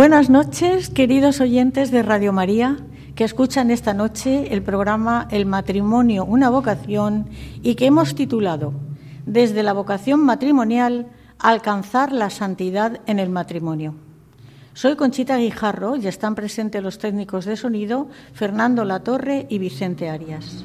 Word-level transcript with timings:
Buenas 0.00 0.30
noches, 0.30 0.88
queridos 0.88 1.42
oyentes 1.42 1.90
de 1.90 2.02
Radio 2.02 2.32
María, 2.32 2.78
que 3.14 3.22
escuchan 3.22 3.70
esta 3.70 3.92
noche 3.92 4.54
el 4.54 4.62
programa 4.62 5.28
El 5.30 5.44
matrimonio, 5.44 6.24
una 6.24 6.48
vocación, 6.48 7.28
y 7.62 7.74
que 7.74 7.84
hemos 7.84 8.14
titulado 8.14 8.72
Desde 9.26 9.62
la 9.62 9.74
vocación 9.74 10.20
matrimonial, 10.20 11.08
alcanzar 11.38 12.12
la 12.12 12.30
santidad 12.30 13.02
en 13.04 13.18
el 13.18 13.28
matrimonio. 13.28 13.94
Soy 14.72 14.96
Conchita 14.96 15.36
Guijarro 15.36 15.96
y 15.96 16.06
están 16.06 16.34
presentes 16.34 16.82
los 16.82 16.96
técnicos 16.96 17.44
de 17.44 17.58
sonido 17.58 18.08
Fernando 18.32 18.86
Latorre 18.86 19.48
y 19.50 19.58
Vicente 19.58 20.08
Arias. 20.08 20.64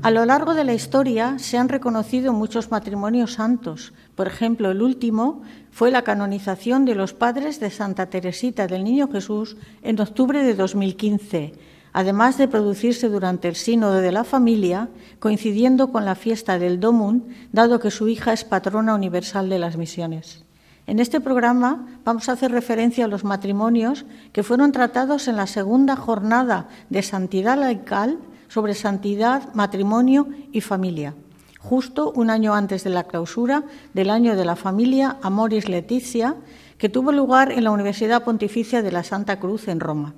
A 0.00 0.12
lo 0.12 0.24
largo 0.24 0.54
de 0.54 0.62
la 0.62 0.74
historia 0.74 1.40
se 1.40 1.58
han 1.58 1.68
reconocido 1.68 2.32
muchos 2.32 2.70
matrimonios 2.70 3.32
santos. 3.32 3.92
Por 4.14 4.28
ejemplo, 4.28 4.70
el 4.70 4.80
último 4.80 5.42
fue 5.72 5.90
la 5.90 6.02
canonización 6.02 6.84
de 6.84 6.94
los 6.94 7.14
padres 7.14 7.58
de 7.58 7.70
Santa 7.70 8.06
Teresita 8.06 8.68
del 8.68 8.84
Niño 8.84 9.08
Jesús 9.10 9.56
en 9.82 10.00
octubre 10.00 10.44
de 10.44 10.54
2015, 10.54 11.54
además 11.92 12.38
de 12.38 12.46
producirse 12.46 13.08
durante 13.08 13.48
el 13.48 13.56
Sínodo 13.56 13.94
de 13.94 14.12
la 14.12 14.22
Familia, 14.22 14.88
coincidiendo 15.18 15.90
con 15.90 16.04
la 16.04 16.14
fiesta 16.14 16.60
del 16.60 16.78
Domum, 16.78 17.22
dado 17.50 17.80
que 17.80 17.90
su 17.90 18.06
hija 18.06 18.32
es 18.32 18.44
patrona 18.44 18.94
universal 18.94 19.48
de 19.48 19.58
las 19.58 19.76
misiones. 19.76 20.44
En 20.86 21.00
este 21.00 21.20
programa 21.20 21.98
vamos 22.04 22.28
a 22.28 22.32
hacer 22.32 22.52
referencia 22.52 23.06
a 23.06 23.08
los 23.08 23.24
matrimonios 23.24 24.06
que 24.32 24.44
fueron 24.44 24.70
tratados 24.70 25.26
en 25.26 25.34
la 25.34 25.48
segunda 25.48 25.96
jornada 25.96 26.68
de 26.88 27.02
Santidad 27.02 27.58
Laical 27.58 28.18
sobre 28.48 28.74
santidad, 28.74 29.54
matrimonio 29.54 30.28
y 30.52 30.60
familia, 30.60 31.14
justo 31.58 32.12
un 32.12 32.30
año 32.30 32.54
antes 32.54 32.84
de 32.84 32.90
la 32.90 33.04
clausura 33.04 33.64
del 33.94 34.10
año 34.10 34.36
de 34.36 34.44
la 34.44 34.56
familia 34.56 35.18
Amoris 35.22 35.68
Leticia, 35.68 36.36
que 36.78 36.88
tuvo 36.88 37.12
lugar 37.12 37.52
en 37.52 37.64
la 37.64 37.70
Universidad 37.70 38.24
Pontificia 38.24 38.82
de 38.82 38.92
la 38.92 39.04
Santa 39.04 39.38
Cruz 39.38 39.68
en 39.68 39.80
Roma. 39.80 40.14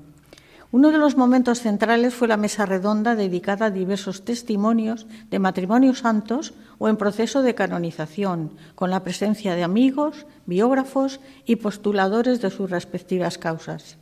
Uno 0.72 0.92
de 0.92 0.98
los 0.98 1.16
momentos 1.16 1.60
centrales 1.60 2.14
fue 2.14 2.28
la 2.28 2.36
mesa 2.36 2.64
redonda 2.64 3.16
dedicada 3.16 3.66
a 3.66 3.70
diversos 3.70 4.24
testimonios 4.24 5.08
de 5.28 5.40
matrimonios 5.40 5.98
santos 5.98 6.54
o 6.78 6.88
en 6.88 6.96
proceso 6.96 7.42
de 7.42 7.56
canonización, 7.56 8.52
con 8.76 8.90
la 8.90 9.02
presencia 9.02 9.56
de 9.56 9.64
amigos, 9.64 10.26
biógrafos 10.46 11.18
y 11.44 11.56
postuladores 11.56 12.40
de 12.40 12.50
sus 12.50 12.70
respectivas 12.70 13.36
causas. 13.36 13.99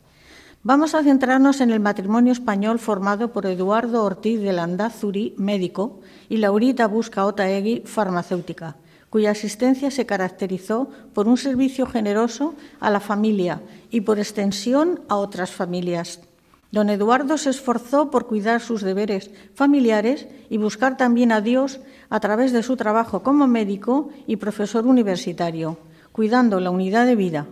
Vamos 0.68 0.94
a 0.94 1.02
centrarnos 1.02 1.62
en 1.62 1.70
el 1.70 1.80
matrimonio 1.80 2.30
español 2.30 2.78
formado 2.78 3.32
por 3.32 3.46
Eduardo 3.46 4.04
Ortiz 4.04 4.38
de 4.38 4.52
Landazuri, 4.52 5.34
médico, 5.38 6.00
y 6.28 6.36
Laurita 6.36 6.86
Busca 6.86 7.24
Otaegui, 7.24 7.84
farmacéutica, 7.86 8.76
cuya 9.08 9.30
asistencia 9.30 9.90
se 9.90 10.04
caracterizó 10.04 10.90
por 11.14 11.26
un 11.26 11.38
servicio 11.38 11.86
generoso 11.86 12.54
a 12.80 12.90
la 12.90 13.00
familia 13.00 13.62
y 13.88 14.02
por 14.02 14.18
extensión 14.18 15.00
a 15.08 15.16
otras 15.16 15.52
familias. 15.52 16.20
Don 16.70 16.90
Eduardo 16.90 17.38
se 17.38 17.48
esforzó 17.48 18.10
por 18.10 18.26
cuidar 18.26 18.60
sus 18.60 18.82
deberes 18.82 19.30
familiares 19.54 20.28
y 20.50 20.58
buscar 20.58 20.98
también 20.98 21.32
a 21.32 21.40
Dios 21.40 21.80
a 22.10 22.20
través 22.20 22.52
de 22.52 22.62
su 22.62 22.76
trabajo 22.76 23.22
como 23.22 23.46
médico 23.46 24.10
y 24.26 24.36
profesor 24.36 24.86
universitario, 24.86 25.78
cuidando 26.12 26.60
la 26.60 26.68
unidad 26.68 27.06
de 27.06 27.16
vida, 27.16 27.46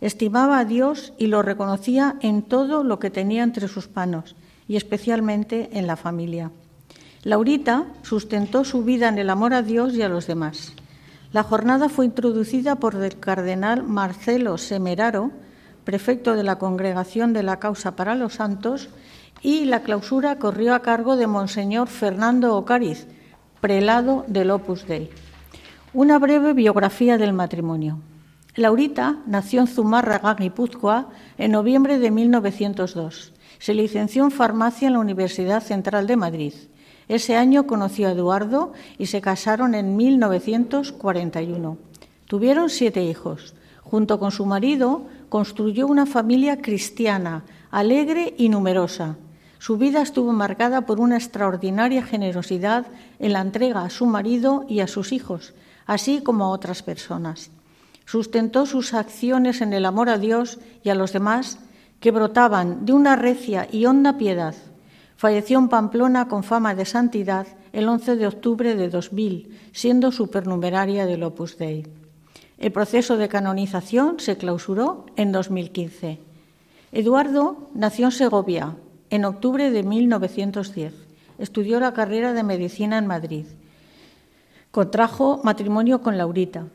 Estimaba 0.00 0.58
a 0.58 0.64
Dios 0.64 1.12
y 1.18 1.26
lo 1.26 1.42
reconocía 1.42 2.16
en 2.20 2.42
todo 2.42 2.84
lo 2.84 2.98
que 2.98 3.10
tenía 3.10 3.42
entre 3.42 3.68
sus 3.68 3.88
manos 3.94 4.36
y 4.68 4.76
especialmente 4.76 5.70
en 5.72 5.86
la 5.86 5.96
familia. 5.96 6.50
Laurita 7.24 7.86
sustentó 8.02 8.64
su 8.64 8.84
vida 8.84 9.08
en 9.08 9.18
el 9.18 9.30
amor 9.30 9.54
a 9.54 9.62
Dios 9.62 9.94
y 9.94 10.02
a 10.02 10.08
los 10.08 10.26
demás. 10.26 10.72
La 11.32 11.42
jornada 11.42 11.88
fue 11.88 12.06
introducida 12.06 12.76
por 12.76 12.94
el 12.94 13.18
cardenal 13.18 13.82
Marcelo 13.82 14.56
Semeraro, 14.56 15.30
prefecto 15.84 16.34
de 16.34 16.44
la 16.44 16.56
Congregación 16.56 17.32
de 17.32 17.42
la 17.42 17.58
Causa 17.58 17.96
para 17.96 18.14
los 18.14 18.34
Santos, 18.34 18.88
y 19.42 19.64
la 19.64 19.82
clausura 19.82 20.38
corrió 20.38 20.74
a 20.74 20.80
cargo 20.80 21.16
de 21.16 21.26
Monseñor 21.26 21.88
Fernando 21.88 22.56
Ocariz, 22.56 23.06
prelado 23.60 24.24
del 24.28 24.50
Opus 24.50 24.86
Dei. 24.86 25.10
Una 25.92 26.18
breve 26.18 26.52
biografía 26.54 27.18
del 27.18 27.32
matrimonio. 27.32 27.98
Laurita 28.58 29.18
nació 29.24 29.60
en 29.60 29.68
Zumárraga, 29.68 30.34
Guipúzcoa, 30.34 31.10
en 31.38 31.52
noviembre 31.52 32.00
de 32.00 32.10
1902. 32.10 33.32
Se 33.60 33.72
licenció 33.72 34.24
en 34.24 34.32
farmacia 34.32 34.88
en 34.88 34.94
la 34.94 34.98
Universidad 34.98 35.62
Central 35.62 36.08
de 36.08 36.16
Madrid. 36.16 36.54
Ese 37.06 37.36
año 37.36 37.68
conoció 37.68 38.08
a 38.08 38.10
Eduardo 38.10 38.72
y 38.98 39.06
se 39.06 39.20
casaron 39.20 39.76
en 39.76 39.96
1941. 39.96 41.78
Tuvieron 42.26 42.68
siete 42.68 43.04
hijos. 43.04 43.54
Junto 43.84 44.18
con 44.18 44.32
su 44.32 44.44
marido 44.44 45.06
construyó 45.28 45.86
una 45.86 46.04
familia 46.04 46.60
cristiana, 46.60 47.44
alegre 47.70 48.34
y 48.38 48.48
numerosa. 48.48 49.18
Su 49.60 49.78
vida 49.78 50.02
estuvo 50.02 50.32
marcada 50.32 50.80
por 50.80 50.98
una 50.98 51.16
extraordinaria 51.16 52.02
generosidad 52.02 52.86
en 53.20 53.34
la 53.34 53.40
entrega 53.40 53.84
a 53.84 53.90
su 53.90 54.06
marido 54.06 54.66
y 54.68 54.80
a 54.80 54.88
sus 54.88 55.12
hijos, 55.12 55.54
así 55.86 56.22
como 56.22 56.46
a 56.46 56.48
otras 56.48 56.82
personas 56.82 57.52
sustentó 58.08 58.64
sus 58.64 58.94
acciones 58.94 59.60
en 59.60 59.74
el 59.74 59.84
amor 59.84 60.08
a 60.08 60.16
Dios 60.16 60.58
y 60.82 60.88
a 60.88 60.94
los 60.94 61.12
demás 61.12 61.58
que 62.00 62.10
brotaban 62.10 62.86
de 62.86 62.94
una 62.94 63.16
recia 63.16 63.68
y 63.70 63.84
honda 63.84 64.16
piedad. 64.16 64.54
Falleció 65.18 65.58
en 65.58 65.68
Pamplona 65.68 66.26
con 66.26 66.42
fama 66.42 66.74
de 66.74 66.86
santidad 66.86 67.46
el 67.74 67.86
11 67.86 68.16
de 68.16 68.26
octubre 68.26 68.76
de 68.76 68.88
2000, 68.88 69.58
siendo 69.72 70.10
supernumeraria 70.10 71.04
del 71.04 71.22
Opus 71.22 71.58
Dei. 71.58 71.86
El 72.56 72.72
proceso 72.72 73.18
de 73.18 73.28
canonización 73.28 74.20
se 74.20 74.38
clausuró 74.38 75.04
en 75.16 75.30
2015. 75.30 76.18
Eduardo 76.92 77.68
nació 77.74 78.06
en 78.06 78.12
Segovia 78.12 78.76
en 79.10 79.26
octubre 79.26 79.70
de 79.70 79.82
1910. 79.82 80.94
Estudió 81.38 81.78
la 81.78 81.92
carrera 81.92 82.32
de 82.32 82.42
medicina 82.42 82.96
en 82.96 83.06
Madrid. 83.06 83.44
Contrajo 84.70 85.42
matrimonio 85.44 86.00
con 86.00 86.16
Laurita. 86.16 86.68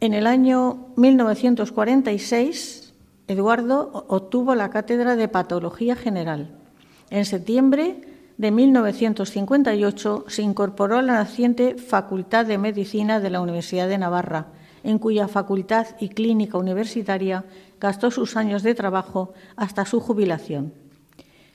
En 0.00 0.12
el 0.12 0.26
año 0.26 0.88
1946, 0.96 2.92
Eduardo 3.26 4.04
obtuvo 4.08 4.54
la 4.54 4.70
cátedra 4.70 5.16
de 5.16 5.28
Patología 5.28 5.96
General. 5.96 6.50
En 7.10 7.24
septiembre 7.24 8.02
de 8.36 8.50
1958 8.50 10.24
se 10.28 10.42
incorporó 10.42 10.98
a 10.98 11.02
la 11.02 11.14
naciente 11.14 11.76
Facultad 11.76 12.44
de 12.44 12.58
Medicina 12.58 13.20
de 13.20 13.30
la 13.30 13.40
Universidad 13.40 13.88
de 13.88 13.98
Navarra, 13.98 14.48
en 14.82 14.98
cuya 14.98 15.28
facultad 15.28 15.86
y 15.98 16.10
clínica 16.10 16.58
universitaria 16.58 17.44
gastó 17.80 18.10
sus 18.10 18.36
años 18.36 18.62
de 18.62 18.74
trabajo 18.74 19.32
hasta 19.56 19.86
su 19.86 20.00
jubilación. 20.00 20.74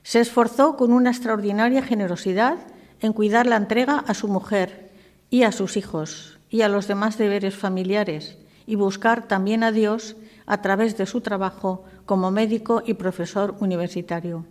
Se 0.01 0.21
esforzó 0.21 0.75
con 0.77 0.91
una 0.91 1.11
extraordinaria 1.11 1.83
generosidad 1.83 2.57
en 3.01 3.13
cuidar 3.13 3.45
la 3.45 3.57
entrega 3.57 3.99
a 3.99 4.13
su 4.13 4.27
mujer 4.27 4.89
y 5.29 5.43
a 5.43 5.51
sus 5.51 5.77
hijos, 5.77 6.38
y 6.49 6.61
a 6.61 6.69
los 6.69 6.87
demás 6.87 7.17
deberes 7.17 7.55
familiares 7.55 8.37
y 8.65 8.75
buscar 8.75 9.27
también 9.27 9.63
a 9.63 9.71
Dios 9.71 10.15
a 10.45 10.61
través 10.61 10.97
de 10.97 11.05
su 11.05 11.21
trabajo 11.21 11.85
como 12.05 12.31
médico 12.31 12.83
y 12.85 12.95
profesor 12.95 13.55
universitario. 13.59 14.45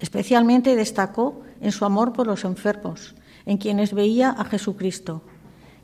Especialmente 0.00 0.76
destacó 0.76 1.42
en 1.60 1.72
su 1.72 1.84
amor 1.84 2.12
por 2.12 2.26
los 2.26 2.44
enfermos, 2.44 3.14
en 3.46 3.58
quienes 3.58 3.94
veía 3.94 4.30
a 4.30 4.44
Jesucristo. 4.44 5.22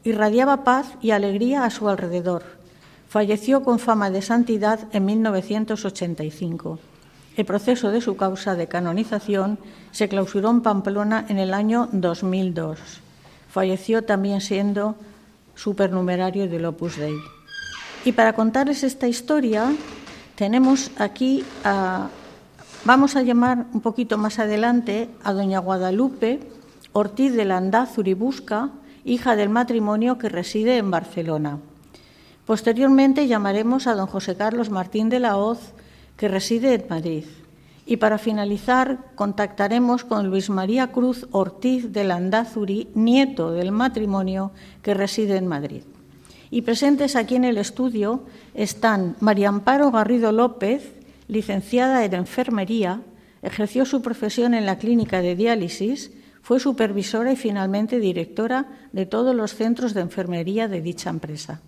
Irradiaba 0.05 0.65
paz 0.65 0.97
y 1.01 1.11
alegría 1.11 1.65
a 1.65 1.71
su 1.71 1.89
alrededor. 1.89 2.43
Falleció 3.09 3.63
con 3.63 3.79
fama 3.79 4.11
de 4.11 4.23
santidad 4.23 4.89
en 4.93 5.05
1985. 5.05 6.79
El 7.37 7.45
proceso 7.45 7.91
de 7.91 8.01
su 8.01 8.17
causa 8.17 8.55
de 8.55 8.67
canonización 8.67 9.59
se 9.93 10.09
clausuró 10.09 10.51
en 10.51 10.61
Pamplona 10.63 11.27
en 11.29 11.39
el 11.39 11.55
año 11.55 11.89
2002. 11.93 12.79
Falleció 13.51 14.05
también 14.05 14.41
siendo 14.41 14.97
supernumerario 15.55 16.49
del 16.49 16.65
Opus 16.65 16.97
Dei. 16.97 17.17
Y 18.05 18.13
para 18.13 18.33
contarles 18.33 18.83
esta 18.83 19.09
historia, 19.09 19.75
tenemos 20.37 20.91
aquí 20.97 21.45
a, 21.65 22.09
vamos 22.85 23.17
a 23.17 23.23
llamar 23.23 23.67
un 23.75 23.81
poquito 23.81 24.17
más 24.17 24.39
adelante 24.39 25.11
a 25.23 25.33
doña 25.33 25.59
Guadalupe 25.59 26.41
Ortiz 26.93 27.35
de 27.35 27.45
Landaz 27.45 27.99
Uribusca, 27.99 28.71
hija 29.05 29.37
del 29.37 29.49
matrimonio 29.49 30.19
que 30.19 30.29
reside 30.29 30.79
en 30.79 30.91
Barcelona. 30.91 31.59
Posteriormente 32.47 33.29
llamaremos 33.29 33.87
a 33.87 33.95
don 33.95 34.07
José 34.07 34.35
Carlos 34.35 34.71
Martín 34.71 35.09
de 35.09 35.21
la 35.21 35.37
Hoz, 35.37 35.73
que 36.17 36.27
reside 36.29 36.75
en 36.75 36.87
Madrid. 36.89 37.25
Y 37.87 37.97
para 37.97 38.19
finalizar, 38.19 39.11
contactaremos 39.15 40.05
con 40.05 40.29
Luis 40.29 40.51
María 40.51 40.93
Cruz 40.93 41.27
Ortiz 41.33 41.93
de 41.93 42.05
Landazuri, 42.05 42.89
nieto 42.95 43.51
del 43.51 43.73
matrimonio 43.73 44.53
que 44.83 44.95
reside 44.95 45.37
en 45.37 45.47
Madrid. 45.47 45.83
Y 46.51 46.63
presentes 46.63 47.17
aquí 47.17 47.37
en 47.37 47.45
el 47.45 47.59
estudio 47.59 48.25
están 48.55 49.17
María 49.21 49.49
Amparo 49.49 49.91
Garrido 49.91 50.33
López, 50.33 50.95
licenciada 51.29 52.05
en 52.05 52.15
enfermería, 52.15 53.03
ejerció 53.43 53.87
su 53.87 54.03
profesión 54.03 54.55
en 54.55 54.67
la 54.67 54.79
clínica 54.79 55.23
de 55.23 55.37
diálisis, 55.37 56.11
fue 56.43 56.59
supervisora 56.59 57.33
y 57.33 57.37
finalmente 57.37 58.01
directora 58.01 58.67
de 58.93 59.07
todos 59.07 59.35
los 59.35 59.55
centros 59.55 59.95
de 59.95 60.01
enfermería 60.01 60.69
de 60.69 60.81
dicha 60.81 61.11
empresa. 61.11 61.61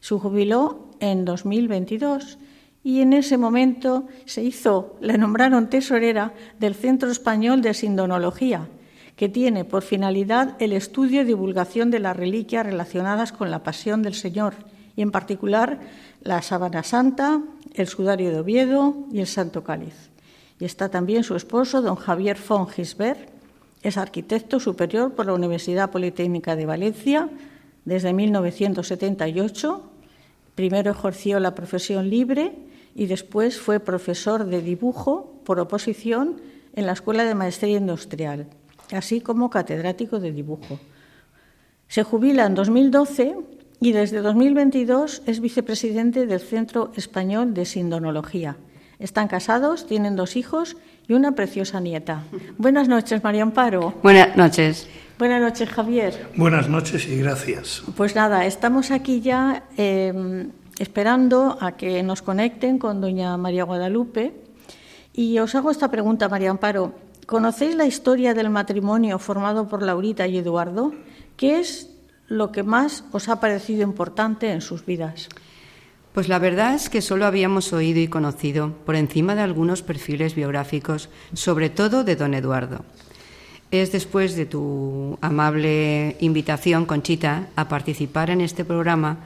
Se 0.00 0.14
jubiló 0.14 0.90
en 1.00 1.24
2022 1.24 2.38
y 2.82 3.00
en 3.00 3.12
ese 3.12 3.36
momento 3.36 4.06
se 4.24 4.42
hizo, 4.42 4.96
le 5.00 5.18
nombraron 5.18 5.68
tesorera 5.68 6.32
del 6.58 6.74
Centro 6.74 7.10
Español 7.10 7.60
de 7.60 7.74
Sindonología, 7.74 8.68
que 9.16 9.28
tiene 9.28 9.64
por 9.64 9.82
finalidad 9.82 10.56
el 10.60 10.72
estudio 10.72 11.22
y 11.22 11.24
divulgación 11.24 11.90
de 11.90 11.98
las 11.98 12.16
reliquias 12.16 12.64
relacionadas 12.64 13.32
con 13.32 13.50
la 13.50 13.62
pasión 13.62 14.02
del 14.02 14.14
Señor, 14.14 14.54
y 14.94 15.02
en 15.02 15.10
particular 15.10 15.80
la 16.22 16.40
sábana 16.42 16.82
santa, 16.82 17.42
el 17.74 17.88
sudario 17.88 18.30
de 18.30 18.40
Oviedo 18.40 18.94
y 19.12 19.20
el 19.20 19.26
Santo 19.26 19.64
Cáliz. 19.64 20.10
Y 20.60 20.64
está 20.64 20.88
también 20.88 21.24
su 21.24 21.36
esposo, 21.36 21.82
don 21.82 21.96
Javier 21.96 22.36
von 22.48 22.68
Gisbert, 22.68 23.28
es 23.82 23.96
arquitecto 23.96 24.58
superior 24.58 25.14
por 25.14 25.26
la 25.26 25.34
Universidad 25.34 25.90
Politécnica 25.90 26.56
de 26.56 26.66
Valencia 26.66 27.28
desde 27.84 28.12
1978. 28.12 29.90
Primero 30.54 30.90
ejerció 30.90 31.38
la 31.38 31.54
profesión 31.54 32.10
libre 32.10 32.67
y 32.98 33.06
después 33.06 33.60
fue 33.60 33.78
profesor 33.78 34.44
de 34.44 34.60
dibujo 34.60 35.40
por 35.44 35.60
oposición 35.60 36.40
en 36.74 36.84
la 36.84 36.92
Escuela 36.92 37.24
de 37.24 37.36
Maestría 37.36 37.78
Industrial, 37.78 38.48
así 38.90 39.20
como 39.20 39.50
catedrático 39.50 40.18
de 40.18 40.32
dibujo. 40.32 40.80
Se 41.86 42.02
jubila 42.02 42.44
en 42.44 42.56
2012 42.56 43.36
y 43.78 43.92
desde 43.92 44.20
2022 44.20 45.22
es 45.26 45.38
vicepresidente 45.38 46.26
del 46.26 46.40
Centro 46.40 46.90
Español 46.96 47.54
de 47.54 47.66
Sindonología. 47.66 48.56
Están 48.98 49.28
casados, 49.28 49.86
tienen 49.86 50.16
dos 50.16 50.34
hijos 50.34 50.76
y 51.06 51.12
una 51.12 51.36
preciosa 51.36 51.78
nieta. 51.78 52.24
Buenas 52.58 52.88
noches, 52.88 53.22
María 53.22 53.44
Amparo. 53.44 53.94
Buenas 54.02 54.36
noches. 54.36 54.88
Buenas 55.20 55.40
noches, 55.40 55.68
Javier. 55.68 56.30
Buenas 56.36 56.68
noches 56.68 57.06
y 57.06 57.16
gracias. 57.18 57.84
Pues 57.96 58.16
nada, 58.16 58.44
estamos 58.44 58.90
aquí 58.90 59.20
ya 59.20 59.62
eh, 59.76 60.48
esperando 60.78 61.58
a 61.60 61.72
que 61.72 62.02
nos 62.02 62.22
conecten 62.22 62.78
con 62.78 63.00
doña 63.00 63.36
María 63.36 63.64
Guadalupe. 63.64 64.34
Y 65.12 65.38
os 65.38 65.54
hago 65.54 65.70
esta 65.70 65.90
pregunta, 65.90 66.28
María 66.28 66.50
Amparo. 66.50 66.94
¿Conocéis 67.26 67.74
la 67.74 67.86
historia 67.86 68.32
del 68.32 68.50
matrimonio 68.50 69.18
formado 69.18 69.68
por 69.68 69.82
Laurita 69.82 70.26
y 70.26 70.38
Eduardo? 70.38 70.92
¿Qué 71.36 71.58
es 71.60 71.90
lo 72.28 72.52
que 72.52 72.62
más 72.62 73.04
os 73.12 73.28
ha 73.28 73.40
parecido 73.40 73.82
importante 73.82 74.50
en 74.50 74.60
sus 74.60 74.86
vidas? 74.86 75.28
Pues 76.12 76.28
la 76.28 76.38
verdad 76.38 76.74
es 76.74 76.88
que 76.88 77.02
solo 77.02 77.26
habíamos 77.26 77.72
oído 77.72 78.00
y 78.00 78.08
conocido 78.08 78.72
por 78.86 78.96
encima 78.96 79.34
de 79.34 79.42
algunos 79.42 79.82
perfiles 79.82 80.34
biográficos, 80.34 81.10
sobre 81.32 81.70
todo 81.70 82.02
de 82.02 82.16
don 82.16 82.34
Eduardo. 82.34 82.84
Es 83.70 83.92
después 83.92 84.34
de 84.34 84.46
tu 84.46 85.18
amable 85.20 86.16
invitación, 86.20 86.86
Conchita, 86.86 87.48
a 87.54 87.68
participar 87.68 88.30
en 88.30 88.40
este 88.40 88.64
programa 88.64 89.18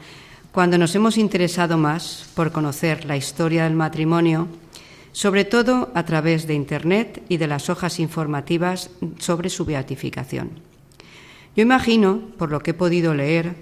cuando 0.52 0.76
nos 0.76 0.94
hemos 0.94 1.16
interesado 1.16 1.78
más 1.78 2.28
por 2.34 2.52
conocer 2.52 3.06
la 3.06 3.16
historia 3.16 3.64
del 3.64 3.74
matrimonio, 3.74 4.48
sobre 5.12 5.44
todo 5.44 5.90
a 5.94 6.04
través 6.04 6.46
de 6.46 6.54
Internet 6.54 7.22
y 7.28 7.38
de 7.38 7.46
las 7.46 7.70
hojas 7.70 7.98
informativas 7.98 8.90
sobre 9.18 9.48
su 9.48 9.64
beatificación. 9.64 10.50
Yo 11.56 11.62
imagino, 11.62 12.20
por 12.36 12.50
lo 12.50 12.60
que 12.60 12.72
he 12.72 12.74
podido 12.74 13.14
leer, 13.14 13.54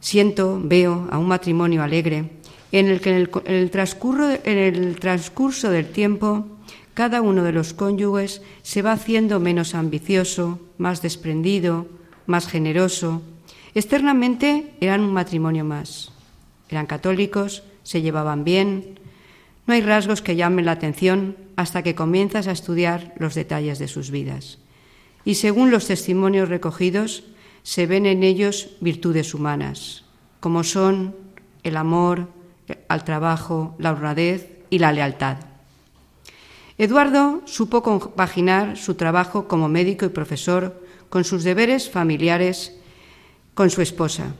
siento, 0.00 0.60
veo 0.62 1.08
a 1.10 1.18
un 1.18 1.26
matrimonio 1.26 1.82
alegre 1.82 2.30
en 2.70 2.88
el 2.88 3.00
que 3.00 3.10
en 3.10 3.16
el, 3.16 4.96
transcurso, 4.96 5.70
del 5.70 5.90
tiempo 5.90 6.46
cada 6.94 7.20
uno 7.20 7.42
de 7.42 7.52
los 7.52 7.74
cónyuges 7.74 8.42
se 8.62 8.82
va 8.82 8.92
haciendo 8.92 9.40
menos 9.40 9.74
ambicioso, 9.74 10.60
más 10.78 11.02
desprendido, 11.02 11.86
más 12.26 12.46
generoso. 12.46 13.22
Externamente 13.74 14.74
eran 14.80 15.00
un 15.00 15.12
matrimonio 15.12 15.64
más. 15.64 16.11
Eran 16.72 16.86
católicos, 16.86 17.64
se 17.82 18.00
llevaban 18.00 18.44
bien. 18.44 18.98
No 19.66 19.74
hay 19.74 19.82
rasgos 19.82 20.22
que 20.22 20.36
llamen 20.36 20.64
la 20.64 20.72
atención 20.72 21.36
hasta 21.54 21.82
que 21.82 21.94
comienzas 21.94 22.46
a 22.46 22.52
estudiar 22.52 23.12
los 23.18 23.34
detalles 23.34 23.78
de 23.78 23.88
sus 23.88 24.10
vidas. 24.10 24.58
Y 25.22 25.34
según 25.34 25.70
los 25.70 25.86
testimonios 25.86 26.48
recogidos, 26.48 27.24
se 27.62 27.86
ven 27.86 28.06
en 28.06 28.22
ellos 28.22 28.70
virtudes 28.80 29.34
humanas, 29.34 30.04
como 30.40 30.64
son 30.64 31.14
el 31.62 31.76
amor 31.76 32.28
al 32.88 33.04
trabajo, 33.04 33.76
la 33.78 33.92
honradez 33.92 34.48
y 34.70 34.78
la 34.78 34.92
lealtad. 34.92 35.36
Eduardo 36.78 37.42
supo 37.44 37.82
compaginar 37.82 38.78
su 38.78 38.94
trabajo 38.94 39.46
como 39.46 39.68
médico 39.68 40.06
y 40.06 40.08
profesor 40.08 40.82
con 41.10 41.24
sus 41.24 41.44
deberes 41.44 41.90
familiares 41.90 42.78
con 43.52 43.68
su 43.68 43.82
esposa 43.82 44.32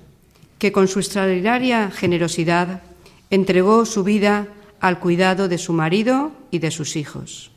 que 0.62 0.70
con 0.70 0.86
su 0.86 1.00
extraordinaria 1.00 1.90
generosidad 1.90 2.82
entregó 3.30 3.84
su 3.84 4.04
vida 4.04 4.46
al 4.78 5.00
cuidado 5.00 5.48
de 5.48 5.58
su 5.58 5.72
marido 5.72 6.30
y 6.52 6.60
de 6.60 6.70
sus 6.70 6.94
hijos. 6.94 7.50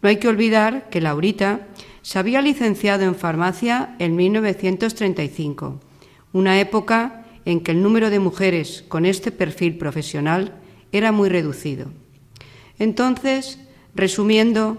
No 0.00 0.08
hay 0.08 0.18
que 0.18 0.28
olvidar 0.28 0.88
que 0.88 1.00
Laurita 1.00 1.66
se 2.02 2.20
había 2.20 2.40
licenciado 2.42 3.02
en 3.02 3.16
farmacia 3.16 3.96
en 3.98 4.14
1935, 4.14 5.80
una 6.32 6.60
época 6.60 7.26
en 7.44 7.58
que 7.58 7.72
el 7.72 7.82
número 7.82 8.10
de 8.10 8.20
mujeres 8.20 8.84
con 8.86 9.06
este 9.06 9.32
perfil 9.32 9.76
profesional 9.76 10.52
era 10.92 11.10
muy 11.10 11.28
reducido. 11.28 11.86
Entonces, 12.78 13.58
resumiendo, 13.96 14.78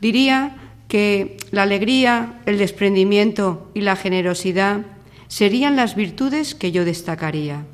diría 0.00 0.56
que 0.88 1.36
la 1.52 1.62
alegría, 1.62 2.40
el 2.44 2.58
desprendimiento 2.58 3.70
y 3.72 3.82
la 3.82 3.94
generosidad 3.94 4.80
serían 5.28 5.76
las 5.76 5.94
virtudes 5.94 6.54
que 6.54 6.72
yo 6.72 6.84
destacaría. 6.84 7.64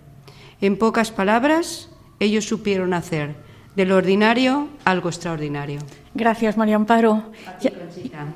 En 0.61 0.76
pocas 0.76 1.11
palabras, 1.11 1.88
ellos 2.20 2.44
supieron 2.44 2.94
hacer 2.94 3.34
de 3.76 3.87
lo 3.87 3.96
ordinario 3.96 4.68
algo 4.84 5.08
extraordinario. 5.08 5.80
Gracias, 6.14 6.56
María 6.56 6.76
Amparo. 6.76 7.25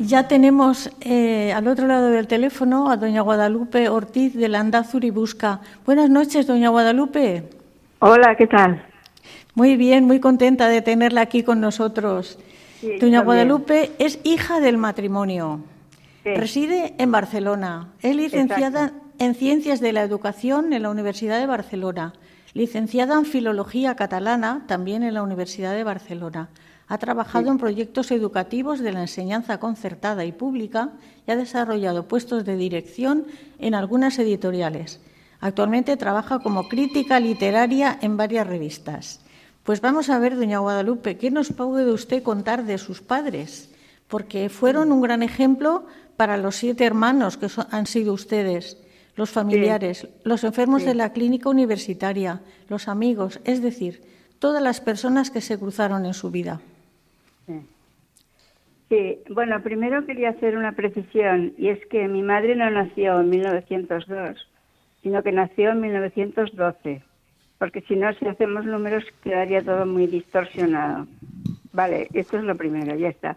Ya, 0.00 0.26
tenemos 0.26 0.90
eh, 1.00 1.52
al 1.52 1.68
otro 1.68 1.86
lado 1.86 2.10
del 2.10 2.26
teléfono 2.26 2.90
a 2.90 2.96
doña 2.96 3.20
Guadalupe 3.20 3.88
Ortiz 3.88 4.34
de 4.34 4.48
Landazur 4.48 5.04
y 5.04 5.10
Busca. 5.10 5.60
Buenas 5.86 6.10
noches, 6.10 6.46
doña 6.46 6.70
Guadalupe. 6.70 7.44
Hola, 8.00 8.34
¿qué 8.36 8.48
tal? 8.48 8.84
Muy 9.54 9.76
bien, 9.76 10.04
muy 10.04 10.18
contenta 10.18 10.68
de 10.68 10.82
tenerla 10.82 11.20
aquí 11.20 11.44
con 11.44 11.60
nosotros. 11.60 12.38
doña 13.00 13.22
Guadalupe 13.22 13.92
es 13.98 14.18
hija 14.24 14.58
del 14.60 14.76
matrimonio. 14.76 15.60
Reside 16.24 16.94
en 16.98 17.12
Barcelona. 17.12 17.88
Es 18.02 18.14
licenciada 18.14 18.92
en 19.18 19.34
Ciencias 19.34 19.80
de 19.80 19.92
la 19.92 20.02
Educación 20.02 20.72
en 20.72 20.82
la 20.82 20.90
Universidad 20.90 21.40
de 21.40 21.46
Barcelona, 21.46 22.12
licenciada 22.54 23.16
en 23.16 23.24
Filología 23.24 23.96
Catalana 23.96 24.64
también 24.68 25.02
en 25.02 25.14
la 25.14 25.24
Universidad 25.24 25.74
de 25.74 25.82
Barcelona. 25.82 26.50
Ha 26.86 26.98
trabajado 26.98 27.50
en 27.50 27.58
proyectos 27.58 28.12
educativos 28.12 28.78
de 28.78 28.92
la 28.92 29.00
enseñanza 29.00 29.58
concertada 29.58 30.24
y 30.24 30.30
pública 30.30 30.92
y 31.26 31.32
ha 31.32 31.36
desarrollado 31.36 32.06
puestos 32.06 32.44
de 32.44 32.56
dirección 32.56 33.26
en 33.58 33.74
algunas 33.74 34.18
editoriales. 34.20 35.00
Actualmente 35.40 35.96
trabaja 35.96 36.38
como 36.38 36.68
crítica 36.68 37.18
literaria 37.18 37.98
en 38.00 38.16
varias 38.16 38.46
revistas. 38.46 39.20
Pues 39.64 39.80
vamos 39.80 40.10
a 40.10 40.18
ver, 40.20 40.36
doña 40.36 40.60
Guadalupe, 40.60 41.18
¿qué 41.18 41.30
nos 41.30 41.52
puede 41.52 41.90
usted 41.92 42.22
contar 42.22 42.64
de 42.64 42.78
sus 42.78 43.02
padres? 43.02 43.70
Porque 44.06 44.48
fueron 44.48 44.92
un 44.92 45.02
gran 45.02 45.24
ejemplo 45.24 45.86
para 46.16 46.36
los 46.36 46.54
siete 46.54 46.86
hermanos 46.86 47.36
que 47.36 47.48
han 47.70 47.86
sido 47.86 48.14
ustedes. 48.14 48.78
Los 49.18 49.30
familiares, 49.32 50.08
los 50.22 50.44
enfermos 50.44 50.84
de 50.84 50.94
la 50.94 51.12
clínica 51.12 51.48
universitaria, 51.48 52.40
los 52.68 52.86
amigos, 52.86 53.40
es 53.44 53.60
decir, 53.60 54.00
todas 54.38 54.62
las 54.62 54.80
personas 54.80 55.32
que 55.32 55.40
se 55.40 55.58
cruzaron 55.58 56.06
en 56.06 56.14
su 56.14 56.30
vida. 56.30 56.60
Sí. 58.88 59.18
bueno, 59.28 59.60
primero 59.60 60.06
quería 60.06 60.30
hacer 60.30 60.56
una 60.56 60.72
precisión 60.72 61.52
y 61.58 61.68
es 61.68 61.84
que 61.86 62.06
mi 62.06 62.22
madre 62.22 62.54
no 62.54 62.70
nació 62.70 63.20
en 63.20 63.30
1902, 63.30 64.48
sino 65.02 65.22
que 65.24 65.32
nació 65.32 65.70
en 65.72 65.80
1912, 65.80 67.02
porque 67.58 67.80
si 67.82 67.96
no, 67.96 68.12
si 68.14 68.26
hacemos 68.28 68.66
números 68.66 69.04
quedaría 69.24 69.62
todo 69.62 69.84
muy 69.84 70.06
distorsionado. 70.06 71.08
Vale, 71.72 72.06
esto 72.14 72.38
es 72.38 72.44
lo 72.44 72.56
primero, 72.56 72.94
ya 72.94 73.08
está. 73.08 73.36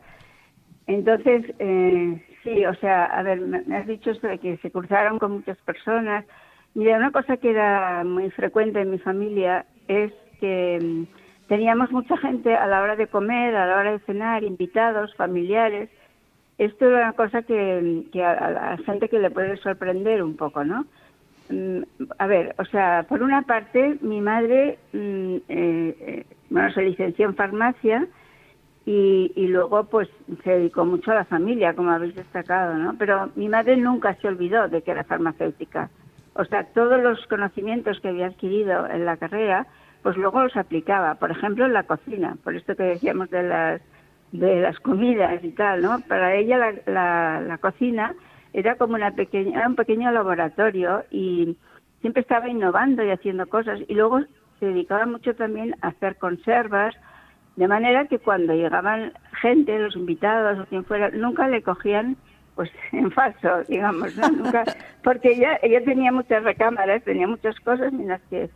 Entonces, 0.86 1.44
eh, 1.58 2.22
sí, 2.44 2.66
o 2.66 2.74
sea, 2.76 3.06
a 3.06 3.24
ver, 3.24 3.40
me 3.42 3.78
has 3.78 3.88
dicho 3.88 4.12
esto 4.12 4.28
de 4.28 4.38
que 4.38 4.58
se 4.58 4.72
cruzaron 4.72 5.20
con 5.20 5.32
muchas 5.32 5.58
personas. 5.60 6.26
Mira, 6.74 6.98
una 6.98 7.12
cosa 7.12 7.38
que 7.38 7.52
era 7.52 8.04
muy 8.04 8.30
frecuente 8.32 8.82
en 8.82 8.92
mi 8.92 8.98
familia 9.00 9.66
es 9.88 10.14
que 10.40 10.80
mm, 10.82 11.48
teníamos 11.48 11.92
mucha 11.92 12.18
gente 12.18 12.56
a 12.56 12.66
la 12.68 12.82
hora 12.82 12.96
de 12.96 13.08
comer, 13.08 13.56
a 13.56 13.66
la 13.68 13.78
hora 13.78 13.92
de 13.92 14.00
cenar, 14.00 14.44
invitados, 14.44 15.14
familiares. 15.16 15.90
Esto 16.58 16.88
era 16.88 16.98
una 16.98 17.14
cosa 17.14 17.42
que, 17.42 18.06
a, 18.24 18.52
la 18.52 18.78
gente 18.86 19.10
que 19.10 19.20
le 19.20 19.32
puede 19.32 19.58
sorprender 19.58 20.24
un 20.24 20.38
poco, 20.38 20.64
¿no? 20.64 20.86
Mm, 21.50 21.82
a 22.18 22.28
ver, 22.28 22.56
o 22.58 22.66
sea, 22.66 23.06
por 23.10 23.22
una 23.22 23.42
parte, 23.42 23.98
mi 24.02 24.22
madre, 24.22 24.78
mm, 24.94 25.36
eh, 25.50 25.96
eh, 26.00 26.26
bueno, 26.50 26.72
se 26.72 26.84
licenció 26.84 27.26
en 27.26 27.36
farmacia 27.36 28.08
y, 28.86 29.32
y, 29.36 29.48
luego 29.48 29.84
pues 29.86 30.10
se 30.44 30.52
dedicó 30.52 30.86
mucho 30.86 31.12
a 31.12 31.16
la 31.16 31.26
familia, 31.26 31.76
como 31.76 31.92
habéis 31.92 32.16
destacado, 32.16 32.76
¿no? 32.76 32.96
Pero 32.98 33.30
mi 33.36 33.48
madre 33.48 33.78
nunca 33.78 34.16
se 34.16 34.28
olvidó 34.28 34.68
de 34.68 34.82
que 34.82 34.92
era 34.92 35.04
farmacéutica. 35.04 35.90
O 36.34 36.46
sea, 36.46 36.64
todos 36.74 37.02
los 37.02 37.26
conocimientos 37.28 38.00
que 38.00 38.08
había 38.08 38.28
adquirido 38.28 38.88
en 38.88 39.06
la 39.06 39.18
carrera 39.18 39.68
pues 40.02 40.18
luego 40.18 40.44
los 40.44 40.56
aplicaba, 40.56 41.16
por 41.16 41.32
ejemplo, 41.32 41.66
en 41.66 41.74
la 41.74 41.84
cocina, 41.84 42.36
por 42.44 42.56
esto 42.56 42.76
que 42.76 42.84
decíamos 42.84 43.30
de 43.30 43.44
las 43.44 43.82
de 44.32 44.62
las 44.62 44.80
comidas 44.80 45.44
y 45.44 45.50
tal, 45.52 45.82
¿no? 45.82 46.00
Para 46.08 46.36
ella 46.36 46.58
la, 46.86 47.42
la, 47.42 47.58
cocina 47.58 48.16
era 48.54 48.76
como 48.76 48.96
una 48.96 49.12
pequeña, 49.12 49.60
era 49.60 49.68
un 49.68 49.76
pequeño 49.76 50.10
laboratorio 50.10 51.04
y 51.12 51.58
siempre 52.00 52.22
estaba 52.22 52.48
innovando 52.48 53.04
y 53.04 53.12
haciendo 53.12 53.48
cosas 53.48 53.82
y 53.90 53.94
luego 53.94 54.22
se 54.60 54.68
dedicaba 54.68 55.06
mucho 55.06 55.36
también 55.36 55.76
a 55.82 55.90
hacer 55.90 56.16
conservas, 56.16 56.96
de 57.56 57.68
manera 57.68 58.08
que 58.08 58.20
cuando 58.20 58.54
llegaban 58.54 59.14
gente, 59.42 59.78
los 59.78 59.96
invitados 59.96 60.60
o 60.60 60.66
quien 60.66 60.86
fuera, 60.86 61.10
nunca 61.10 61.48
le 61.48 61.62
cogían 61.62 62.18
pues 62.56 62.72
en 62.92 63.12
falso, 63.12 63.64
digamos, 63.68 64.16
¿no? 64.18 64.30
Nunca, 64.30 64.64
porque 65.04 65.34
ella, 65.34 65.60
ella 65.62 65.84
tenía 65.84 66.12
muchas 66.12 66.44
recámaras, 66.44 67.04
tenía 67.04 67.28
muchas 67.28 67.60
cosas 67.60 67.94
en 67.94 68.08
las 68.08 68.22
que 68.30 68.50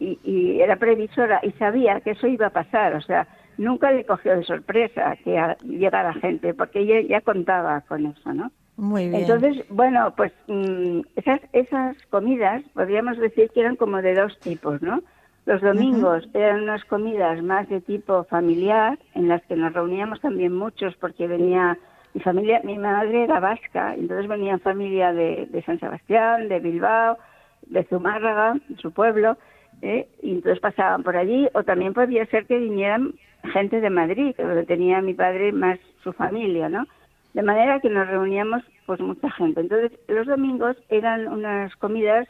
y, 0.00 0.60
era 0.60 0.76
previsora 0.76 1.40
y 1.42 1.50
sabía 1.52 2.00
que 2.00 2.12
eso 2.12 2.26
iba 2.26 2.46
a 2.46 2.50
pasar, 2.50 2.94
o 2.94 3.02
sea, 3.02 3.26
nunca 3.58 3.90
le 3.90 4.04
cogió 4.04 4.34
de 4.34 4.44
sorpresa 4.44 5.16
que 5.22 5.38
llegara 5.62 6.14
gente, 6.14 6.54
porque 6.54 6.80
ella 6.80 7.06
ya 7.06 7.20
contaba 7.20 7.82
con 7.82 8.06
eso, 8.06 8.32
¿no? 8.32 8.50
Muy 8.76 9.08
bien. 9.08 9.22
Entonces, 9.22 9.62
bueno, 9.68 10.14
pues 10.16 10.32
mm, 10.46 11.00
esas, 11.16 11.40
esas 11.52 11.96
comidas 12.08 12.62
podríamos 12.72 13.18
decir 13.18 13.50
que 13.52 13.60
eran 13.60 13.76
como 13.76 14.00
de 14.00 14.14
dos 14.14 14.38
tipos, 14.40 14.80
¿no? 14.80 15.02
Los 15.46 15.60
domingos 15.62 16.28
eran 16.34 16.62
unas 16.62 16.84
comidas 16.84 17.42
más 17.42 17.68
de 17.68 17.80
tipo 17.80 18.24
familiar, 18.24 18.98
en 19.14 19.28
las 19.28 19.42
que 19.46 19.56
nos 19.56 19.72
reuníamos 19.72 20.20
también 20.20 20.54
muchos, 20.54 20.94
porque 20.96 21.26
venía 21.26 21.78
mi 22.14 22.20
familia, 22.20 22.60
mi 22.64 22.78
madre 22.78 23.24
era 23.24 23.40
vasca, 23.40 23.94
entonces 23.94 24.28
venía 24.28 24.58
familia 24.58 25.12
de, 25.12 25.46
de 25.50 25.62
San 25.62 25.78
Sebastián, 25.78 26.48
de 26.48 26.60
Bilbao, 26.60 27.18
de 27.66 27.84
Zumárraga, 27.84 28.58
su 28.78 28.92
pueblo, 28.92 29.36
¿eh? 29.82 30.08
y 30.22 30.32
entonces 30.32 30.60
pasaban 30.60 31.02
por 31.02 31.16
allí, 31.16 31.48
o 31.54 31.62
también 31.62 31.94
podía 31.94 32.26
ser 32.26 32.46
que 32.46 32.58
vinieran 32.58 33.14
gente 33.52 33.80
de 33.80 33.90
Madrid, 33.90 34.34
que 34.36 34.44
tenía 34.66 35.00
mi 35.00 35.14
padre 35.14 35.52
más 35.52 35.78
su 36.02 36.12
familia, 36.12 36.68
¿no? 36.68 36.86
De 37.32 37.42
manera 37.42 37.80
que 37.80 37.88
nos 37.88 38.08
reuníamos 38.08 38.62
pues 38.86 39.00
mucha 39.00 39.30
gente. 39.30 39.60
Entonces 39.60 39.92
los 40.08 40.26
domingos 40.26 40.76
eran 40.88 41.28
unas 41.28 41.74
comidas 41.76 42.26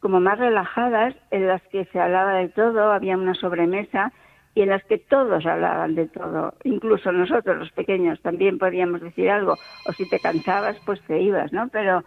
como 0.00 0.20
más 0.20 0.38
relajadas, 0.38 1.14
en 1.30 1.46
las 1.46 1.62
que 1.68 1.84
se 1.86 2.00
hablaba 2.00 2.34
de 2.34 2.48
todo, 2.48 2.92
había 2.92 3.16
una 3.16 3.34
sobremesa 3.34 4.12
y 4.54 4.62
en 4.62 4.70
las 4.70 4.82
que 4.84 4.98
todos 4.98 5.46
hablaban 5.46 5.94
de 5.94 6.08
todo, 6.08 6.54
incluso 6.64 7.12
nosotros 7.12 7.58
los 7.58 7.70
pequeños 7.72 8.20
también 8.22 8.58
podíamos 8.58 9.00
decir 9.00 9.30
algo, 9.30 9.54
o 9.86 9.92
si 9.92 10.08
te 10.08 10.18
cansabas 10.18 10.76
pues 10.84 11.00
te 11.02 11.20
ibas, 11.20 11.52
¿no? 11.52 11.68
Pero 11.68 12.02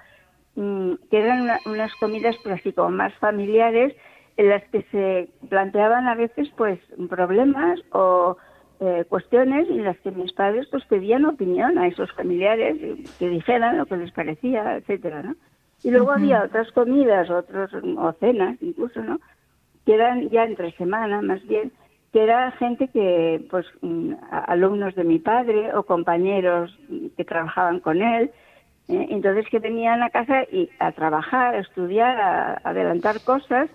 mm, 0.55 0.93
que 1.09 1.19
eran 1.19 1.49
unas 1.65 1.93
comidas 1.95 2.35
pues 2.43 2.59
así 2.59 2.73
como 2.73 2.89
más 2.89 3.13
familiares 3.15 3.95
en 4.37 4.49
las 4.49 4.63
que 4.65 4.81
se 4.91 5.29
planteaban 5.49 6.07
a 6.07 6.15
veces 6.15 6.49
pues 6.57 6.79
problemas 7.09 7.79
o 7.91 8.37
eh, 8.81 9.05
cuestiones 9.07 9.69
en 9.69 9.83
las 9.83 9.97
que 9.99 10.11
mis 10.11 10.33
padres 10.33 10.67
pues 10.71 10.83
pedían 10.85 11.25
opinión 11.25 11.77
a 11.77 11.87
esos 11.87 12.11
familiares 12.13 12.77
que 13.19 13.29
dijeran 13.29 13.77
lo 13.77 13.85
que 13.85 13.97
les 13.97 14.11
parecía, 14.11 14.77
etcétera, 14.77 15.23
¿no? 15.23 15.35
Y 15.83 15.91
luego 15.91 16.11
había 16.11 16.43
otras 16.43 16.71
comidas, 16.71 17.29
otros 17.29 17.71
o 17.73 18.11
cenas 18.19 18.57
incluso, 18.61 19.01
¿no? 19.01 19.19
Que 19.85 19.95
eran 19.95 20.29
ya 20.29 20.43
entre 20.43 20.71
semana 20.73 21.21
más 21.21 21.45
bien, 21.47 21.71
que 22.13 22.23
era 22.23 22.51
gente 22.51 22.87
que 22.89 23.45
pues 23.49 23.65
mm, 23.81 24.13
alumnos 24.29 24.93
de 24.95 25.03
mi 25.03 25.17
padre 25.19 25.73
o 25.73 25.83
compañeros 25.83 26.77
que 27.17 27.25
trabajaban 27.25 27.79
con 27.79 28.01
él, 28.01 28.31
¿eh? 28.89 29.07
entonces 29.09 29.47
que 29.49 29.59
venían 29.59 30.03
a 30.03 30.09
casa 30.09 30.43
y 30.51 30.69
a 30.79 30.91
trabajar, 30.91 31.55
a 31.55 31.59
estudiar, 31.59 32.19
a 32.19 32.61
adelantar 32.63 33.21
cosas 33.21 33.69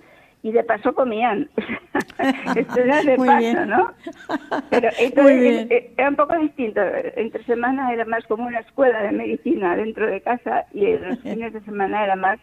y 0.46 0.52
de 0.52 0.62
paso 0.62 0.94
comían. 0.94 1.50
Esto 2.54 2.80
era 2.80 3.02
de 3.02 3.16
paso, 3.16 3.66
¿no? 3.66 3.90
Pero 4.70 4.88
entonces 4.98 5.66
era 5.96 6.08
un 6.08 6.14
poco 6.14 6.38
distinto. 6.38 6.80
Entre 7.16 7.42
semana 7.44 7.92
era 7.92 8.04
más 8.04 8.24
como 8.26 8.46
una 8.46 8.60
escuela 8.60 9.02
de 9.02 9.10
medicina 9.10 9.74
dentro 9.74 10.06
de 10.06 10.20
casa 10.20 10.66
y 10.72 10.96
los 10.96 11.18
fines 11.22 11.52
de 11.52 11.60
semana 11.62 12.04
era 12.04 12.14
más 12.14 12.38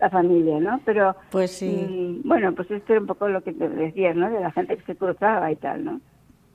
la 0.00 0.08
familia, 0.08 0.60
¿no? 0.60 0.80
Pero, 0.86 1.14
pues 1.30 1.50
sí. 1.50 1.86
Mm, 1.86 2.26
bueno, 2.26 2.54
pues 2.54 2.70
esto 2.70 2.94
era 2.94 3.02
un 3.02 3.06
poco 3.06 3.28
lo 3.28 3.42
que 3.42 3.52
te 3.52 3.68
decías, 3.68 4.16
¿no? 4.16 4.30
De 4.30 4.40
la 4.40 4.50
gente 4.50 4.78
que 4.78 4.84
se 4.84 4.96
cruzaba 4.96 5.52
y 5.52 5.56
tal, 5.56 5.84
¿no? 5.84 6.00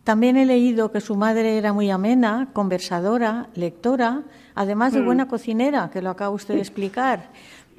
También 0.04 0.36
he 0.36 0.46
leído 0.46 0.92
que 0.92 1.02
su 1.02 1.16
madre 1.16 1.58
era 1.58 1.74
muy 1.74 1.92
amena, 1.92 2.48
conversadora, 2.54 3.50
lectora, 3.54 4.24
además 4.56 4.94
de 4.94 5.02
mm. 5.02 5.06
buena 5.06 5.28
cocinera, 5.28 5.92
que 5.92 6.02
lo 6.02 6.10
acaba 6.10 6.32
usted 6.32 6.56
de 6.56 6.62
explicar. 6.62 7.30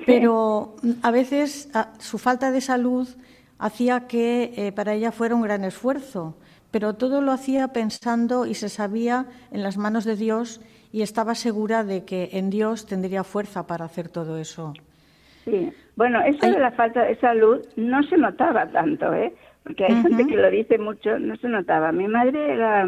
Pero 0.07 0.76
a 1.02 1.11
veces 1.11 1.71
su 1.99 2.19
falta 2.19 2.50
de 2.50 2.61
salud 2.61 3.09
hacía 3.59 4.07
que 4.07 4.52
eh, 4.57 4.73
para 4.73 4.95
ella 4.95 5.12
fuera 5.12 5.35
un 5.35 5.43
gran 5.43 5.64
esfuerzo, 5.64 6.37
pero 6.71 6.95
todo 6.95 7.21
lo 7.21 7.33
hacía 7.33 7.69
pensando 7.69 8.47
y 8.47 8.55
se 8.55 8.69
sabía 8.69 9.26
en 9.50 9.62
las 9.62 9.76
manos 9.76 10.05
de 10.05 10.17
Dios 10.17 10.61
y 10.93 11.02
estaba 11.02 11.35
segura 11.35 11.85
de 11.85 12.05
que 12.05 12.31
en 12.33 12.50
Dios 12.50 12.87
tendría 12.87 13.25
fuerza 13.25 13.67
para 13.67 13.85
hacer 13.85 14.09
todo 14.09 14.38
eso. 14.38 14.73
Sí, 15.45 15.73
bueno, 15.97 16.21
eso 16.23 16.50
de 16.50 16.59
la 16.59 16.73
falta 16.73 17.05
de 17.05 17.17
salud 17.17 17.64
no 17.76 18.02
se 18.05 18.17
notaba 18.17 18.67
tanto, 18.67 19.12
¿eh? 19.14 19.35
Porque 19.62 19.85
hay 19.85 20.02
gente 20.02 20.26
que 20.26 20.37
lo 20.37 20.50
dice 20.50 20.78
mucho, 20.78 21.19
no 21.19 21.37
se 21.37 21.49
notaba. 21.49 21.93
Mi 21.93 22.07
madre 22.07 22.55
era, 22.55 22.87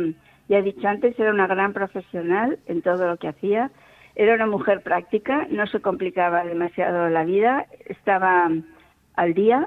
ya 0.49 0.59
he 0.59 0.63
dicho 0.63 0.87
antes, 0.87 1.19
era 1.19 1.31
una 1.31 1.47
gran 1.47 1.73
profesional 1.73 2.59
en 2.67 2.81
todo 2.83 3.07
lo 3.07 3.17
que 3.17 3.29
hacía 3.29 3.71
era 4.21 4.35
una 4.35 4.47
mujer 4.47 4.83
práctica, 4.83 5.47
no 5.49 5.67
se 5.67 5.81
complicaba 5.81 6.45
demasiado 6.45 7.09
la 7.09 7.25
vida, 7.25 7.65
estaba 7.87 8.51
al 9.15 9.33
día 9.33 9.67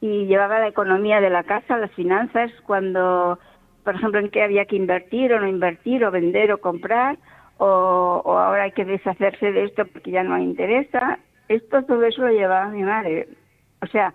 y 0.00 0.24
llevaba 0.24 0.58
la 0.58 0.68
economía 0.68 1.20
de 1.20 1.28
la 1.28 1.42
casa, 1.42 1.76
las 1.76 1.90
finanzas, 1.92 2.50
cuando, 2.64 3.38
por 3.84 3.94
ejemplo, 3.94 4.20
en 4.20 4.30
qué 4.30 4.42
había 4.42 4.64
que 4.64 4.76
invertir 4.76 5.34
o 5.34 5.38
no 5.40 5.46
invertir, 5.46 6.02
o 6.02 6.10
vender 6.10 6.50
o 6.50 6.62
comprar, 6.62 7.18
o, 7.58 8.22
ahora 8.24 8.62
hay 8.62 8.72
que 8.72 8.86
deshacerse 8.86 9.52
de 9.52 9.64
esto 9.64 9.84
porque 9.84 10.12
ya 10.12 10.22
no 10.22 10.38
interesa. 10.38 11.18
Esto, 11.48 11.82
todo 11.82 12.04
eso 12.04 12.22
lo 12.22 12.32
llevaba 12.32 12.68
mi 12.68 12.84
madre. 12.84 13.28
O 13.82 13.86
sea, 13.86 14.14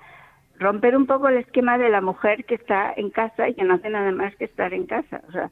romper 0.58 0.98
un 0.98 1.06
poco 1.06 1.28
el 1.28 1.38
esquema 1.38 1.78
de 1.78 1.90
la 1.90 2.02
mujer 2.02 2.44
que 2.46 2.56
está 2.56 2.92
en 2.98 3.12
casa 3.12 3.48
y 3.48 3.54
que 3.54 3.64
no 3.64 3.76
hace 3.76 3.92
nada 3.92 4.12
más 4.12 4.36
que 4.36 4.46
estar 4.46 4.74
en 4.74 4.88
casa. 4.88 5.22
O 5.28 5.32
sea, 5.32 5.52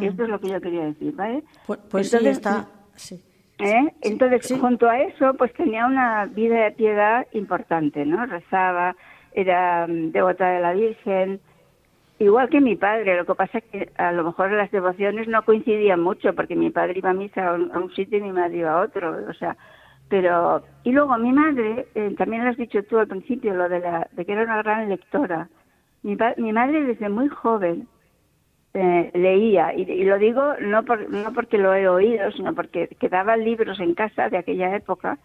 esto 0.00 0.22
es 0.22 0.28
lo 0.30 0.40
que 0.40 0.48
yo 0.48 0.60
quería 0.62 0.86
decir, 0.86 1.14
¿vale? 1.14 1.42
Pues, 1.66 1.80
pues 1.90 2.10
sí, 2.10 2.26
está... 2.26 2.66
Sí. 2.94 3.22
¿Eh? 3.58 3.92
Entonces, 4.02 4.56
junto 4.60 4.88
a 4.88 5.00
eso, 5.00 5.34
pues 5.34 5.52
tenía 5.54 5.86
una 5.86 6.26
vida 6.26 6.64
de 6.64 6.70
piedad 6.72 7.26
importante, 7.32 8.06
¿no? 8.06 8.24
Rezaba, 8.26 8.94
era 9.32 9.86
mm, 9.88 10.12
devota 10.12 10.48
de 10.48 10.60
la 10.60 10.74
Virgen, 10.74 11.40
igual 12.20 12.48
que 12.50 12.60
mi 12.60 12.76
padre. 12.76 13.16
Lo 13.16 13.26
que 13.26 13.34
pasa 13.34 13.58
es 13.58 13.64
que 13.64 13.90
a 13.96 14.12
lo 14.12 14.22
mejor 14.22 14.52
las 14.52 14.70
devociones 14.70 15.26
no 15.26 15.44
coincidían 15.44 16.00
mucho, 16.00 16.34
porque 16.34 16.54
mi 16.54 16.70
padre 16.70 16.98
iba 16.98 17.10
a 17.10 17.14
misa 17.14 17.48
a 17.48 17.54
un, 17.54 17.92
sitio 17.94 18.18
y 18.18 18.22
mi 18.22 18.32
madre 18.32 18.58
iba 18.58 18.72
a 18.72 18.82
otro, 18.82 19.16
o 19.28 19.34
sea. 19.34 19.56
Pero, 20.08 20.62
y 20.84 20.92
luego 20.92 21.18
mi 21.18 21.32
madre, 21.32 21.88
eh, 21.94 22.14
también 22.16 22.44
lo 22.44 22.50
has 22.50 22.56
dicho 22.56 22.82
tú 22.84 22.98
al 22.98 23.08
principio, 23.08 23.54
lo 23.54 23.68
de, 23.68 23.80
la, 23.80 24.08
de 24.12 24.24
que 24.24 24.32
era 24.32 24.44
una 24.44 24.62
gran 24.62 24.88
lectora. 24.88 25.48
Mi, 26.02 26.16
mi 26.36 26.52
madre 26.52 26.84
desde 26.84 27.08
muy 27.08 27.28
joven 27.28 27.88
eh, 28.80 29.10
leía, 29.12 29.74
y, 29.74 30.04
lo 30.04 30.18
digo 30.18 30.54
no, 30.60 30.84
por, 30.84 31.10
no 31.10 31.32
porque 31.32 31.58
lo 31.58 31.74
he 31.74 31.88
oído, 31.88 32.30
sino 32.30 32.54
porque 32.54 32.86
quedaban 33.00 33.42
libros 33.42 33.80
en 33.80 33.94
casa 33.94 34.28
de 34.28 34.38
aquella 34.38 34.76
época 34.76 35.18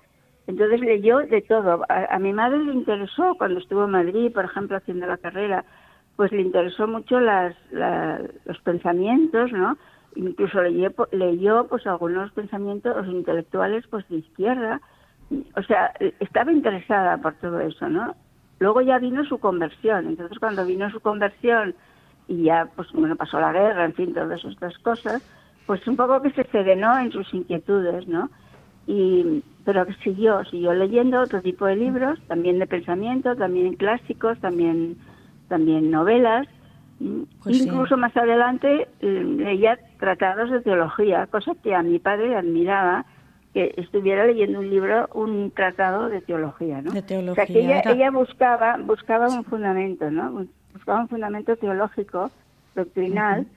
Entonces 0.48 0.81
leyó 0.81 1.19
de 1.19 1.43
todo. 1.43 1.86
A, 1.88 2.17
mi 2.17 2.33
madre 2.33 2.57
le 2.63 2.74
interesó 2.74 3.36
cuando 3.38 3.60
estuvo 3.60 3.83
en 3.83 3.91
Madrid, 3.91 4.33
por 4.33 4.45
ejemplo, 4.45 4.77
haciendo 4.77 5.05
la 5.05 5.17
carrera, 5.17 5.65
pues 6.15 6.31
le 6.31 6.41
interesó 6.41 6.88
mucho 6.88 7.19
las, 7.19 7.55
los 7.72 8.60
pensamientos, 8.63 9.51
¿no? 9.51 9.77
Incluso 10.15 10.60
leyó, 10.63 10.89
leyó 11.12 11.67
pues 11.67 11.86
algunos 11.86 12.31
pensamientos 12.31 13.05
intelectuales 13.05 13.86
pues 13.88 14.07
de 14.10 14.17
izquierda. 14.17 14.81
O 15.55 15.62
sea, 15.62 15.93
estaba 16.19 16.51
interesada 16.51 17.17
por 17.17 17.36
todo 17.36 17.60
eso, 17.60 17.88
¿no? 17.88 18.15
Luego 18.57 18.81
ya 18.81 18.98
vino 18.98 19.24
su 19.25 19.38
conversión. 19.38 20.07
Entonces 20.07 20.39
cuando 20.39 20.65
vino 20.65 20.89
su 20.89 21.01
conversión 21.01 21.75
y 22.27 22.43
ya 22.43 22.69
pues 22.75 22.91
bueno 22.93 23.15
pasó 23.15 23.39
la 23.39 23.51
guerra, 23.51 23.85
en 23.85 23.93
fin, 23.93 24.13
todas 24.13 24.43
estas 24.43 24.77
cosas, 24.79 25.21
pues 25.65 25.85
un 25.87 25.95
poco 25.95 26.21
que 26.21 26.31
se 26.31 26.43
serenó 26.45 26.97
en 26.97 27.11
sus 27.11 27.33
inquietudes, 27.33 28.07
¿no? 28.07 28.29
Y, 28.85 29.43
pero 29.65 29.85
que 29.85 29.93
siguió, 30.03 30.43
siguió 30.45 30.73
leyendo 30.73 31.21
otro 31.21 31.41
tipo 31.41 31.65
de 31.65 31.75
libros, 31.75 32.19
también 32.27 32.59
de 32.59 32.67
pensamiento, 32.67 33.35
también 33.35 33.75
clásicos, 33.75 34.37
también, 34.39 34.97
también 35.47 35.89
novelas. 35.89 36.47
Pues 37.43 37.61
Incluso 37.61 37.97
más 37.97 38.15
adelante 38.15 38.87
eh, 38.99 39.23
leía 39.37 39.79
tratados 39.99 40.51
de 40.51 40.61
teología, 40.61 41.27
cosa 41.27 41.53
que 41.63 41.73
a 41.73 41.81
mi 41.81 41.99
padre 41.99 42.35
admiraba, 42.35 43.05
que 43.53 43.73
estuviera 43.77 44.25
leyendo 44.25 44.59
un 44.59 44.69
libro, 44.69 45.07
un 45.13 45.51
tratado 45.51 46.09
de 46.09 46.21
teología, 46.21 46.81
¿no? 46.81 46.91
De 46.91 47.01
teología. 47.01 47.31
O 47.31 47.35
sea, 47.35 47.45
que 47.45 47.59
ella, 47.59 47.81
ella 47.85 48.11
buscaba, 48.11 48.77
buscaba 48.77 49.29
un 49.29 49.43
fundamento, 49.45 50.11
¿no? 50.11 50.45
Buscaba 50.73 51.01
un 51.01 51.09
fundamento 51.09 51.55
teológico, 51.55 52.31
doctrinal, 52.75 53.47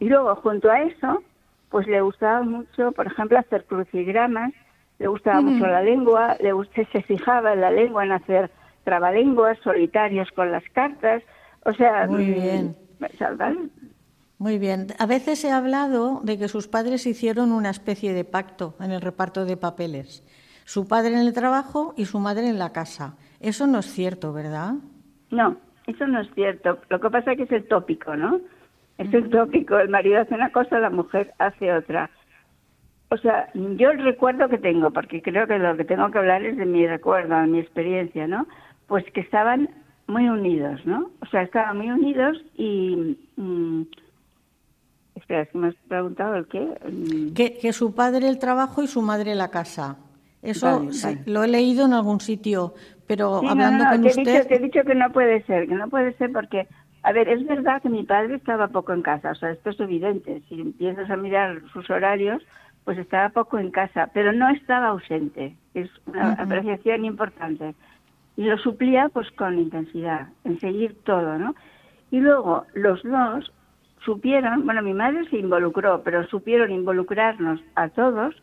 y 0.00 0.08
luego, 0.08 0.34
junto 0.36 0.70
a 0.70 0.82
eso, 0.82 1.22
pues 1.70 1.86
le 1.86 2.00
gustaba 2.00 2.42
mucho, 2.42 2.92
por 2.92 3.06
ejemplo, 3.06 3.38
hacer 3.38 3.64
crucigramas, 3.64 4.52
le 4.98 5.06
gustaba 5.08 5.40
mucho 5.40 5.66
la 5.66 5.82
lengua, 5.82 6.36
le 6.40 6.52
se 6.92 7.02
fijaba 7.02 7.52
en 7.52 7.60
la 7.60 7.70
lengua, 7.70 8.04
en 8.04 8.12
hacer 8.12 8.50
trabalenguas 8.84 9.58
solitarios 9.62 10.30
con 10.32 10.50
las 10.50 10.64
cartas, 10.72 11.22
o 11.64 11.72
sea... 11.72 12.06
Muy 12.06 12.26
mm, 12.26 12.34
bien. 12.34 12.76
Muy 14.38 14.58
bien. 14.58 14.88
A 14.98 15.06
veces 15.06 15.44
he 15.44 15.50
hablado 15.50 16.20
de 16.22 16.38
que 16.38 16.48
sus 16.48 16.68
padres 16.68 17.06
hicieron 17.06 17.52
una 17.52 17.70
especie 17.70 18.12
de 18.12 18.24
pacto 18.24 18.74
en 18.80 18.92
el 18.92 19.00
reparto 19.00 19.44
de 19.44 19.56
papeles. 19.56 20.24
Su 20.64 20.86
padre 20.86 21.14
en 21.14 21.20
el 21.20 21.32
trabajo 21.32 21.94
y 21.96 22.04
su 22.04 22.18
madre 22.18 22.48
en 22.48 22.58
la 22.58 22.72
casa. 22.72 23.16
Eso 23.40 23.66
no 23.66 23.80
es 23.80 23.86
cierto, 23.86 24.32
¿verdad? 24.32 24.74
No, 25.30 25.56
eso 25.88 26.06
no 26.06 26.20
es 26.20 26.28
cierto. 26.34 26.78
Lo 26.90 27.00
que 27.00 27.10
pasa 27.10 27.32
es 27.32 27.38
que 27.38 27.44
es 27.44 27.52
el 27.52 27.66
tópico, 27.66 28.14
¿no? 28.14 28.40
Es 28.98 29.12
el 29.14 29.30
tópico, 29.30 29.78
el 29.78 29.88
marido 29.88 30.20
hace 30.20 30.34
una 30.34 30.52
cosa, 30.52 30.78
la 30.78 30.90
mujer 30.90 31.32
hace 31.38 31.72
otra. 31.72 32.10
O 33.10 33.16
sea, 33.16 33.48
yo 33.54 33.90
el 33.90 34.04
recuerdo 34.04 34.48
que 34.48 34.58
tengo, 34.58 34.90
porque 34.90 35.22
creo 35.22 35.46
que 35.46 35.58
lo 35.58 35.76
que 35.76 35.84
tengo 35.84 36.10
que 36.10 36.18
hablar 36.18 36.44
es 36.44 36.58
de 36.58 36.66
mi 36.66 36.86
recuerdo, 36.86 37.40
de 37.40 37.46
mi 37.46 37.58
experiencia, 37.58 38.26
¿no? 38.26 38.46
Pues 38.86 39.04
que 39.14 39.20
estaban 39.20 39.70
muy 40.08 40.28
unidos, 40.28 40.84
¿no? 40.84 41.10
O 41.22 41.26
sea, 41.26 41.42
estaban 41.42 41.78
muy 41.78 41.90
unidos 41.90 42.36
y... 42.56 43.16
Mm, 43.36 43.82
espera, 45.14 45.42
es 45.42 45.48
que 45.48 45.58
me 45.58 45.68
has 45.68 45.74
preguntado 45.88 46.34
el 46.36 46.46
qué. 46.48 46.60
Mm. 46.60 47.32
Que, 47.32 47.72
su 47.72 47.94
padre 47.94 48.28
el 48.28 48.38
trabajo 48.38 48.82
y 48.82 48.88
su 48.88 49.00
madre 49.00 49.34
la 49.34 49.50
casa. 49.50 49.96
Eso 50.42 50.88
lo 51.26 51.44
he 51.44 51.48
leído 51.48 51.86
en 51.86 51.94
algún 51.94 52.20
sitio, 52.20 52.74
pero 53.08 53.38
hablando 53.48 53.84
con 53.90 54.02
te 54.02 54.08
usted... 54.08 54.28
He 54.28 54.32
dicho, 54.32 54.48
te 54.48 54.54
he 54.54 54.58
dicho 54.60 54.84
que 54.84 54.94
no 54.94 55.10
puede 55.10 55.42
ser, 55.42 55.66
que 55.66 55.74
no 55.74 55.88
puede 55.88 56.12
ser 56.12 56.30
porque 56.30 56.68
a 57.02 57.12
ver, 57.12 57.28
es 57.28 57.46
verdad 57.46 57.80
que 57.80 57.88
mi 57.88 58.02
padre 58.02 58.34
estaba 58.34 58.68
poco 58.68 58.92
en 58.92 59.02
casa, 59.02 59.30
o 59.30 59.34
sea, 59.34 59.50
esto 59.50 59.70
es 59.70 59.80
evidente. 59.80 60.42
Si 60.48 60.60
empiezas 60.60 61.08
a 61.10 61.16
mirar 61.16 61.62
sus 61.72 61.88
horarios, 61.90 62.42
pues 62.84 62.98
estaba 62.98 63.28
poco 63.30 63.58
en 63.58 63.70
casa, 63.70 64.10
pero 64.12 64.32
no 64.32 64.48
estaba 64.50 64.88
ausente. 64.88 65.54
Es 65.74 65.88
una 66.06 66.32
apreciación 66.32 67.04
importante. 67.04 67.74
Y 68.36 68.44
lo 68.44 68.58
suplía 68.58 69.08
pues 69.10 69.30
con 69.32 69.58
intensidad, 69.58 70.28
en 70.44 70.58
seguir 70.60 70.96
todo, 71.04 71.38
¿no? 71.38 71.54
Y 72.10 72.20
luego 72.20 72.66
los 72.74 73.02
dos 73.02 73.52
supieron, 74.04 74.64
bueno, 74.64 74.82
mi 74.82 74.94
madre 74.94 75.28
se 75.28 75.38
involucró, 75.38 76.02
pero 76.02 76.26
supieron 76.28 76.70
involucrarnos 76.70 77.60
a 77.74 77.88
todos 77.88 78.34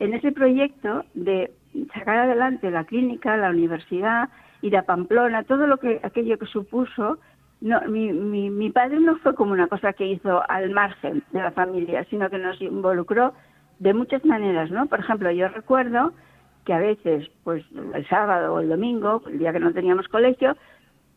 en 0.00 0.14
ese 0.14 0.32
proyecto 0.32 1.04
de 1.14 1.52
sacar 1.94 2.18
adelante 2.18 2.70
la 2.70 2.84
clínica, 2.84 3.36
la 3.36 3.50
universidad, 3.50 4.28
ir 4.60 4.76
a 4.76 4.82
Pamplona, 4.82 5.44
todo 5.44 5.66
lo 5.66 5.78
que 5.78 6.00
aquello 6.02 6.38
que 6.38 6.46
supuso 6.46 7.18
no, 7.60 7.80
mi, 7.82 8.12
mi, 8.12 8.50
mi 8.50 8.70
padre 8.70 8.98
no 8.98 9.16
fue 9.18 9.34
como 9.34 9.52
una 9.52 9.68
cosa 9.68 9.92
que 9.92 10.06
hizo 10.06 10.42
al 10.50 10.70
margen 10.70 11.22
de 11.30 11.40
la 11.40 11.52
familia, 11.52 12.04
sino 12.10 12.28
que 12.28 12.38
nos 12.38 12.60
involucró 12.60 13.34
de 13.78 13.94
muchas 13.94 14.24
maneras, 14.24 14.70
¿no? 14.70 14.86
Por 14.86 14.98
ejemplo, 14.98 15.30
yo 15.30 15.48
recuerdo 15.48 16.12
que 16.64 16.72
a 16.72 16.78
veces, 16.78 17.28
pues 17.44 17.64
el 17.94 18.08
sábado 18.08 18.54
o 18.54 18.60
el 18.60 18.68
domingo, 18.68 19.22
el 19.26 19.38
día 19.38 19.52
que 19.52 19.60
no 19.60 19.72
teníamos 19.72 20.08
colegio, 20.08 20.56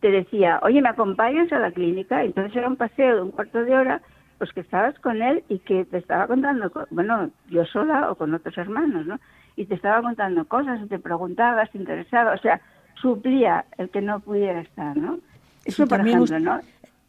te 0.02 0.12
decía, 0.12 0.60
oye, 0.62 0.82
¿me 0.82 0.90
acompañas 0.90 1.52
a 1.52 1.60
la 1.60 1.72
clínica? 1.72 2.24
Entonces 2.24 2.56
era 2.56 2.68
un 2.68 2.76
paseo 2.76 3.16
de 3.16 3.22
un 3.24 3.32
cuarto 3.32 3.64
de 3.64 3.76
hora, 3.76 4.02
pues 4.38 4.52
que 4.54 4.60
estabas 4.60 4.98
con 5.00 5.22
él 5.22 5.44
y 5.50 5.60
que 5.60 5.86
te 5.86 5.98
estaba 5.98 6.28
contando, 6.28 6.72
bueno, 6.92 7.32
yo 7.50 7.66
sola 7.66 8.12
o 8.12 8.16
con 8.16 8.34
otros 8.34 8.58
hermanos, 8.58 9.06
¿no? 9.08 9.20
Y 9.56 9.66
te 9.66 9.76
estaba 9.76 10.02
contando 10.02 10.46
cosas, 10.46 10.88
te 10.90 11.00
preguntaba, 11.00 11.66
te 11.66 11.78
interesaba, 11.78 12.34
o 12.34 12.38
sea, 12.38 12.62
suplía 13.02 13.66
el 13.78 13.90
que 13.90 14.02
no 14.02 14.20
pudiera 14.20 14.62
estar, 14.62 14.96
¿no? 14.98 15.20
Eso, 15.64 15.88
por 15.88 16.02
ejemplo, 16.02 16.40
¿no? 16.40 16.60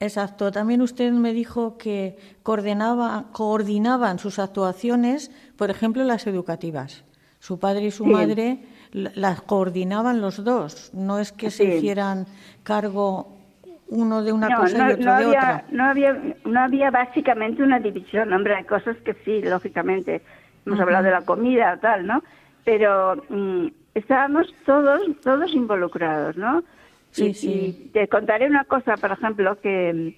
Exacto. 0.01 0.53
También 0.53 0.83
usted 0.83 1.11
me 1.13 1.33
dijo 1.33 1.79
que 1.79 2.19
coordinaba, 2.43 3.27
coordinaban 3.33 4.19
sus 4.19 4.39
actuaciones, 4.39 5.31
por 5.57 5.71
ejemplo, 5.71 6.05
las 6.05 6.27
educativas. 6.27 7.05
Su 7.39 7.59
padre 7.59 7.87
y 7.87 7.91
su 7.91 8.07
madre 8.07 8.59
las 8.93 9.41
coordinaban 9.43 10.21
los 10.21 10.43
dos. 10.43 10.91
No 10.95 11.19
es 11.19 11.33
que 11.33 11.51
se 11.51 11.65
hicieran 11.65 12.27
cargo 12.63 13.37
uno 13.89 14.23
de 14.23 14.33
una 14.33 14.57
cosa 14.57 14.91
y 14.91 14.93
otro 14.95 15.05
de 15.05 15.11
había, 15.11 15.29
otra. 15.29 15.65
No 15.71 15.85
había, 15.85 16.13
no 16.45 16.61
había 16.61 16.91
básicamente 16.91 17.63
una 17.63 17.79
división. 17.79 18.33
Hombre, 18.33 18.57
hay 18.57 18.65
cosas 18.65 18.97
que 18.99 19.15
sí, 19.25 19.43
lógicamente. 19.43 20.23
Hemos 20.67 20.81
hablado 20.81 21.05
de 21.05 21.13
la 21.13 21.25
comida, 21.25 21.79
tal, 21.81 22.07
¿no? 22.07 22.23
Pero 22.65 23.23
mm, 23.29 23.69
estábamos 23.95 24.53
todos, 24.67 25.01
todos 25.23 25.55
involucrados, 25.55 26.37
¿no? 26.37 26.63
Sí, 27.11 27.33
sí. 27.33 27.91
te 27.95 28.09
contaré 28.09 28.47
una 28.47 28.65
cosa, 28.65 28.97
por 28.97 29.13
ejemplo, 29.13 29.59
que 29.61 30.17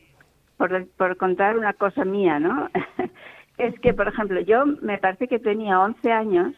por, 0.56 0.86
por 0.96 1.16
contar 1.16 1.56
una 1.56 1.74
cosa 1.74 2.04
mía, 2.04 2.40
¿no? 2.40 2.68
es 3.58 3.78
que, 3.80 3.94
por 3.94 4.08
ejemplo, 4.08 4.40
yo 4.40 4.66
me 4.66 4.98
parece 4.98 5.28
que 5.28 5.38
tenía 5.38 5.80
11 5.80 6.10
años 6.10 6.54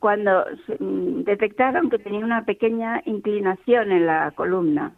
cuando 0.00 0.44
mm, 0.78 1.22
detectaron 1.22 1.90
que 1.90 1.98
tenía 1.98 2.24
una 2.24 2.44
pequeña 2.44 3.02
inclinación 3.04 3.92
en 3.92 4.06
la 4.06 4.32
columna, 4.32 4.92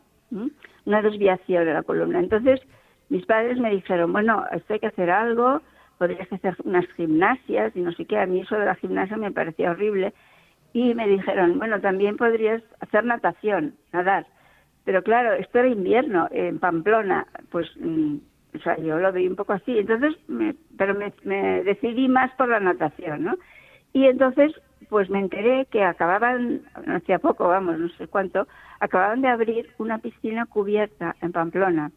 una 0.84 1.02
desviación 1.02 1.68
en 1.68 1.74
la 1.74 1.82
columna. 1.82 2.20
Entonces, 2.20 2.60
mis 3.08 3.26
padres 3.26 3.58
me 3.58 3.70
dijeron, 3.70 4.12
bueno, 4.12 4.44
esto 4.52 4.74
hay 4.74 4.80
que 4.80 4.86
hacer 4.86 5.10
algo, 5.10 5.60
podrías 6.02 6.32
hacer 6.32 6.56
unas 6.64 6.84
gimnasias 6.96 7.76
y 7.76 7.80
no 7.80 7.92
sé 7.92 8.06
qué. 8.06 8.18
A 8.18 8.26
mí 8.26 8.40
eso 8.40 8.56
de 8.56 8.64
la 8.64 8.74
gimnasia 8.74 9.16
me 9.16 9.30
parecía 9.30 9.70
horrible. 9.70 10.12
Y 10.72 10.96
me 10.96 11.06
dijeron, 11.06 11.60
bueno, 11.60 11.80
también 11.80 12.16
podrías 12.16 12.60
hacer 12.80 13.04
natación, 13.04 13.76
nadar. 13.92 14.26
Pero 14.84 15.04
claro, 15.04 15.34
esto 15.34 15.60
era 15.60 15.68
invierno 15.68 16.26
en 16.32 16.58
Pamplona, 16.58 17.28
pues, 17.52 17.70
mm, 17.78 18.16
o 18.56 18.58
sea, 18.58 18.76
yo 18.78 18.98
lo 18.98 19.12
vi 19.12 19.28
un 19.28 19.36
poco 19.36 19.52
así. 19.52 19.78
Entonces, 19.78 20.16
pero 20.76 20.96
me, 21.22 21.62
decidí 21.62 22.08
más 22.08 22.32
por 22.32 22.48
la 22.48 22.58
natación, 22.58 23.22
¿no? 23.22 23.36
Y 23.92 24.06
entonces, 24.06 24.52
pues 24.88 25.08
me 25.08 25.20
enteré 25.20 25.66
que 25.66 25.84
acababan, 25.84 26.62
hacía 26.88 27.20
poco, 27.20 27.46
vamos, 27.46 27.78
no 27.78 27.88
sé 27.90 28.08
cuánto, 28.08 28.48
acababan 28.80 29.22
de 29.22 29.28
abrir 29.28 29.70
una 29.78 29.98
piscina 29.98 30.46
cubierta 30.46 31.14
en 31.22 31.30
Pamplona. 31.30 31.92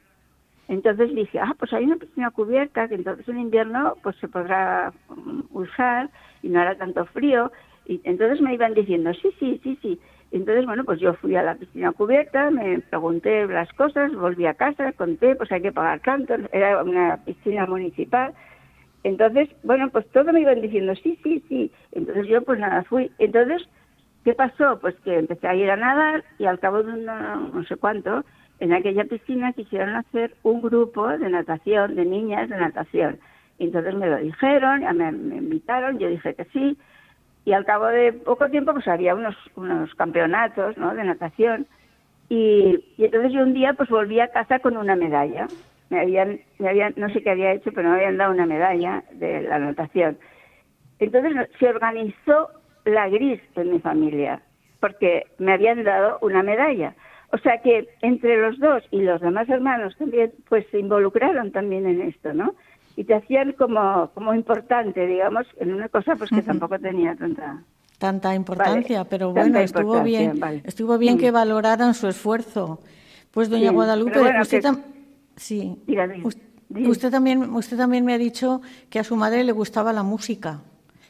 Entonces 0.67 1.13
dije, 1.13 1.39
ah, 1.39 1.56
pues 1.58 1.71
hay 1.73 1.86
una 1.86 1.97
piscina 1.97 2.32
cubierta 2.32 2.88
que 2.88 2.95
entonces 2.95 3.28
en 3.30 3.39
invierno 3.39 3.95
pues 4.01 4.15
se 4.17 4.28
podrá 4.28 4.91
mm, 5.10 5.41
usar 5.51 6.10
y 6.41 6.49
no 6.49 6.60
hará 6.60 6.75
tanto 6.75 7.06
frío. 7.06 7.51
Y 7.86 8.01
entonces 8.04 8.41
me 8.41 8.54
iban 8.54 8.73
diciendo, 8.73 9.13
sí, 9.13 9.30
sí, 9.39 9.60
sí, 9.63 9.78
sí. 9.82 9.99
Entonces, 10.32 10.65
bueno, 10.65 10.84
pues 10.84 10.99
yo 10.99 11.13
fui 11.13 11.36
a 11.36 11.43
la 11.43 11.56
piscina 11.56 11.91
cubierta, 11.91 12.49
me 12.49 12.80
pregunté 12.80 13.47
las 13.47 13.71
cosas, 13.73 14.13
volví 14.13 14.45
a 14.47 14.56
casa, 14.56 14.91
conté, 14.93 15.36
pues 15.36 15.51
hay 15.51 15.62
que 15.62 15.71
pagar 15.71 15.99
tanto, 16.01 16.34
era 16.51 16.82
una 16.84 17.23
piscina 17.23 17.65
municipal. 17.67 18.34
Entonces, 19.04 19.49
bueno, 19.63 19.89
pues 19.91 20.08
todo 20.10 20.34
me 20.34 20.41
iban 20.41 20.62
diciendo, 20.62 20.95
sí, 20.95 21.19
sí, 21.23 21.43
sí. 21.47 21.71
Entonces 21.91 22.28
yo, 22.28 22.41
pues 22.41 22.60
nada, 22.60 22.84
fui. 22.84 23.12
Entonces, 23.19 23.62
¿qué 24.23 24.34
pasó? 24.34 24.80
Pues 24.82 24.95
que 25.01 25.19
empecé 25.19 25.47
a 25.47 25.56
ir 25.56 25.69
a 25.69 25.78
nadar 25.78 26.23
y 26.39 26.45
al 26.45 26.60
cabo 26.60 26.82
de 26.82 26.97
no 27.04 27.63
sé 27.65 27.75
cuánto, 27.75 28.25
en 28.59 28.73
aquella 28.73 29.05
piscina 29.05 29.53
quisieron 29.53 29.95
hacer 29.95 30.35
un 30.43 30.61
grupo 30.61 31.07
de 31.07 31.29
natación, 31.29 31.95
de 31.95 32.05
niñas 32.05 32.49
de 32.49 32.57
natación. 32.57 33.19
Entonces 33.59 33.95
me 33.95 34.07
lo 34.07 34.17
dijeron, 34.17 34.81
me, 34.97 35.11
me 35.11 35.35
invitaron, 35.37 35.99
yo 35.99 36.09
dije 36.09 36.33
que 36.35 36.45
sí 36.45 36.77
y 37.45 37.53
al 37.53 37.63
cabo 37.63 37.85
de 37.85 38.11
poco 38.11 38.49
tiempo 38.49 38.73
pues 38.73 38.87
había 38.87 39.13
unos, 39.13 39.35
unos 39.55 39.93
campeonatos 39.95 40.77
¿no? 40.77 40.93
de 40.95 41.03
natación 41.03 41.67
y, 42.27 42.83
entonces 42.97 43.31
yo 43.31 43.43
un 43.43 43.53
día 43.53 43.73
pues 43.73 43.89
volví 43.89 44.19
a 44.19 44.29
casa 44.29 44.59
con 44.59 44.77
una 44.77 44.95
medalla. 44.95 45.47
Me 45.91 46.01
habían, 46.01 46.39
me 46.57 46.69
habían, 46.69 46.93
no 46.97 47.07
sé 47.09 47.21
qué 47.21 47.29
había 47.29 47.53
hecho, 47.53 47.71
pero 47.71 47.89
me 47.89 47.97
habían 47.97 48.17
dado 48.17 48.33
una 48.33 48.47
medalla 48.47 49.03
de 49.11 49.43
la 49.43 49.59
natación. 49.59 50.17
Entonces 50.97 51.33
se 51.59 51.69
organizó 51.69 52.49
la 52.85 53.07
gris 53.09 53.39
en 53.55 53.73
mi 53.73 53.79
familia. 53.79 54.41
porque 54.79 55.25
me 55.37 55.53
habían 55.53 55.83
dado 55.83 56.17
una 56.21 56.41
medalla. 56.41 56.95
O 57.35 57.37
sea 57.39 57.57
que 57.61 57.89
entre 58.01 58.37
los 58.37 58.57
dos 58.59 58.81
y 58.91 59.01
los 59.01 59.19
demás 59.19 59.49
hermanos 59.49 59.93
también, 59.97 60.31
pues 60.47 60.65
se 60.71 60.79
involucraron 60.79 61.51
también 61.51 61.85
en 61.85 61.99
esto, 61.99 62.33
¿no? 62.33 62.55
Y 62.95 63.03
te 63.03 63.13
hacían 63.13 63.51
como, 63.51 64.09
como 64.13 64.33
importante, 64.33 65.05
digamos, 65.05 65.45
en 65.59 65.73
una 65.73 65.89
cosa 65.89 66.15
pues 66.15 66.29
que 66.29 66.41
tampoco 66.41 66.79
tenía 66.79 67.13
tanta 67.13 67.61
tanta 67.97 68.33
importancia, 68.35 69.03
pero 69.03 69.33
bueno, 69.33 69.59
estuvo 69.59 70.01
bien, 70.01 70.39
estuvo 70.63 70.97
bien 70.97 71.17
que 71.17 71.31
valoraran 71.31 71.93
su 71.93 72.07
esfuerzo. 72.07 72.79
Pues 73.31 73.49
doña 73.49 73.71
Guadalupe, 73.71 74.19
usted, 74.39 74.63
sí, 75.35 75.77
usted 76.69 77.11
también 77.11 77.53
usted 77.53 77.75
también 77.75 78.05
me 78.05 78.13
ha 78.13 78.17
dicho 78.17 78.61
que 78.89 78.99
a 78.99 79.03
su 79.03 79.17
madre 79.17 79.43
le 79.43 79.51
gustaba 79.51 79.91
la 79.91 80.03
música 80.03 80.61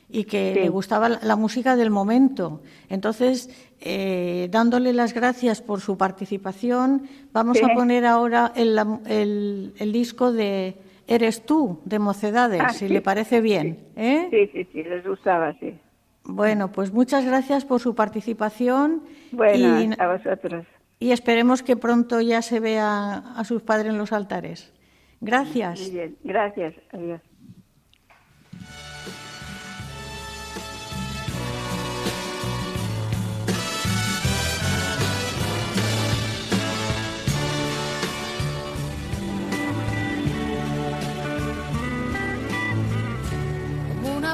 y 0.10 0.24
que 0.26 0.56
le 0.56 0.70
gustaba 0.70 1.10
la 1.10 1.36
música 1.36 1.76
del 1.76 1.90
momento. 1.90 2.62
Entonces, 2.90 3.50
eh, 3.88 4.48
dándole 4.50 4.94
las 4.94 5.14
gracias 5.14 5.62
por 5.62 5.80
su 5.80 5.96
participación, 5.96 7.04
vamos 7.32 7.62
a 7.62 7.68
poner 7.76 8.04
ahora 8.04 8.52
el, 8.56 9.72
el, 9.78 9.92
disco 9.94 10.34
de 10.34 10.76
Eres 11.06 11.46
tú, 11.46 11.82
de 11.86 12.00
Mocedades, 12.00 12.62
ah, 12.66 12.70
si 12.72 12.90
le 12.90 13.02
parece 13.02 13.42
bien. 13.42 13.78
¿eh? 13.96 14.28
Sí, 14.32 14.50
sí, 14.52 14.68
sí, 14.74 14.84
les 14.84 15.06
gustaba, 15.06 15.54
sí. 15.60 15.78
Bueno, 16.24 16.72
pues 16.72 16.92
muchas 16.92 17.26
gracias 17.26 17.64
por 17.64 17.80
su 17.80 17.94
participación. 17.94 19.04
Bueno, 19.32 19.80
y, 19.80 19.92
a 20.00 20.08
vosotros. 20.08 20.66
Y 20.98 21.12
esperemos 21.12 21.62
que 21.62 21.78
pronto 21.78 22.22
ya 22.22 22.42
se 22.42 22.60
vea 22.60 23.18
a 23.36 23.44
sus 23.44 23.62
padres 23.62 23.92
en 23.92 24.00
los 24.00 24.12
altares. 24.12 24.74
Gracias. 25.22 25.80
Muy 25.82 25.92
bien, 25.92 26.18
gracias. 26.24 26.74
Adiós. 26.92 27.22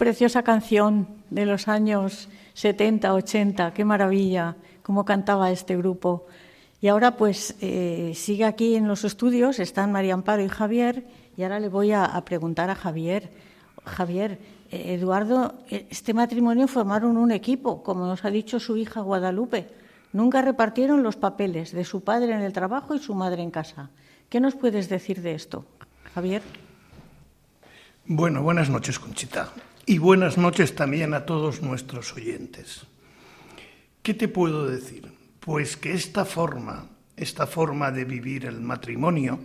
Preciosa 0.00 0.42
canción 0.42 1.08
de 1.28 1.44
los 1.44 1.68
años 1.68 2.30
70, 2.54 3.12
80, 3.12 3.74
qué 3.74 3.84
maravilla, 3.84 4.56
cómo 4.82 5.04
cantaba 5.04 5.50
este 5.50 5.76
grupo. 5.76 6.26
Y 6.80 6.88
ahora 6.88 7.18
pues 7.18 7.54
eh, 7.60 8.12
sigue 8.14 8.46
aquí 8.46 8.76
en 8.76 8.88
los 8.88 9.04
estudios, 9.04 9.58
están 9.58 9.92
María 9.92 10.14
Amparo 10.14 10.42
y 10.42 10.48
Javier, 10.48 11.04
y 11.36 11.42
ahora 11.42 11.60
le 11.60 11.68
voy 11.68 11.92
a, 11.92 12.18
preguntar 12.24 12.70
a 12.70 12.74
Javier, 12.74 13.30
Javier, 13.84 14.38
eh, 14.70 14.94
Eduardo, 14.94 15.54
este 15.68 16.14
matrimonio 16.14 16.66
formaron 16.66 17.18
un 17.18 17.30
equipo, 17.30 17.82
como 17.82 18.06
nos 18.06 18.24
ha 18.24 18.30
dicho 18.30 18.58
su 18.58 18.78
hija 18.78 19.02
Guadalupe. 19.02 19.79
Nunca 20.12 20.42
repartieron 20.42 21.02
los 21.02 21.16
papeles 21.16 21.72
de 21.72 21.84
su 21.84 22.02
padre 22.02 22.34
en 22.34 22.40
el 22.40 22.52
trabajo 22.52 22.94
y 22.94 22.98
su 22.98 23.14
madre 23.14 23.42
en 23.42 23.50
casa. 23.50 23.90
¿Qué 24.28 24.40
nos 24.40 24.54
puedes 24.54 24.88
decir 24.88 25.22
de 25.22 25.34
esto, 25.34 25.64
Javier? 26.14 26.42
Bueno, 28.06 28.42
buenas 28.42 28.70
noches, 28.70 28.98
Conchita. 28.98 29.52
Y 29.86 29.98
buenas 29.98 30.36
noches 30.36 30.74
también 30.74 31.14
a 31.14 31.26
todos 31.26 31.62
nuestros 31.62 32.12
oyentes. 32.14 32.86
¿Qué 34.02 34.14
te 34.14 34.28
puedo 34.28 34.66
decir? 34.66 35.12
Pues 35.38 35.76
que 35.76 35.92
esta 35.92 36.24
forma, 36.24 36.86
esta 37.16 37.46
forma 37.46 37.90
de 37.92 38.04
vivir 38.04 38.46
el 38.46 38.60
matrimonio, 38.60 39.38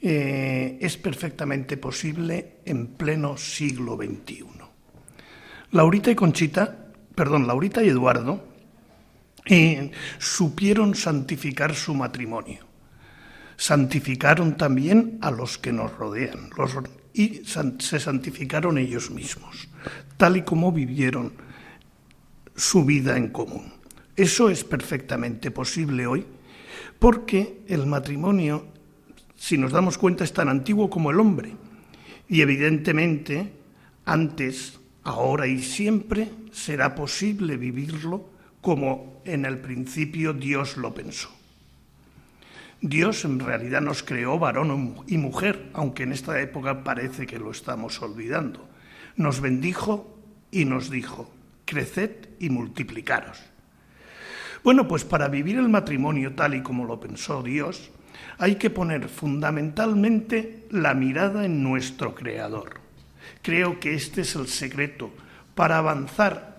eh, 0.00 0.78
es 0.80 0.96
perfectamente 0.96 1.76
posible 1.76 2.58
en 2.64 2.88
pleno 2.88 3.36
siglo 3.36 3.96
XXI. 3.96 4.44
Laurita 5.70 6.10
y 6.10 6.14
Conchita, 6.14 6.92
perdón, 7.14 7.46
Laurita 7.46 7.82
y 7.82 7.88
Eduardo, 7.88 8.51
eh, 9.46 9.90
supieron 10.18 10.94
santificar 10.94 11.74
su 11.74 11.94
matrimonio. 11.94 12.66
Santificaron 13.56 14.56
también 14.56 15.18
a 15.20 15.30
los 15.30 15.58
que 15.58 15.72
nos 15.72 15.92
rodean, 15.96 16.50
y 17.14 17.42
se 17.44 18.00
santificaron 18.00 18.78
ellos 18.78 19.10
mismos, 19.10 19.68
tal 20.16 20.38
y 20.38 20.42
como 20.42 20.72
vivieron 20.72 21.32
su 22.56 22.84
vida 22.84 23.16
en 23.16 23.28
común. 23.28 23.72
Eso 24.16 24.50
es 24.50 24.64
perfectamente 24.64 25.50
posible 25.50 26.06
hoy 26.06 26.26
porque 26.98 27.62
el 27.66 27.86
matrimonio, 27.86 28.66
si 29.36 29.58
nos 29.58 29.72
damos 29.72 29.98
cuenta, 29.98 30.22
es 30.24 30.32
tan 30.32 30.48
antiguo 30.48 30.88
como 30.88 31.10
el 31.10 31.18
hombre. 31.18 31.56
Y 32.28 32.42
evidentemente, 32.42 33.52
antes, 34.04 34.78
ahora 35.02 35.46
y 35.46 35.60
siempre, 35.60 36.30
será 36.52 36.94
posible 36.94 37.56
vivirlo 37.56 38.30
como 38.62 39.20
en 39.26 39.44
el 39.44 39.58
principio 39.58 40.32
Dios 40.32 40.78
lo 40.78 40.94
pensó. 40.94 41.28
Dios 42.80 43.24
en 43.24 43.38
realidad 43.38 43.80
nos 43.80 44.02
creó 44.02 44.38
varón 44.38 44.96
y 45.06 45.18
mujer, 45.18 45.70
aunque 45.74 46.04
en 46.04 46.12
esta 46.12 46.40
época 46.40 46.82
parece 46.82 47.26
que 47.26 47.38
lo 47.38 47.50
estamos 47.50 48.00
olvidando. 48.00 48.66
Nos 49.16 49.40
bendijo 49.40 50.18
y 50.50 50.64
nos 50.64 50.90
dijo, 50.90 51.30
creced 51.64 52.10
y 52.40 52.50
multiplicaros. 52.50 53.38
Bueno, 54.64 54.88
pues 54.88 55.04
para 55.04 55.28
vivir 55.28 55.58
el 55.58 55.68
matrimonio 55.68 56.34
tal 56.34 56.54
y 56.54 56.62
como 56.62 56.84
lo 56.84 56.98
pensó 56.98 57.42
Dios, 57.42 57.90
hay 58.38 58.56
que 58.56 58.70
poner 58.70 59.08
fundamentalmente 59.08 60.66
la 60.70 60.94
mirada 60.94 61.44
en 61.44 61.62
nuestro 61.62 62.14
Creador. 62.14 62.80
Creo 63.42 63.80
que 63.80 63.94
este 63.94 64.22
es 64.22 64.34
el 64.36 64.48
secreto 64.48 65.12
para 65.54 65.78
avanzar 65.78 66.51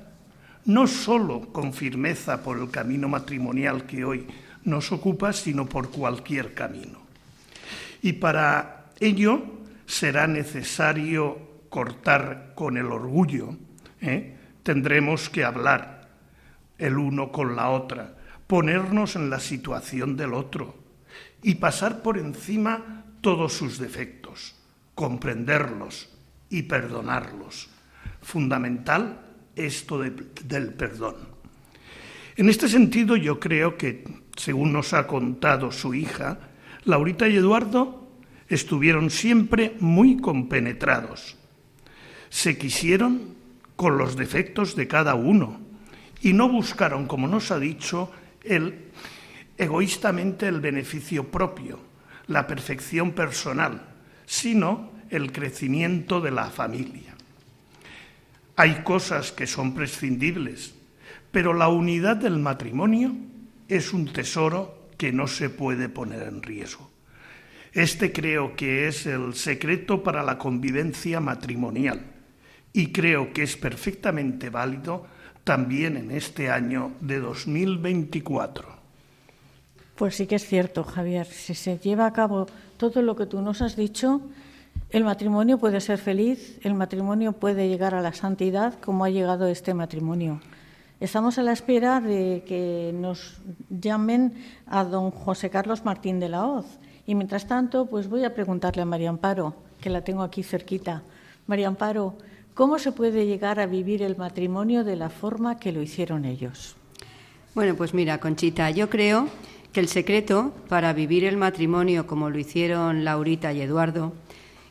no 0.66 0.88
solo 0.88 1.42
con 1.52 1.74
firmeza 1.74 2.42
por 2.42 2.58
el 2.60 2.70
camino 2.70 3.10
matrimonial 3.10 3.86
que 3.86 4.06
hoy 4.06 4.28
nos 4.64 4.92
ocupa, 4.92 5.34
sino 5.34 5.66
por 5.66 5.90
cualquier 5.90 6.54
camino. 6.54 7.00
Y 8.02 8.14
para 8.14 8.86
ello 9.00 9.44
será 9.86 10.28
necesario 10.28 11.66
cortar 11.70 12.54
con 12.56 12.78
el 12.78 12.86
orgullo. 12.86 13.56
¿eh? 14.02 14.38
Tendremos 14.64 15.30
que 15.30 15.44
hablar 15.44 16.10
el 16.78 16.98
uno 16.98 17.32
con 17.32 17.56
la 17.56 17.70
otra, 17.70 18.16
ponernos 18.48 19.16
en 19.16 19.30
la 19.30 19.40
situación 19.40 20.16
del 20.18 20.34
otro 20.34 20.76
y 21.42 21.56
pasar 21.56 22.02
por 22.02 22.18
encima 22.18 23.06
todos 23.22 23.54
sus 23.54 23.80
defectos, 23.80 24.56
comprenderlos 24.96 26.10
y 26.50 26.64
perdonarlos. 26.64 27.70
Fundamental 28.22 29.23
esto 29.56 30.00
del 30.00 30.74
perdón. 30.74 31.16
En 32.36 32.50
este 32.50 32.68
sentido, 32.68 33.16
yo 33.16 33.40
creo 33.40 33.78
que 33.78 34.04
según 34.36 34.74
nos 34.74 34.94
ha 34.94 35.06
contado 35.06 35.72
su 35.72 35.94
hija, 35.94 36.40
Laurita 36.86 37.28
y 37.28 37.36
Eduardo 37.36 38.08
estuvieron 38.50 39.10
siempre 39.10 39.76
muy 39.80 40.18
compenetrados. 40.18 41.38
Se 42.30 42.58
quisieron 42.58 43.36
con 43.76 43.98
los 43.98 44.16
defectos 44.16 44.76
de 44.76 44.88
cada 44.88 45.16
uno 45.16 45.60
y 46.22 46.34
no 46.34 46.50
buscaron, 46.50 47.06
como 47.06 47.28
nos 47.28 47.52
ha 47.52 47.60
dicho, 47.60 48.12
el, 48.44 48.90
egoístamente 49.58 50.48
el 50.48 50.60
beneficio 50.60 51.30
propio, 51.30 51.80
la 52.28 52.48
perfección 52.48 53.12
personal, 53.12 53.82
sino 54.26 54.92
el 55.10 55.32
crecimiento 55.32 56.22
de 56.22 56.32
la 56.32 56.46
familia. 56.46 57.13
Hay 58.56 58.84
cosas 58.84 59.32
que 59.32 59.48
son 59.48 59.74
prescindibles, 59.74 60.76
pero 61.32 61.54
la 61.54 61.70
unidad 61.70 62.18
del 62.18 62.38
matrimonio 62.38 63.16
es 63.68 63.94
un 63.94 64.12
tesoro 64.12 64.90
que 64.98 65.12
no 65.12 65.28
se 65.28 65.50
puede 65.50 65.90
poner 65.90 66.24
en 66.24 66.44
riesgo. 66.44 66.92
Este 67.74 68.14
creo 68.14 68.56
que 68.56 68.88
es 68.88 69.08
el 69.08 69.34
secreto 69.34 70.04
para 70.04 70.22
la 70.22 70.38
convivencia 70.38 71.20
matrimonial 71.20 72.06
y 72.72 72.92
creo 72.92 73.34
que 73.34 73.44
es 73.44 73.58
perfectamente 73.58 74.52
válido 74.52 75.08
también 75.44 75.98
en 75.98 76.12
este 76.12 76.52
año 76.52 76.92
de 77.02 77.20
2024. 77.20 78.68
Pues 79.96 80.16
sí 80.16 80.28
que 80.28 80.36
es 80.36 80.46
cierto, 80.46 80.84
Javier. 80.84 81.26
Si 81.26 81.56
se 81.56 81.78
lleva 81.78 82.06
a 82.06 82.14
cabo 82.14 82.48
todo 82.78 83.02
lo 83.02 83.16
que 83.16 83.26
tú 83.26 83.42
nos 83.42 83.62
has 83.62 83.76
dicho, 83.76 84.22
el 84.94 85.04
matrimonio 85.04 85.58
puede 85.58 85.82
ser 85.82 85.98
feliz, 85.98 86.60
el 86.62 86.76
matrimonio 86.76 87.34
puede 87.34 87.68
llegar 87.68 87.96
a 87.96 88.02
la 88.02 88.14
santidad 88.14 88.80
como 88.80 89.04
ha 89.04 89.10
llegado 89.10 89.48
este 89.48 89.74
matrimonio. 89.74 90.40
Estamos 91.00 91.40
a 91.40 91.44
la 91.44 91.52
espera 91.52 92.00
de 92.00 92.44
que 92.48 92.92
nos 92.94 93.42
llamen 93.72 94.36
a 94.68 94.84
don 94.84 95.10
José 95.10 95.50
Carlos 95.50 95.84
Martín 95.84 96.20
de 96.20 96.30
la 96.30 96.46
Hoz. 96.46 96.66
Y 97.08 97.16
mientras 97.16 97.48
tanto, 97.48 97.88
pues 97.88 98.08
voy 98.08 98.24
a 98.24 98.36
preguntarle 98.36 98.84
a 98.84 98.86
María 98.86 99.10
Amparo, 99.10 99.56
que 99.82 99.90
la 99.90 100.04
tengo 100.04 100.22
aquí 100.22 100.44
cerquita. 100.44 101.02
María 101.48 101.68
Amparo, 101.68 102.14
¿cómo 102.54 102.78
se 102.78 102.92
puede 102.92 103.26
llegar 103.26 103.60
a 103.60 103.66
vivir 103.66 104.04
el 104.04 104.16
matrimonio 104.16 104.84
de 104.84 104.96
la 104.96 105.10
forma 105.10 105.58
que 105.58 105.72
lo 105.72 105.82
hicieron 105.82 106.24
ellos? 106.24 106.76
Bueno, 107.56 107.74
pues 107.76 107.96
mira, 107.96 108.20
Conchita, 108.20 108.70
yo 108.70 108.92
creo 108.92 109.28
que 109.74 109.80
el 109.80 109.88
secreto 109.88 110.54
para 110.70 110.94
vivir 110.94 111.24
el 111.24 111.36
matrimonio 111.36 112.06
como 112.06 112.30
lo 112.30 112.38
hicieron 112.38 113.04
Laurita 113.04 113.54
y 113.54 113.62
Eduardo 113.62 114.14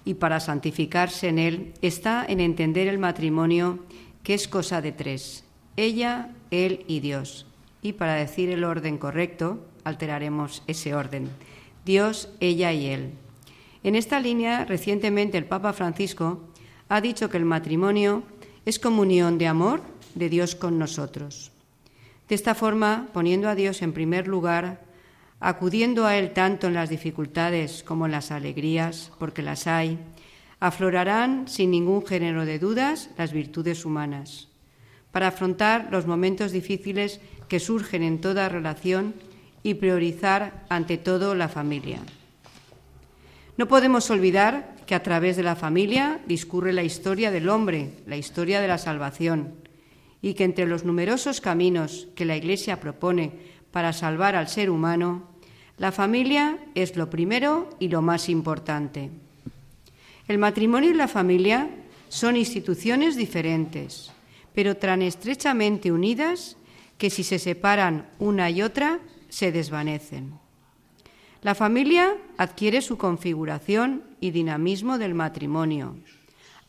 y 0.05 0.15
para 0.15 0.41
santificarse 0.41 1.29
en 1.29 1.39
él 1.39 1.75
está 1.83 2.25
en 2.27 2.41
entender 2.41 2.89
el 2.89 2.99
matrimonio 2.99 3.79
que 4.23 4.35
es 4.35 4.49
cosa 4.49 4.81
de 4.81 4.93
tres, 4.93 5.45
ella, 5.77 6.31
él 6.51 6.85
y 6.87 7.01
Dios. 7.01 7.47
Y 7.83 7.95
para 7.95 8.15
decir 8.15 8.51
el 8.51 8.65
orden 8.65 8.99
correcto, 8.99 9.65
alteraremos 9.85 10.63
ese 10.67 10.95
orden. 10.95 11.29
Dios, 11.85 12.29
ella 12.41 12.73
y 12.73 12.87
él. 12.87 13.11
En 13.83 13.97
esta 13.97 14.21
línea, 14.21 14.65
recientemente 14.65 15.39
el 15.39 15.45
Papa 15.45 15.73
Francisco 15.73 16.41
ha 16.89 17.01
dicho 17.01 17.29
que 17.29 17.37
el 17.37 17.45
matrimonio 17.45 18.23
es 18.65 18.79
comunión 18.79 19.39
de 19.39 19.49
amor 19.49 19.83
de 20.15 20.29
Dios 20.29 20.55
con 20.55 20.79
nosotros. 20.79 21.51
De 22.29 22.35
esta 22.37 22.55
forma, 22.55 23.09
poniendo 23.13 23.49
a 23.49 23.55
Dios 23.55 23.83
en 23.83 23.93
primer 23.93 24.29
lugar, 24.29 24.81
acudiendo 25.43 26.07
a 26.07 26.17
Él 26.17 26.33
tanto 26.33 26.69
en 26.69 26.75
las 26.75 26.89
dificultades 26.89 27.83
como 27.83 28.07
en 28.07 28.13
las 28.13 28.31
alegrías, 28.31 29.11
porque 29.19 29.43
las 29.43 29.67
hay, 29.67 29.99
aflorarán 30.61 31.49
sin 31.49 31.73
ningún 31.73 32.07
género 32.07 32.47
de 32.47 32.61
dudas 32.61 33.11
las 33.19 33.33
virtudes 33.33 33.85
humanas, 33.85 34.47
para 35.11 35.27
afrontar 35.27 35.89
los 35.91 36.07
momentos 36.07 36.53
difíciles 36.53 37.21
que 37.49 37.59
surgen 37.59 38.05
en 38.05 38.21
toda 38.21 38.49
relación 38.49 39.15
y 39.65 39.75
priorizar 39.75 40.65
ante 40.69 40.97
todo 40.97 41.35
la 41.35 41.49
familia. 41.49 41.99
No 43.57 43.67
podemos 43.67 44.11
olvidar 44.11 44.77
que 44.87 44.95
a 44.95 45.03
través 45.03 45.37
de 45.37 45.43
la 45.43 45.57
familia 45.57 46.21
discurre 46.27 46.73
la 46.73 46.85
historia 46.85 47.33
del 47.33 47.49
hombre, 47.49 47.95
la 48.07 48.17
historia 48.17 48.61
de 48.61 48.69
la 48.69 48.79
salvación, 48.79 49.55
y 50.23 50.35
que 50.35 50.45
entre 50.45 50.67
los 50.67 50.85
numerosos 50.85 51.41
caminos 51.41 52.07
que 52.15 52.27
la 52.27 52.37
Iglesia 52.37 52.79
propone 52.79 53.33
para 53.73 53.93
salvar 53.93 54.37
al 54.37 54.47
ser 54.47 54.71
humano, 54.71 55.32
la 55.83 55.91
familia 55.91 56.59
es 56.77 56.95
lo 56.95 57.11
primero 57.11 57.69
y 57.81 57.89
lo 57.89 58.03
más 58.03 58.29
importante. 58.29 59.11
El 60.29 60.39
matrimonio 60.39 60.91
y 60.91 60.95
la 60.95 61.09
familia 61.09 61.69
son 62.09 62.37
instituciones 62.37 63.17
diferentes, 63.17 64.13
pero 64.55 64.77
tan 64.77 65.03
estrechamente 65.03 65.91
unidas 65.91 66.57
que 66.99 67.11
si 67.11 67.25
se 67.25 67.41
separan 67.41 68.07
una 68.21 68.49
y 68.49 68.63
otra, 68.63 69.01
se 69.29 69.51
desvanecen. 69.51 70.35
La 71.43 71.57
familia 71.57 72.15
adquiere 72.39 72.81
su 72.81 72.97
configuración 72.97 74.05
y 74.21 74.31
dinamismo 74.31 74.99
del 74.99 75.15
matrimonio. 75.15 75.97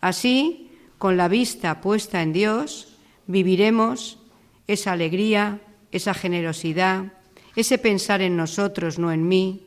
Así, 0.02 0.72
con 0.98 1.18
la 1.18 1.28
vista 1.28 1.82
puesta 1.82 2.24
en 2.24 2.34
Dios, 2.34 2.98
viviremos 3.28 4.18
esa 4.66 4.94
alegría, 4.94 5.62
esa 5.92 6.16
generosidad, 6.16 7.14
ese 7.56 7.78
pensar 7.78 8.22
en 8.22 8.38
nosotros, 8.38 9.00
no 9.00 9.12
en 9.12 9.28
mí. 9.28 9.66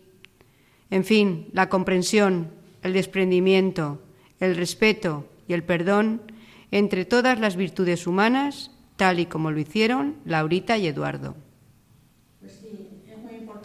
En 0.90 1.04
fin, 1.04 1.48
la 1.52 1.68
comprensión, 1.68 2.50
el 2.82 2.92
desprendimiento, 2.92 4.00
el 4.40 4.56
respeto 4.56 5.26
y 5.48 5.52
el 5.52 5.62
perdón 5.62 6.22
entre 6.70 7.04
todas 7.04 7.38
las 7.40 7.56
virtudes 7.56 8.06
humanas, 8.06 8.70
tal 8.96 9.20
y 9.20 9.26
como 9.26 9.50
lo 9.50 9.60
hicieron 9.60 10.16
Laurita 10.24 10.78
y 10.78 10.86
Eduardo 10.86 11.36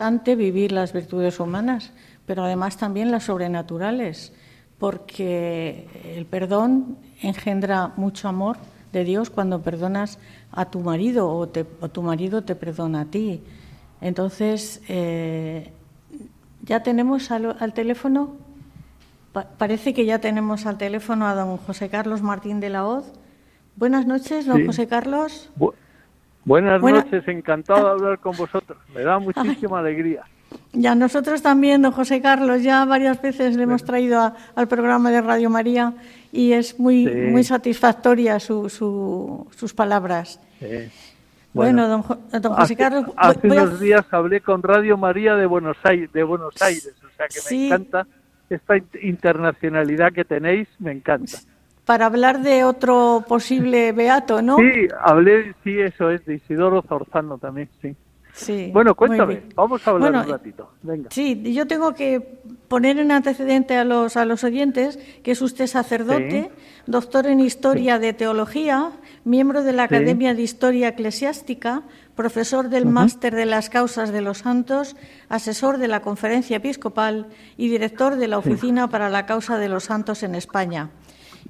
importante 0.02 0.36
vivir 0.36 0.72
las 0.72 0.94
virtudes 0.94 1.40
humanas, 1.40 1.92
pero 2.26 2.44
además 2.44 2.76
también 2.76 3.12
las 3.12 3.26
sobrenaturales, 3.26 4.34
porque 4.80 5.86
el 6.16 6.26
perdón 6.26 6.98
engendra 7.22 7.94
mucho 7.98 8.28
amor 8.28 8.58
de 8.94 9.04
Dios 9.04 9.30
cuando 9.30 9.62
perdonas 9.62 10.18
a 10.52 10.72
tu 10.72 10.80
marido 10.80 11.30
o, 11.30 11.48
tu 11.48 12.02
marido 12.02 12.42
te 12.42 12.56
perdona 12.56 13.02
a 13.02 13.06
ti. 13.06 13.44
Entonces, 14.02 14.82
eh, 14.88 15.72
ya 16.64 16.84
tenemos 16.84 17.32
al, 17.32 17.74
teléfono, 17.74 18.36
parece 19.58 19.94
que 19.94 20.06
ya 20.06 20.20
tenemos 20.20 20.66
al 20.66 20.78
teléfono 20.78 21.28
a 21.28 21.36
don 21.36 21.58
José 21.58 21.90
Carlos 21.90 22.22
Martín 22.22 22.60
de 22.60 22.70
la 22.70 22.86
Hoz. 22.86 23.14
Buenas 23.76 24.06
noches, 24.06 24.46
don 24.48 24.66
José 24.66 24.88
Carlos. 24.88 25.52
Buenas 26.44 26.82
noches, 26.82 27.28
encantado 27.28 27.86
de 27.86 27.92
hablar 27.92 28.20
con 28.20 28.36
vosotros. 28.36 28.78
Me 28.94 29.04
da 29.04 29.20
muchísima 29.20 29.80
alegría. 29.80 30.24
Ya 30.74 30.96
nosotros 30.96 31.42
también, 31.42 31.82
don 31.82 31.92
José 31.92 32.22
Carlos, 32.22 32.64
ya 32.64 32.84
varias 32.86 33.22
veces 33.22 33.56
le 33.56 33.64
hemos 33.64 33.84
traído 33.84 34.34
al 34.56 34.68
programa 34.68 35.12
de 35.12 35.22
Radio 35.22 35.50
María 35.50 35.94
y 36.32 36.54
es 36.54 36.80
muy 36.80 37.06
muy 37.06 37.44
satisfactoria 37.44 38.40
su, 38.40 38.70
sus 38.70 39.74
palabras. 39.74 40.40
Bueno, 41.54 41.88
don, 41.88 42.02
José 42.04 42.76
Carlos. 42.76 43.06
Hace 43.18 43.48
unos 43.48 43.80
días 43.80 44.06
hablé 44.12 44.42
con 44.42 44.64
Radio 44.64 44.98
María 44.98 45.36
de 45.36 45.46
Buenos 45.46 45.78
Aires, 45.84 46.12
de 46.14 46.24
Buenos 46.24 46.62
Aires, 46.62 46.96
o 47.04 47.10
sea 47.16 47.28
que 47.28 47.56
me 47.56 47.68
encanta 47.68 48.08
esta 48.50 48.76
internacionalidad 49.02 50.12
que 50.14 50.26
tenéis, 50.26 50.68
me 50.80 50.92
encanta 50.92 51.40
para 51.86 52.06
hablar 52.06 52.42
de 52.42 52.64
otro 52.64 53.26
posible 53.28 53.92
beato, 53.92 54.42
¿no? 54.42 54.58
Sí, 54.58 54.88
hablé, 55.02 55.54
sí, 55.64 55.80
eso 55.80 56.10
es, 56.10 56.24
de 56.26 56.36
Isidoro 56.36 56.82
Zorzano 56.84 57.38
también, 57.38 57.70
sí. 57.82 57.96
Sí, 58.34 58.72
bueno, 58.74 58.96
cuéntame, 58.96 59.44
vamos 59.56 59.86
a 59.88 59.92
hablar 59.92 60.16
un 60.16 60.30
ratito. 60.30 60.72
Venga. 60.82 61.10
Sí, 61.12 61.54
yo 61.54 61.68
tengo 61.68 61.94
que 61.94 62.42
poner 62.68 62.98
en 63.00 63.12
antecedente 63.12 63.76
a 63.76 63.84
los, 63.84 64.16
a 64.16 64.26
los 64.26 64.44
oyentes 64.44 64.98
que 65.24 65.32
es 65.32 65.42
usted 65.42 65.68
sacerdote, 65.68 66.52
doctor 66.88 67.28
en 67.28 67.40
Historia 67.40 68.00
de 68.00 68.14
Teología, 68.14 68.92
miembro 69.26 69.64
de 69.64 69.74
la 69.74 69.84
Academia 69.84 70.34
de 70.34 70.42
Historia 70.42 70.88
Eclesiástica, 70.90 71.84
profesor 72.16 72.70
del 72.70 72.86
Máster 72.86 73.36
de 73.36 73.46
las 73.46 73.70
Causas 73.70 74.12
de 74.12 74.22
los 74.22 74.40
Santos, 74.40 74.96
asesor 75.28 75.78
de 75.78 75.88
la 75.88 76.02
Conferencia 76.02 76.58
Episcopal 76.58 77.28
y 77.58 77.68
director 77.68 78.16
de 78.16 78.28
la 78.28 78.38
Oficina 78.38 78.90
para 78.90 79.10
la 79.10 79.26
Causa 79.26 79.58
de 79.58 79.70
los 79.70 79.86
Santos 79.86 80.24
en 80.24 80.36
España. 80.36 80.92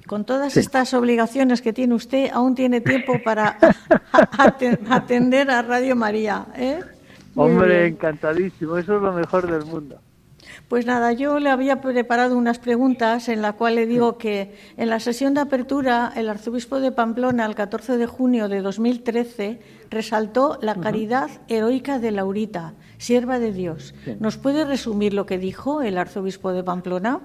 Con 0.06 0.24
todas 0.24 0.56
estas 0.56 0.94
obligaciones 0.94 1.62
que 1.62 1.72
tiene 1.72 1.94
usted, 1.94 2.30
aún 2.32 2.54
tiene 2.54 2.80
tiempo 2.80 3.20
para 3.24 3.58
atender 4.90 5.50
a 5.50 5.62
Radio 5.62 5.96
María. 5.96 6.46
¿eh? 6.56 6.80
Hombre, 7.34 7.86
encantadísimo, 7.86 8.76
eso 8.76 8.96
es 8.96 9.02
lo 9.02 9.12
mejor 9.12 9.50
del 9.50 9.64
mundo. 9.64 9.98
Pues 10.68 10.86
nada, 10.86 11.12
yo 11.12 11.38
le 11.38 11.50
había 11.50 11.80
preparado 11.80 12.36
unas 12.36 12.58
preguntas 12.58 13.28
en 13.28 13.42
la 13.42 13.52
cual 13.52 13.74
le 13.74 13.86
digo 13.86 14.18
que 14.18 14.54
en 14.76 14.88
la 14.88 15.00
sesión 15.00 15.34
de 15.34 15.40
apertura 15.40 16.12
el 16.16 16.28
arzobispo 16.28 16.80
de 16.80 16.92
Pamplona 16.92 17.44
el 17.44 17.54
14 17.54 17.96
de 17.96 18.06
junio 18.06 18.48
de 18.48 18.62
2013 18.62 19.60
resaltó 19.90 20.58
la 20.62 20.74
caridad 20.76 21.30
heroica 21.48 21.98
de 21.98 22.10
Laurita, 22.10 22.74
sierva 22.96 23.38
de 23.38 23.52
Dios. 23.52 23.94
¿Nos 24.18 24.38
puede 24.38 24.64
resumir 24.64 25.12
lo 25.12 25.26
que 25.26 25.38
dijo 25.38 25.82
el 25.82 25.98
arzobispo 25.98 26.52
de 26.52 26.64
Pamplona? 26.64 27.20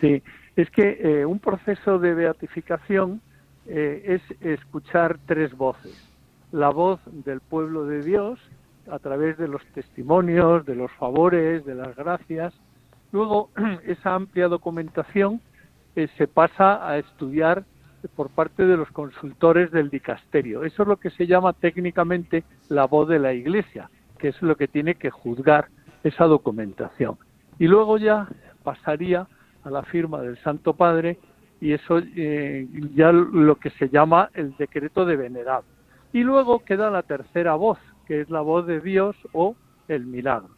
Sí, 0.00 0.22
es 0.58 0.70
que 0.70 0.98
eh, 1.00 1.24
un 1.24 1.38
proceso 1.38 2.00
de 2.00 2.14
beatificación 2.14 3.20
eh, 3.66 4.18
es 4.20 4.40
escuchar 4.40 5.20
tres 5.24 5.56
voces. 5.56 5.96
La 6.50 6.70
voz 6.70 6.98
del 7.06 7.40
pueblo 7.40 7.84
de 7.84 8.02
Dios 8.02 8.40
a 8.90 8.98
través 8.98 9.38
de 9.38 9.46
los 9.46 9.64
testimonios, 9.66 10.66
de 10.66 10.74
los 10.74 10.90
favores, 10.92 11.64
de 11.64 11.76
las 11.76 11.94
gracias. 11.94 12.52
Luego, 13.12 13.50
esa 13.86 14.16
amplia 14.16 14.48
documentación 14.48 15.40
eh, 15.94 16.08
se 16.18 16.26
pasa 16.26 16.88
a 16.88 16.98
estudiar 16.98 17.62
por 18.16 18.28
parte 18.28 18.66
de 18.66 18.76
los 18.76 18.90
consultores 18.90 19.70
del 19.70 19.90
dicasterio. 19.90 20.64
Eso 20.64 20.82
es 20.82 20.88
lo 20.88 20.96
que 20.96 21.10
se 21.10 21.28
llama 21.28 21.52
técnicamente 21.52 22.42
la 22.68 22.86
voz 22.86 23.08
de 23.08 23.20
la 23.20 23.32
Iglesia, 23.32 23.90
que 24.18 24.28
es 24.28 24.42
lo 24.42 24.56
que 24.56 24.66
tiene 24.66 24.96
que 24.96 25.10
juzgar 25.10 25.68
esa 26.02 26.24
documentación. 26.24 27.16
Y 27.60 27.68
luego 27.68 27.96
ya 27.98 28.26
pasaría 28.64 29.28
a 29.68 29.70
la 29.70 29.82
firma 29.82 30.20
del 30.20 30.36
Santo 30.38 30.74
Padre 30.74 31.18
y 31.60 31.72
eso 31.72 31.98
eh, 31.98 32.66
ya 32.94 33.12
lo 33.12 33.56
que 33.56 33.70
se 33.70 33.88
llama 33.88 34.30
el 34.34 34.56
decreto 34.56 35.04
de 35.04 35.16
venerado. 35.16 35.64
Y 36.12 36.22
luego 36.22 36.64
queda 36.64 36.90
la 36.90 37.02
tercera 37.02 37.54
voz, 37.54 37.78
que 38.06 38.20
es 38.20 38.30
la 38.30 38.40
voz 38.40 38.66
de 38.66 38.80
Dios 38.80 39.16
o 39.32 39.56
el 39.88 40.06
milagro. 40.06 40.50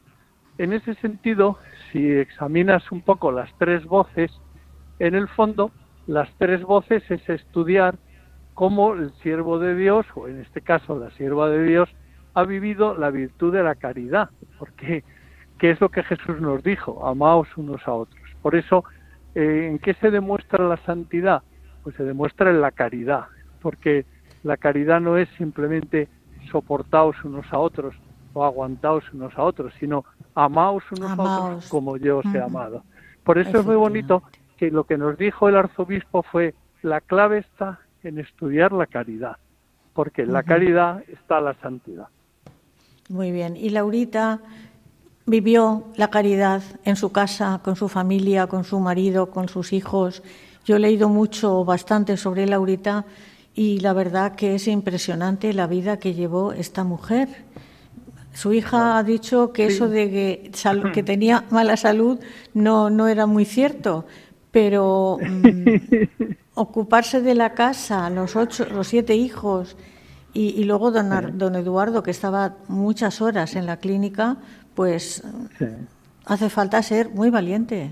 En 0.58 0.72
ese 0.72 0.94
sentido, 0.96 1.58
si 1.90 2.10
examinas 2.10 2.90
un 2.92 3.00
poco 3.00 3.32
las 3.32 3.50
tres 3.58 3.84
voces, 3.84 4.30
en 4.98 5.14
el 5.14 5.26
fondo, 5.28 5.70
las 6.06 6.28
tres 6.38 6.62
voces 6.62 7.02
es 7.10 7.26
estudiar 7.28 7.96
cómo 8.54 8.92
el 8.92 9.12
siervo 9.22 9.58
de 9.58 9.74
Dios, 9.74 10.06
o 10.14 10.28
en 10.28 10.40
este 10.40 10.60
caso 10.60 10.98
la 10.98 11.10
sierva 11.12 11.48
de 11.48 11.64
Dios, 11.64 11.88
ha 12.34 12.44
vivido 12.44 12.94
la 12.94 13.10
virtud 13.10 13.52
de 13.52 13.62
la 13.62 13.74
caridad, 13.74 14.30
porque 14.58 15.02
¿qué 15.58 15.70
es 15.70 15.80
lo 15.80 15.88
que 15.88 16.02
Jesús 16.02 16.40
nos 16.40 16.62
dijo? 16.62 17.06
Amaos 17.06 17.48
unos 17.56 17.86
a 17.88 17.92
otros. 17.92 18.20
Por 18.42 18.54
eso, 18.54 18.84
eh, 19.34 19.68
¿en 19.70 19.78
qué 19.78 19.94
se 19.94 20.10
demuestra 20.10 20.66
la 20.66 20.76
santidad? 20.78 21.42
Pues 21.82 21.96
se 21.96 22.04
demuestra 22.04 22.50
en 22.50 22.60
la 22.60 22.70
caridad, 22.70 23.26
porque 23.60 24.04
la 24.42 24.56
caridad 24.56 25.00
no 25.00 25.16
es 25.16 25.28
simplemente 25.36 26.08
soportaos 26.50 27.16
unos 27.24 27.46
a 27.52 27.58
otros 27.58 27.94
o 28.32 28.44
aguantaos 28.44 29.04
unos 29.12 29.36
a 29.36 29.42
otros, 29.42 29.72
sino 29.78 30.04
amaos 30.34 30.84
unos 30.92 31.18
a 31.18 31.22
otros 31.22 31.68
como 31.68 31.96
yo 31.96 32.18
os 32.18 32.34
he 32.34 32.40
amado. 32.40 32.84
Por 33.24 33.38
eso 33.38 33.60
es 33.60 33.66
muy 33.66 33.76
bonito 33.76 34.22
que 34.56 34.70
lo 34.70 34.84
que 34.84 34.98
nos 34.98 35.16
dijo 35.16 35.48
el 35.48 35.56
arzobispo 35.56 36.22
fue 36.22 36.54
la 36.82 37.00
clave 37.00 37.38
está 37.38 37.80
en 38.02 38.18
estudiar 38.18 38.72
la 38.72 38.86
caridad, 38.86 39.36
porque 39.94 40.22
en 40.22 40.32
la 40.32 40.42
caridad 40.42 41.02
está 41.08 41.40
la 41.40 41.54
santidad. 41.54 42.08
Muy 43.08 43.32
bien. 43.32 43.56
Y 43.56 43.70
Laurita 43.70 44.40
vivió 45.30 45.84
la 45.96 46.10
caridad 46.10 46.62
en 46.84 46.96
su 46.96 47.12
casa, 47.12 47.60
con 47.62 47.76
su 47.76 47.88
familia, 47.88 48.48
con 48.48 48.64
su 48.64 48.80
marido, 48.80 49.30
con 49.30 49.48
sus 49.48 49.72
hijos. 49.72 50.22
Yo 50.66 50.76
he 50.76 50.80
leído 50.80 51.08
mucho, 51.08 51.64
bastante 51.64 52.16
sobre 52.16 52.46
Laurita 52.46 53.06
y 53.54 53.78
la 53.80 53.92
verdad 53.92 54.34
que 54.34 54.56
es 54.56 54.66
impresionante 54.68 55.52
la 55.52 55.66
vida 55.66 55.98
que 55.98 56.14
llevó 56.14 56.52
esta 56.52 56.84
mujer. 56.84 57.28
Su 58.34 58.52
hija 58.52 58.98
ha 58.98 59.02
dicho 59.02 59.52
que 59.52 59.66
eso 59.66 59.88
de 59.88 60.10
que, 60.10 60.50
que, 60.92 61.02
tenía 61.02 61.44
mala 61.50 61.76
salud 61.76 62.18
no, 62.52 62.90
no 62.90 63.08
era 63.08 63.26
muy 63.26 63.44
cierto, 63.44 64.06
pero 64.50 65.18
mm, 65.20 66.32
ocuparse 66.54 67.22
de 67.22 67.34
la 67.34 67.54
casa, 67.54 68.10
los 68.10 68.36
ocho, 68.36 68.66
los 68.66 68.88
siete 68.88 69.14
hijos 69.14 69.76
y, 70.32 70.62
luego 70.64 70.92
don, 70.92 71.38
don, 71.38 71.56
Eduardo 71.56 72.02
que 72.02 72.12
estaba 72.12 72.56
muchas 72.68 73.20
horas 73.20 73.56
en 73.56 73.66
la 73.66 73.78
clínica, 73.78 74.36
pues 74.80 75.22
hace 76.24 76.48
falta 76.48 76.82
ser 76.82 77.10
muy 77.10 77.28
valiente. 77.28 77.90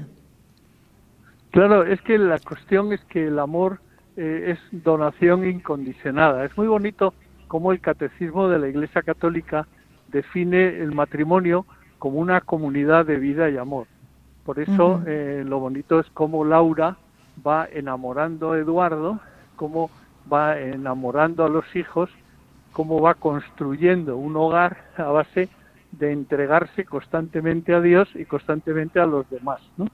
Claro, 1.50 1.84
es 1.84 2.00
que 2.00 2.16
la 2.16 2.38
cuestión 2.38 2.94
es 2.94 3.04
que 3.10 3.26
el 3.26 3.38
amor 3.40 3.80
eh, 4.16 4.56
es 4.56 4.82
donación 4.82 5.46
incondicionada. 5.46 6.46
Es 6.46 6.56
muy 6.56 6.66
bonito 6.66 7.12
cómo 7.46 7.72
el 7.72 7.80
catecismo 7.80 8.48
de 8.48 8.58
la 8.58 8.68
Iglesia 8.68 9.02
Católica 9.02 9.66
define 10.10 10.80
el 10.80 10.92
matrimonio 10.94 11.66
como 11.98 12.20
una 12.20 12.40
comunidad 12.40 13.04
de 13.04 13.18
vida 13.18 13.50
y 13.50 13.58
amor. 13.58 13.86
Por 14.46 14.58
eso 14.58 15.02
eh, 15.06 15.44
lo 15.46 15.58
bonito 15.58 16.00
es 16.00 16.06
cómo 16.14 16.42
Laura 16.42 16.96
va 17.46 17.68
enamorando 17.70 18.52
a 18.52 18.58
Eduardo, 18.58 19.20
cómo 19.56 19.90
va 20.32 20.58
enamorando 20.58 21.44
a 21.44 21.50
los 21.50 21.66
hijos, 21.76 22.08
cómo 22.72 23.02
va 23.02 23.12
construyendo 23.12 24.16
un 24.16 24.34
hogar 24.38 24.84
a 24.96 25.02
base 25.02 25.50
de 25.92 26.12
entregarse 26.12 26.84
constantemente 26.84 27.74
a 27.74 27.80
Dios 27.80 28.08
y 28.14 28.24
constantemente 28.24 29.00
a 29.00 29.06
los 29.06 29.28
demás. 29.30 29.60
¿no? 29.76 29.86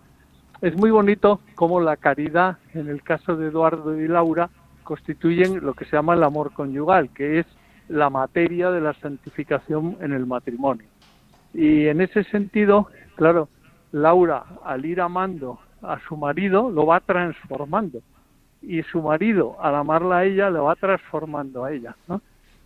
es 0.64 0.74
muy 0.76 0.90
bonito 0.90 1.40
cómo 1.54 1.78
la 1.80 1.98
caridad, 1.98 2.56
en 2.72 2.88
el 2.88 3.02
caso 3.02 3.36
de 3.36 3.48
Eduardo 3.48 4.00
y 4.00 4.08
Laura, 4.08 4.48
constituyen 4.82 5.62
lo 5.62 5.74
que 5.74 5.84
se 5.84 5.92
llama 5.92 6.14
el 6.14 6.22
amor 6.22 6.54
conyugal, 6.54 7.10
que 7.10 7.40
es 7.40 7.46
la 7.88 8.08
materia 8.08 8.70
de 8.70 8.80
la 8.80 8.94
santificación 8.94 9.98
en 10.00 10.12
el 10.12 10.24
matrimonio. 10.24 10.86
Y 11.52 11.86
en 11.86 12.00
ese 12.00 12.24
sentido, 12.24 12.88
claro, 13.16 13.50
Laura, 13.92 14.44
al 14.64 14.86
ir 14.86 15.02
amando 15.02 15.58
a 15.82 15.98
su 16.08 16.16
marido, 16.16 16.70
lo 16.70 16.86
va 16.86 17.00
transformando. 17.00 18.00
Y 18.62 18.82
su 18.84 19.02
marido, 19.02 19.56
al 19.60 19.74
amarla 19.74 20.18
a 20.18 20.24
ella, 20.24 20.48
lo 20.48 20.64
va 20.64 20.76
transformando 20.76 21.64
a 21.64 21.72
ella. 21.72 21.94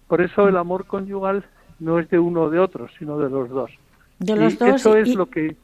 Por 0.06 0.20
eso 0.20 0.46
el 0.46 0.56
amor 0.56 0.86
conyugal 0.86 1.44
no 1.78 1.98
es 1.98 2.08
de 2.10 2.18
uno 2.18 2.42
o 2.42 2.50
de 2.50 2.58
otro, 2.58 2.88
sino 2.98 3.18
de 3.18 3.30
los 3.30 3.48
dos. 3.48 3.70
De 4.18 4.36
los 4.36 4.58
dos. 4.58 4.76
Eso 4.76 4.96
es 4.96 5.14
lo 5.14 5.26
que 5.26 5.56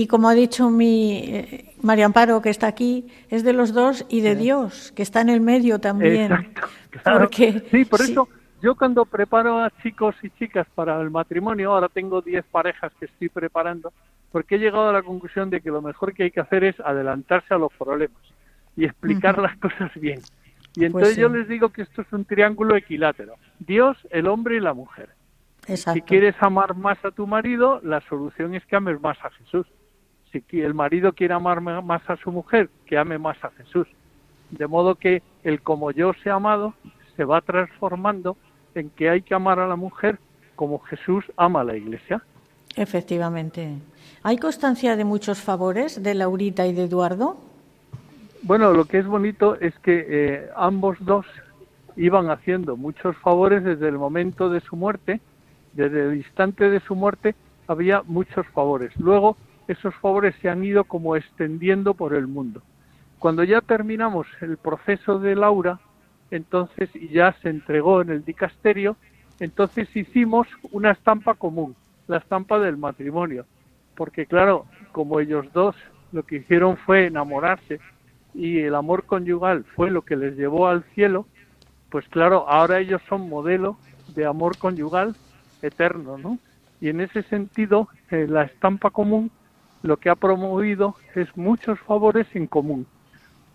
y 0.00 0.06
como 0.06 0.28
ha 0.30 0.34
dicho 0.34 0.70
mi 0.70 1.18
eh, 1.18 1.74
María 1.82 2.06
Amparo, 2.06 2.40
que 2.40 2.48
está 2.48 2.66
aquí, 2.68 3.08
es 3.28 3.44
de 3.44 3.52
los 3.52 3.74
dos 3.74 4.06
y 4.08 4.22
de 4.22 4.34
Dios, 4.34 4.92
que 4.92 5.02
está 5.02 5.20
en 5.20 5.28
el 5.28 5.40
medio 5.42 5.78
también. 5.78 6.32
Exacto, 6.32 7.28
sí, 7.70 7.84
por 7.84 8.00
eso 8.00 8.26
yo 8.62 8.74
cuando 8.76 9.04
preparo 9.04 9.62
a 9.62 9.70
chicos 9.82 10.14
y 10.22 10.30
chicas 10.30 10.66
para 10.74 11.00
el 11.00 11.10
matrimonio, 11.10 11.72
ahora 11.72 11.88
tengo 11.88 12.22
10 12.22 12.44
parejas 12.46 12.92
que 12.98 13.06
estoy 13.06 13.28
preparando, 13.28 13.92
porque 14.32 14.54
he 14.54 14.58
llegado 14.58 14.88
a 14.88 14.92
la 14.92 15.02
conclusión 15.02 15.50
de 15.50 15.60
que 15.60 15.70
lo 15.70 15.82
mejor 15.82 16.14
que 16.14 16.24
hay 16.24 16.30
que 16.30 16.40
hacer 16.40 16.64
es 16.64 16.78
adelantarse 16.80 17.52
a 17.52 17.58
los 17.58 17.72
problemas 17.72 18.22
y 18.76 18.84
explicar 18.84 19.38
las 19.38 19.56
cosas 19.58 19.90
bien. 19.96 20.20
Y 20.74 20.80
pues 20.80 20.86
entonces 20.86 21.16
yo 21.16 21.28
les 21.28 21.48
digo 21.48 21.70
que 21.70 21.82
esto 21.82 22.02
es 22.02 22.12
un 22.12 22.24
triángulo 22.24 22.76
equilátero. 22.76 23.34
Dios, 23.58 23.96
el 24.10 24.26
hombre 24.26 24.56
y 24.56 24.60
la 24.60 24.74
mujer. 24.74 25.10
Si 25.66 26.02
quieres 26.02 26.34
amar 26.40 26.74
más 26.74 27.04
a 27.04 27.10
tu 27.10 27.26
marido, 27.26 27.80
la 27.82 28.00
solución 28.08 28.54
es 28.54 28.64
que 28.66 28.76
ames 28.76 29.00
más 29.00 29.18
a 29.24 29.30
Jesús 29.30 29.66
si 30.32 30.60
el 30.60 30.74
marido 30.74 31.12
quiere 31.12 31.34
amar 31.34 31.60
más 31.60 32.02
a 32.08 32.16
su 32.16 32.30
mujer, 32.30 32.70
que 32.86 32.96
ame 32.96 33.18
más 33.18 33.42
a 33.42 33.50
Jesús. 33.50 33.86
De 34.50 34.66
modo 34.66 34.94
que 34.94 35.22
el 35.42 35.62
como 35.62 35.90
yo 35.90 36.12
se 36.22 36.30
amado 36.30 36.74
se 37.16 37.24
va 37.24 37.40
transformando 37.40 38.36
en 38.74 38.90
que 38.90 39.10
hay 39.10 39.22
que 39.22 39.34
amar 39.34 39.58
a 39.58 39.66
la 39.66 39.76
mujer 39.76 40.18
como 40.56 40.78
Jesús 40.80 41.24
ama 41.36 41.60
a 41.60 41.64
la 41.64 41.76
iglesia. 41.76 42.22
Efectivamente. 42.76 43.74
¿Hay 44.22 44.38
constancia 44.38 44.96
de 44.96 45.04
muchos 45.04 45.40
favores 45.40 46.02
de 46.02 46.14
Laurita 46.14 46.66
y 46.66 46.72
de 46.72 46.84
Eduardo? 46.84 47.38
Bueno, 48.42 48.72
lo 48.72 48.86
que 48.86 48.98
es 48.98 49.06
bonito 49.06 49.56
es 49.60 49.78
que 49.80 50.06
eh, 50.08 50.50
ambos 50.56 50.96
dos 51.00 51.26
iban 51.96 52.30
haciendo 52.30 52.76
muchos 52.76 53.14
favores 53.18 53.62
desde 53.62 53.88
el 53.88 53.98
momento 53.98 54.48
de 54.48 54.60
su 54.60 54.76
muerte, 54.76 55.20
desde 55.74 56.08
el 56.08 56.16
instante 56.16 56.70
de 56.70 56.80
su 56.80 56.94
muerte 56.94 57.34
había 57.66 58.02
muchos 58.06 58.46
favores. 58.48 58.96
Luego 58.98 59.36
esos 59.68 59.94
favores 59.96 60.34
se 60.40 60.48
han 60.48 60.64
ido 60.64 60.84
como 60.84 61.16
extendiendo 61.16 61.92
por 61.92 62.14
el 62.14 62.26
mundo. 62.26 62.62
Cuando 63.18 63.44
ya 63.44 63.60
terminamos 63.60 64.26
el 64.40 64.56
proceso 64.56 65.18
de 65.18 65.36
Laura, 65.36 65.78
entonces 66.30 66.88
ya 67.12 67.36
se 67.42 67.50
entregó 67.50 68.00
en 68.00 68.08
el 68.08 68.24
dicasterio, 68.24 68.96
entonces 69.38 69.94
hicimos 69.94 70.48
una 70.72 70.92
estampa 70.92 71.34
común, 71.34 71.76
la 72.08 72.16
estampa 72.16 72.58
del 72.58 72.78
matrimonio, 72.78 73.44
porque 73.94 74.24
claro, 74.24 74.64
como 74.92 75.20
ellos 75.20 75.46
dos 75.52 75.76
lo 76.12 76.22
que 76.22 76.36
hicieron 76.36 76.78
fue 76.78 77.06
enamorarse 77.06 77.80
y 78.34 78.60
el 78.60 78.74
amor 78.74 79.04
conyugal 79.04 79.64
fue 79.74 79.90
lo 79.90 80.02
que 80.02 80.16
les 80.16 80.36
llevó 80.36 80.68
al 80.68 80.84
cielo, 80.94 81.26
pues 81.90 82.06
claro, 82.08 82.48
ahora 82.48 82.78
ellos 82.78 83.02
son 83.08 83.28
modelo 83.28 83.76
de 84.14 84.26
amor 84.26 84.56
conyugal 84.58 85.16
eterno, 85.62 86.18
¿no? 86.18 86.38
Y 86.80 86.88
en 86.88 87.00
ese 87.00 87.22
sentido, 87.24 87.88
eh, 88.10 88.26
la 88.28 88.44
estampa 88.44 88.90
común 88.90 89.30
lo 89.82 89.96
que 89.96 90.10
ha 90.10 90.14
promovido 90.14 90.94
es 91.14 91.34
muchos 91.36 91.78
favores 91.80 92.26
en 92.34 92.46
común. 92.46 92.86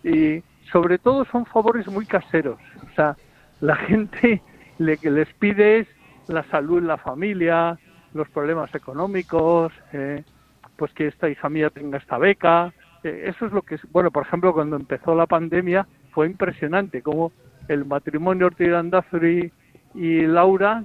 Y 0.03 0.43
sobre 0.71 0.97
todo 0.97 1.25
son 1.25 1.45
favores 1.45 1.87
muy 1.87 2.05
caseros. 2.05 2.59
O 2.91 2.95
sea, 2.95 3.15
la 3.61 3.75
gente 3.87 4.41
le 4.77 4.97
que 4.97 5.11
les 5.11 5.31
pide 5.35 5.79
es 5.79 5.87
la 6.27 6.43
salud 6.45 6.79
en 6.79 6.87
la 6.87 6.97
familia, 6.97 7.79
los 8.13 8.29
problemas 8.29 8.73
económicos, 8.73 9.71
eh, 9.93 10.23
pues 10.75 10.91
que 10.93 11.07
esta 11.07 11.29
hija 11.29 11.49
mía 11.49 11.69
tenga 11.69 11.97
esta 11.97 12.17
beca. 12.17 12.73
Eh, 13.05 13.29
eso 13.29 13.45
es 13.45 13.51
lo 13.51 13.61
que, 13.61 13.79
bueno, 13.91 14.11
por 14.11 14.23
ejemplo, 14.23 14.53
cuando 14.53 14.75
empezó 14.75 15.15
la 15.15 15.27
pandemia 15.27 15.87
fue 16.11 16.27
impresionante 16.27 17.01
como 17.01 17.31
el 17.67 17.85
matrimonio 17.85 18.47
Ortiz 18.47 18.73
Andazuri 18.73 19.51
y 19.93 20.21
Laura 20.21 20.83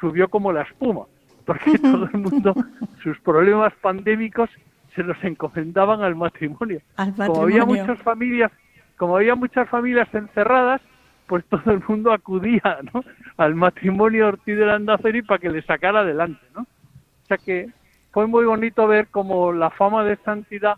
subió 0.00 0.28
como 0.28 0.52
la 0.52 0.62
espuma 0.62 1.06
porque 1.46 1.78
todo 1.78 2.08
el 2.12 2.20
mundo, 2.20 2.54
sus 3.02 3.18
problemas 3.20 3.72
pandémicos 3.80 4.50
se 4.94 5.02
los 5.02 5.16
encomendaban 5.22 6.02
al 6.02 6.16
matrimonio. 6.16 6.80
Como 7.16 7.42
había 7.42 7.64
muchas 7.64 7.98
familias, 8.02 8.50
como 8.96 9.16
había 9.16 9.34
muchas 9.34 9.68
familias 9.68 10.12
encerradas, 10.12 10.82
pues 11.26 11.44
todo 11.46 11.72
el 11.72 11.82
mundo 11.88 12.12
acudía 12.12 12.80
¿no? 12.92 13.04
al 13.36 13.54
matrimonio 13.54 14.28
Ortiz 14.28 14.56
de 14.58 14.66
Landaceri 14.66 15.22
para 15.22 15.38
que 15.38 15.50
le 15.50 15.62
sacara 15.62 16.00
adelante, 16.00 16.40
¿no? 16.54 16.62
O 16.62 17.26
sea 17.26 17.38
que 17.38 17.68
fue 18.12 18.26
muy 18.26 18.44
bonito 18.44 18.86
ver 18.86 19.08
cómo 19.08 19.52
la 19.52 19.70
fama 19.70 20.04
de 20.04 20.16
santidad 20.16 20.76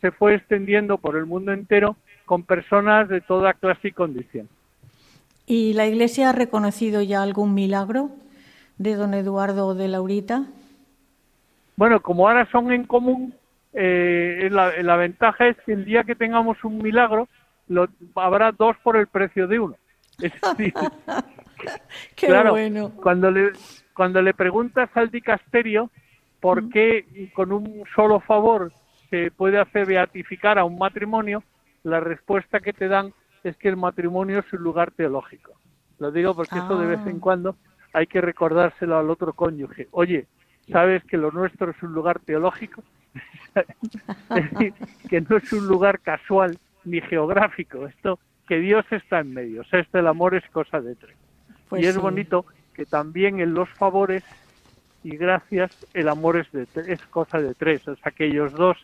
se 0.00 0.10
fue 0.10 0.34
extendiendo 0.34 0.98
por 0.98 1.16
el 1.16 1.26
mundo 1.26 1.52
entero 1.52 1.96
con 2.24 2.42
personas 2.42 3.08
de 3.08 3.20
toda 3.20 3.54
clase 3.54 3.88
y 3.88 3.92
condición. 3.92 4.48
¿Y 5.46 5.72
la 5.72 5.86
Iglesia 5.86 6.30
ha 6.30 6.32
reconocido 6.32 7.00
ya 7.02 7.22
algún 7.22 7.54
milagro? 7.54 8.10
de 8.78 8.94
don 8.94 9.12
Eduardo 9.14 9.66
o 9.66 9.74
de 9.74 9.88
Laurita? 9.88 10.44
Bueno, 11.76 12.00
como 12.00 12.28
ahora 12.28 12.48
son 12.50 12.72
en 12.72 12.84
común, 12.84 13.34
eh, 13.72 14.48
la, 14.50 14.96
ventaja 14.96 15.48
es 15.48 15.56
que 15.66 15.72
el 15.72 15.84
día 15.84 16.04
que 16.04 16.14
tengamos 16.14 16.62
un 16.64 16.78
milagro, 16.78 17.28
lo, 17.68 17.88
habrá 18.14 18.52
dos 18.52 18.76
por 18.82 18.96
el 18.96 19.06
precio 19.06 19.46
de 19.46 19.60
uno. 19.60 19.76
Es 20.20 20.32
decir, 20.56 20.74
Qué 22.16 22.32
bueno. 22.48 22.92
Cuando 23.02 23.30
le, 23.30 23.52
cuando 23.94 24.22
le 24.22 24.32
preguntas 24.32 24.88
al 24.94 25.10
dicasterio 25.10 25.90
por 26.40 26.68
qué 26.68 27.30
con 27.34 27.50
un 27.52 27.82
solo 27.94 28.20
favor 28.20 28.72
se 29.10 29.30
puede 29.30 29.58
hacer 29.58 29.86
beatificar 29.86 30.58
a 30.58 30.64
un 30.64 30.78
matrimonio, 30.78 31.42
la 31.82 32.00
respuesta 32.00 32.60
que 32.60 32.72
te 32.72 32.88
dan 32.88 33.12
es 33.44 33.56
que 33.56 33.68
el 33.68 33.76
matrimonio 33.76 34.40
es 34.40 34.52
un 34.52 34.62
lugar 34.62 34.90
teológico. 34.90 35.52
Lo 35.98 36.10
digo 36.10 36.34
porque 36.34 36.58
eso 36.58 36.78
de 36.78 36.86
vez 36.86 37.00
en 37.06 37.16
ah. 37.16 37.20
cuando 37.20 37.56
hay 37.92 38.06
que 38.06 38.20
recordárselo 38.20 38.98
al 38.98 39.10
otro 39.10 39.32
cónyuge. 39.32 39.88
Oye, 39.90 40.26
¿sabes 40.70 41.02
que 41.04 41.16
lo 41.16 41.30
nuestro 41.30 41.70
es 41.70 41.82
un 41.82 41.92
lugar 41.92 42.20
teológico? 42.20 42.82
es 43.54 44.50
decir, 44.52 44.74
que 45.08 45.20
no 45.20 45.36
es 45.36 45.52
un 45.52 45.66
lugar 45.66 46.00
casual 46.00 46.58
ni 46.84 47.00
geográfico. 47.00 47.86
Esto, 47.86 48.18
que 48.46 48.58
Dios 48.58 48.84
está 48.90 49.20
en 49.20 49.34
medio. 49.34 49.62
O 49.62 49.64
sea, 49.64 49.80
este 49.80 49.98
el 49.98 50.06
amor 50.06 50.34
es 50.34 50.48
cosa 50.50 50.80
de 50.80 50.94
tres. 50.94 51.16
Pues 51.68 51.82
y 51.82 51.86
es 51.86 51.94
sí. 51.94 52.00
bonito 52.00 52.46
que 52.74 52.86
también 52.86 53.40
en 53.40 53.54
los 53.54 53.68
favores 53.70 54.24
y 55.02 55.16
gracias 55.16 55.86
el 55.94 56.08
amor 56.08 56.36
es, 56.36 56.50
de, 56.52 56.66
es 56.92 57.00
cosa 57.06 57.40
de 57.40 57.54
tres. 57.54 57.86
O 57.88 57.96
sea, 57.96 58.12
que 58.12 58.26
ellos 58.26 58.52
dos 58.52 58.76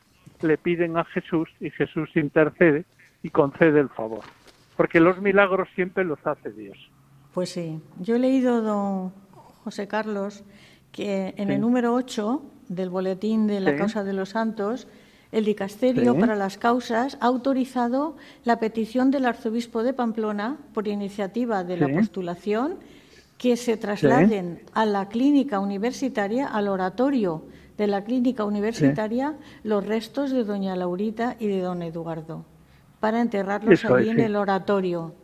le 0.43 0.59
piden 0.59 0.97
a 0.97 1.05
Jesús 1.05 1.49
y 1.61 1.71
Jesús 1.71 2.11
intercede 2.15 2.85
y 3.23 3.31
concede 3.31 3.81
el 3.81 3.89
favor. 3.89 4.23
Porque 4.77 5.01
los 5.01 5.21
milagros 5.21 5.69
siempre 5.75 6.05
los 6.05 6.19
hace 6.27 6.51
Dios. 6.51 6.77
Pues 7.33 7.51
sí. 7.51 7.81
Yo 8.01 8.17
he 8.17 8.19
leído, 8.19 8.61
don 8.63 9.13
José 9.65 9.89
Carlos, 9.89 10.45
que 10.93 11.35
en 11.37 11.51
el 11.51 11.61
número 11.61 11.95
8 11.95 12.43
del 12.69 12.91
Boletín 12.91 13.47
de 13.47 13.61
la 13.61 13.73
Sí. 13.73 13.77
Causa 13.79 14.05
de 14.05 14.13
los 14.13 14.31
Santos, 14.31 14.87
el 15.33 15.45
Dicasterio 15.45 16.15
Sí. 16.15 16.21
para 16.21 16.37
las 16.37 16.59
Causas 16.59 17.19
ha 17.21 17.27
autorizado 17.27 18.17
la 18.45 18.61
petición 18.61 19.11
del 19.11 19.27
arzobispo 19.27 19.83
de 19.83 19.93
Pamplona, 19.93 20.59
por 20.73 20.87
iniciativa 20.87 21.65
de 21.65 21.77
la 21.77 21.89
postulación, 21.89 22.79
que 23.39 23.57
se 23.57 23.77
trasladen 23.77 24.61
a 24.75 24.87
la 24.87 25.09
clínica 25.09 25.59
universitaria, 25.59 26.47
al 26.47 26.69
oratorio 26.69 27.45
de 27.77 27.87
la 27.87 28.05
clínica 28.05 28.45
universitaria, 28.45 29.35
los 29.65 29.85
restos 29.87 30.31
de 30.31 30.45
doña 30.45 30.77
Laurita 30.77 31.37
y 31.39 31.49
de 31.49 31.61
don 31.61 31.83
Eduardo, 31.83 32.45
para 33.01 33.21
enterrarlos 33.21 33.75
Eso 33.75 33.95
allí 33.97 34.07
es, 34.07 34.11
en 34.13 34.17
sí. 34.19 34.23
el 34.23 34.37
oratorio. 34.37 35.15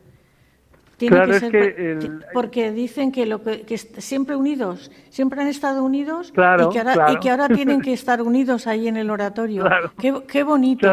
Tiene 0.96 1.16
Claro, 1.16 1.30
que 1.30 1.36
es 1.36 1.40
ser 1.40 1.50
que 1.52 1.92
el- 1.92 2.24
porque 2.34 2.72
dicen 2.72 3.10
que 3.10 3.24
lo 3.24 3.42
que, 3.42 3.78
siempre 3.78 4.36
unidos, 4.36 4.90
siempre 5.08 5.40
han 5.40 5.46
estado 5.48 5.82
unidos 5.82 6.30
Claro, 6.32 6.68
y, 6.68 6.72
que 6.74 6.78
ahora, 6.80 6.92
claro. 6.92 7.12
y 7.12 7.16
que 7.20 7.30
ahora 7.30 7.48
tienen 7.48 7.80
que 7.80 7.92
estar 7.94 8.20
unidos 8.20 8.66
ahí 8.66 8.86
en 8.86 8.96
el 8.98 9.08
oratorio. 9.10 9.64
Qué, 9.98 10.22
qué 10.28 10.42
bonito. 10.42 10.92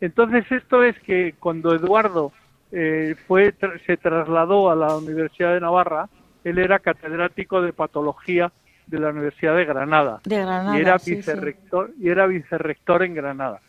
Entonces 0.00 0.44
esto 0.50 0.82
es 0.82 0.98
que 1.00 1.34
cuando 1.38 1.74
Eduardo 1.74 2.32
eh, 2.72 3.14
fue 3.28 3.54
se 3.86 3.96
trasladó 3.96 4.70
a 4.70 4.74
la 4.74 4.96
Universidad 4.96 5.52
de 5.54 5.60
Navarra, 5.60 6.08
él 6.42 6.58
era 6.58 6.78
catedrático 6.78 7.60
de 7.60 7.72
patología 7.72 8.50
de 8.90 8.98
la 8.98 9.10
Universidad 9.10 9.56
de 9.56 9.64
Granada 9.64 10.20
De 10.24 10.38
Granada, 10.38 10.76
y 10.76 10.80
era 10.80 10.98
sí, 10.98 11.10
sí. 11.10 11.16
vicerrector 11.16 11.92
y 11.98 12.08
era 12.08 12.26
vicerrector 12.26 13.02
en 13.02 13.14
Granada. 13.14 13.60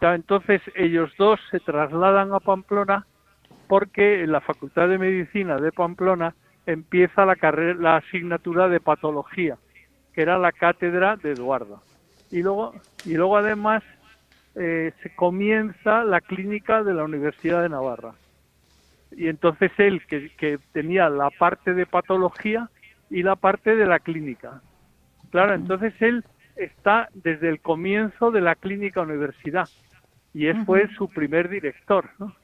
Entonces 0.00 0.62
ellos 0.74 1.12
dos 1.18 1.38
se 1.50 1.60
trasladan 1.60 2.32
a 2.32 2.40
Pamplona 2.40 3.06
porque 3.68 4.22
en 4.22 4.32
la 4.32 4.40
Facultad 4.40 4.88
de 4.88 4.98
Medicina 4.98 5.58
de 5.58 5.72
Pamplona 5.72 6.34
empieza 6.66 7.26
la 7.26 7.36
carrera 7.36 7.78
la 7.78 7.96
asignatura 7.96 8.68
de 8.68 8.80
patología, 8.80 9.58
que 10.14 10.22
era 10.22 10.38
la 10.38 10.52
cátedra 10.52 11.16
de 11.16 11.32
Eduardo. 11.32 11.82
Y 12.30 12.42
luego 12.42 12.74
y 13.04 13.14
luego 13.14 13.36
además 13.36 13.82
eh, 14.54 14.92
se 15.02 15.14
comienza 15.14 16.02
la 16.04 16.20
clínica 16.20 16.82
de 16.82 16.94
la 16.94 17.04
Universidad 17.04 17.62
de 17.62 17.68
Navarra. 17.68 18.14
Y 19.12 19.28
entonces 19.28 19.70
él, 19.78 20.02
que, 20.06 20.30
que 20.36 20.58
tenía 20.72 21.08
la 21.10 21.30
parte 21.30 21.74
de 21.74 21.84
patología 21.84 22.70
y 23.10 23.22
la 23.22 23.36
parte 23.36 23.76
de 23.76 23.86
la 23.86 23.98
clínica. 23.98 24.62
Claro, 25.30 25.54
entonces 25.54 25.92
él 26.00 26.24
está 26.56 27.08
desde 27.12 27.48
el 27.48 27.60
comienzo 27.60 28.30
de 28.30 28.40
la 28.40 28.54
clínica 28.54 29.02
universidad 29.02 29.68
y 30.32 30.46
es, 30.46 30.56
fue 30.64 30.88
su 30.96 31.08
primer 31.08 31.48
director. 31.48 32.08
¿no? 32.18 32.34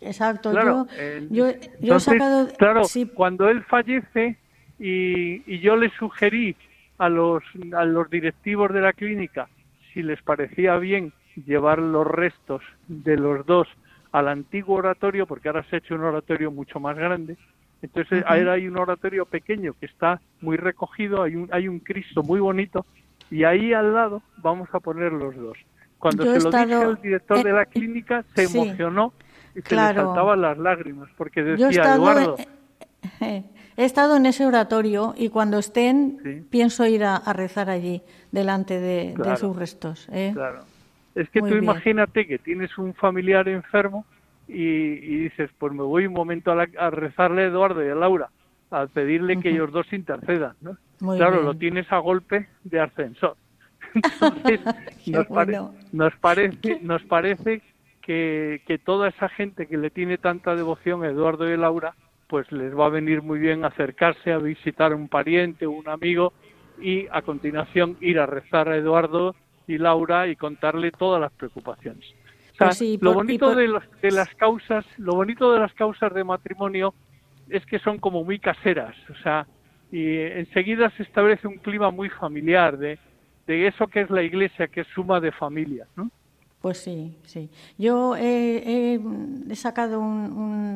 Exacto. 0.00 0.50
Claro, 0.50 0.86
yo, 1.30 1.50
yo, 1.50 1.58
yo 1.80 1.96
he 1.96 2.00
sacado. 2.00 2.48
claro, 2.56 2.84
sí, 2.84 3.06
cuando 3.06 3.48
él 3.48 3.62
fallece 3.64 4.38
y, 4.78 5.42
y 5.52 5.60
yo 5.60 5.76
le 5.76 5.90
sugerí 5.90 6.56
a 6.98 7.08
los, 7.08 7.42
a 7.76 7.84
los 7.84 8.10
directivos 8.10 8.72
de 8.72 8.80
la 8.80 8.92
clínica 8.92 9.48
si 9.92 10.02
les 10.02 10.20
parecía 10.22 10.76
bien 10.76 11.12
llevar 11.46 11.78
los 11.78 12.06
restos 12.06 12.62
de 12.88 13.16
los 13.16 13.44
dos 13.46 13.68
al 14.10 14.28
antiguo 14.28 14.76
oratorio, 14.76 15.26
porque 15.26 15.48
ahora 15.48 15.64
se 15.64 15.76
ha 15.76 15.78
hecho 15.78 15.94
un 15.94 16.02
oratorio 16.02 16.50
mucho 16.50 16.78
más 16.80 16.96
grande. 16.96 17.36
Entonces 17.82 18.24
ahora 18.26 18.52
hay 18.52 18.68
un 18.68 18.78
oratorio 18.78 19.26
pequeño 19.26 19.74
que 19.78 19.86
está 19.86 20.20
muy 20.40 20.56
recogido, 20.56 21.22
hay 21.22 21.34
un, 21.36 21.48
hay 21.52 21.66
un 21.68 21.80
Cristo 21.80 22.22
muy 22.22 22.38
bonito 22.40 22.86
y 23.30 23.44
ahí 23.44 23.72
al 23.72 23.92
lado 23.92 24.22
vamos 24.38 24.68
a 24.72 24.80
poner 24.80 25.12
los 25.12 25.34
dos. 25.36 25.58
Cuando 25.98 26.24
Yo 26.24 26.40
se 26.40 26.40
lo 26.40 26.50
dije 26.50 26.74
al 26.74 27.02
director 27.02 27.42
de 27.42 27.50
eh, 27.50 27.52
la 27.52 27.66
clínica 27.66 28.24
se 28.34 28.46
sí. 28.46 28.56
emocionó 28.58 29.12
y 29.54 29.62
se 29.62 29.74
le 29.74 29.80
saltaban 29.80 30.40
las 30.40 30.58
lágrimas 30.58 31.08
porque 31.16 31.42
decía 31.42 31.68
estado, 31.70 31.96
Eduardo, 31.96 32.36
eh, 33.20 33.42
he 33.76 33.84
estado 33.84 34.16
en 34.16 34.26
ese 34.26 34.46
oratorio 34.46 35.14
y 35.16 35.28
cuando 35.28 35.58
estén 35.58 36.18
Sí. 36.22 36.44
pienso 36.50 36.86
ir 36.86 37.04
a, 37.04 37.16
a 37.16 37.32
rezar 37.32 37.68
allí 37.68 38.02
delante 38.30 38.78
de, 38.78 39.14
sus 39.36 39.56
restos. 39.56 40.08
¿eh? 40.12 40.30
Claro. 40.34 40.64
Es 41.14 41.28
que 41.30 41.40
Muy 41.40 41.50
tú 41.50 41.54
bien. 41.56 41.64
imagínate 41.64 42.26
que 42.26 42.38
tienes 42.38 42.78
un 42.78 42.94
familiar 42.94 43.48
enfermo 43.48 44.06
y, 44.52 44.92
y 45.02 45.16
dices, 45.24 45.50
pues 45.58 45.72
me 45.72 45.82
voy 45.82 46.06
un 46.06 46.12
momento 46.12 46.52
a, 46.52 46.54
la- 46.54 46.68
a 46.78 46.90
rezarle 46.90 47.42
a 47.42 47.46
Eduardo 47.46 47.84
y 47.84 47.88
a 47.90 47.94
Laura, 47.94 48.30
a 48.70 48.86
pedirle 48.86 49.40
que 49.40 49.50
ellos 49.50 49.72
dos 49.72 49.92
intercedan, 49.92 50.54
¿no? 50.60 50.76
Muy 51.00 51.16
claro, 51.16 51.36
bien. 51.36 51.46
lo 51.46 51.54
tienes 51.54 51.90
a 51.92 51.98
golpe 51.98 52.48
de 52.64 52.80
ascensor. 52.80 53.36
Entonces, 53.94 54.60
nos, 55.06 55.26
pare- 55.26 55.58
bueno. 55.58 55.74
nos 55.92 56.14
parece, 56.16 56.78
nos 56.82 57.02
parece 57.04 57.62
que, 58.02 58.62
que 58.66 58.78
toda 58.78 59.08
esa 59.08 59.28
gente 59.28 59.66
que 59.66 59.76
le 59.76 59.90
tiene 59.90 60.18
tanta 60.18 60.54
devoción 60.56 61.02
a 61.04 61.08
Eduardo 61.08 61.48
y 61.48 61.52
a 61.52 61.56
Laura, 61.56 61.94
pues 62.28 62.50
les 62.50 62.76
va 62.76 62.86
a 62.86 62.90
venir 62.90 63.22
muy 63.22 63.38
bien 63.38 63.64
acercarse 63.64 64.32
a 64.32 64.38
visitar 64.38 64.92
a 64.92 64.96
un 64.96 65.08
pariente 65.08 65.66
o 65.66 65.70
un 65.72 65.88
amigo 65.88 66.32
y 66.80 67.06
a 67.12 67.20
continuación 67.22 67.96
ir 68.00 68.18
a 68.18 68.26
rezar 68.26 68.68
a 68.68 68.76
Eduardo 68.76 69.34
y 69.66 69.78
Laura 69.78 70.26
y 70.26 70.34
contarle 70.36 70.90
todas 70.92 71.20
las 71.20 71.32
preocupaciones. 71.32 72.04
O 72.52 72.56
sea, 72.56 72.66
Pues 72.68 72.78
sí, 72.78 72.98
lo 73.00 73.10
por- 73.10 73.16
bonito 73.24 73.46
por- 73.46 73.56
de, 73.56 73.68
los- 73.68 73.84
de 74.02 74.10
las 74.12 74.28
causas, 74.36 74.84
lo 74.98 75.14
bonito 75.14 75.52
de 75.52 75.60
las 75.60 75.72
causas 75.74 76.12
de 76.14 76.24
matrimonio 76.24 76.94
es 77.48 77.64
que 77.66 77.78
son 77.78 77.98
como 77.98 78.24
muy 78.24 78.38
caseras, 78.38 78.94
o 79.10 79.14
sea, 79.22 79.46
y 79.90 80.16
enseguida 80.18 80.90
se 80.96 81.02
establece 81.02 81.46
un 81.48 81.58
clima 81.58 81.90
muy 81.90 82.08
familiar 82.08 82.78
de, 82.78 82.98
de 83.46 83.66
eso 83.66 83.86
que 83.88 84.02
es 84.02 84.10
la 84.10 84.22
iglesia, 84.22 84.68
que 84.68 84.82
es 84.82 84.86
suma 84.94 85.20
de 85.20 85.32
familias, 85.32 85.88
¿no? 85.96 86.10
Pues 86.60 86.78
sí, 86.78 87.18
sí. 87.24 87.50
Yo 87.76 88.14
he, 88.16 89.00
sacado 89.54 89.98
un- 90.00 90.32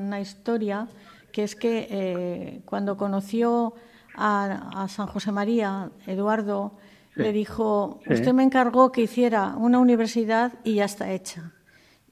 una 0.09 0.20
historia 0.20 0.89
que 1.33 1.45
es 1.45 1.55
que 1.55 1.87
eh, 1.91 2.61
cuando 2.64 2.97
conoció 2.97 3.74
a, 4.16 4.83
a 4.83 4.89
San 4.89 5.07
José 5.07 5.31
María, 5.31 5.91
Eduardo, 6.07 6.72
le 7.14 7.33
dijo, 7.33 8.01
usted 8.11 8.33
me 8.35 8.43
encargó 8.43 8.91
que 8.93 9.03
hiciera 9.03 9.55
una 9.57 9.79
universidad 9.79 10.53
y 10.64 10.74
ya 10.77 10.85
está 10.87 11.12
hecha. 11.12 11.53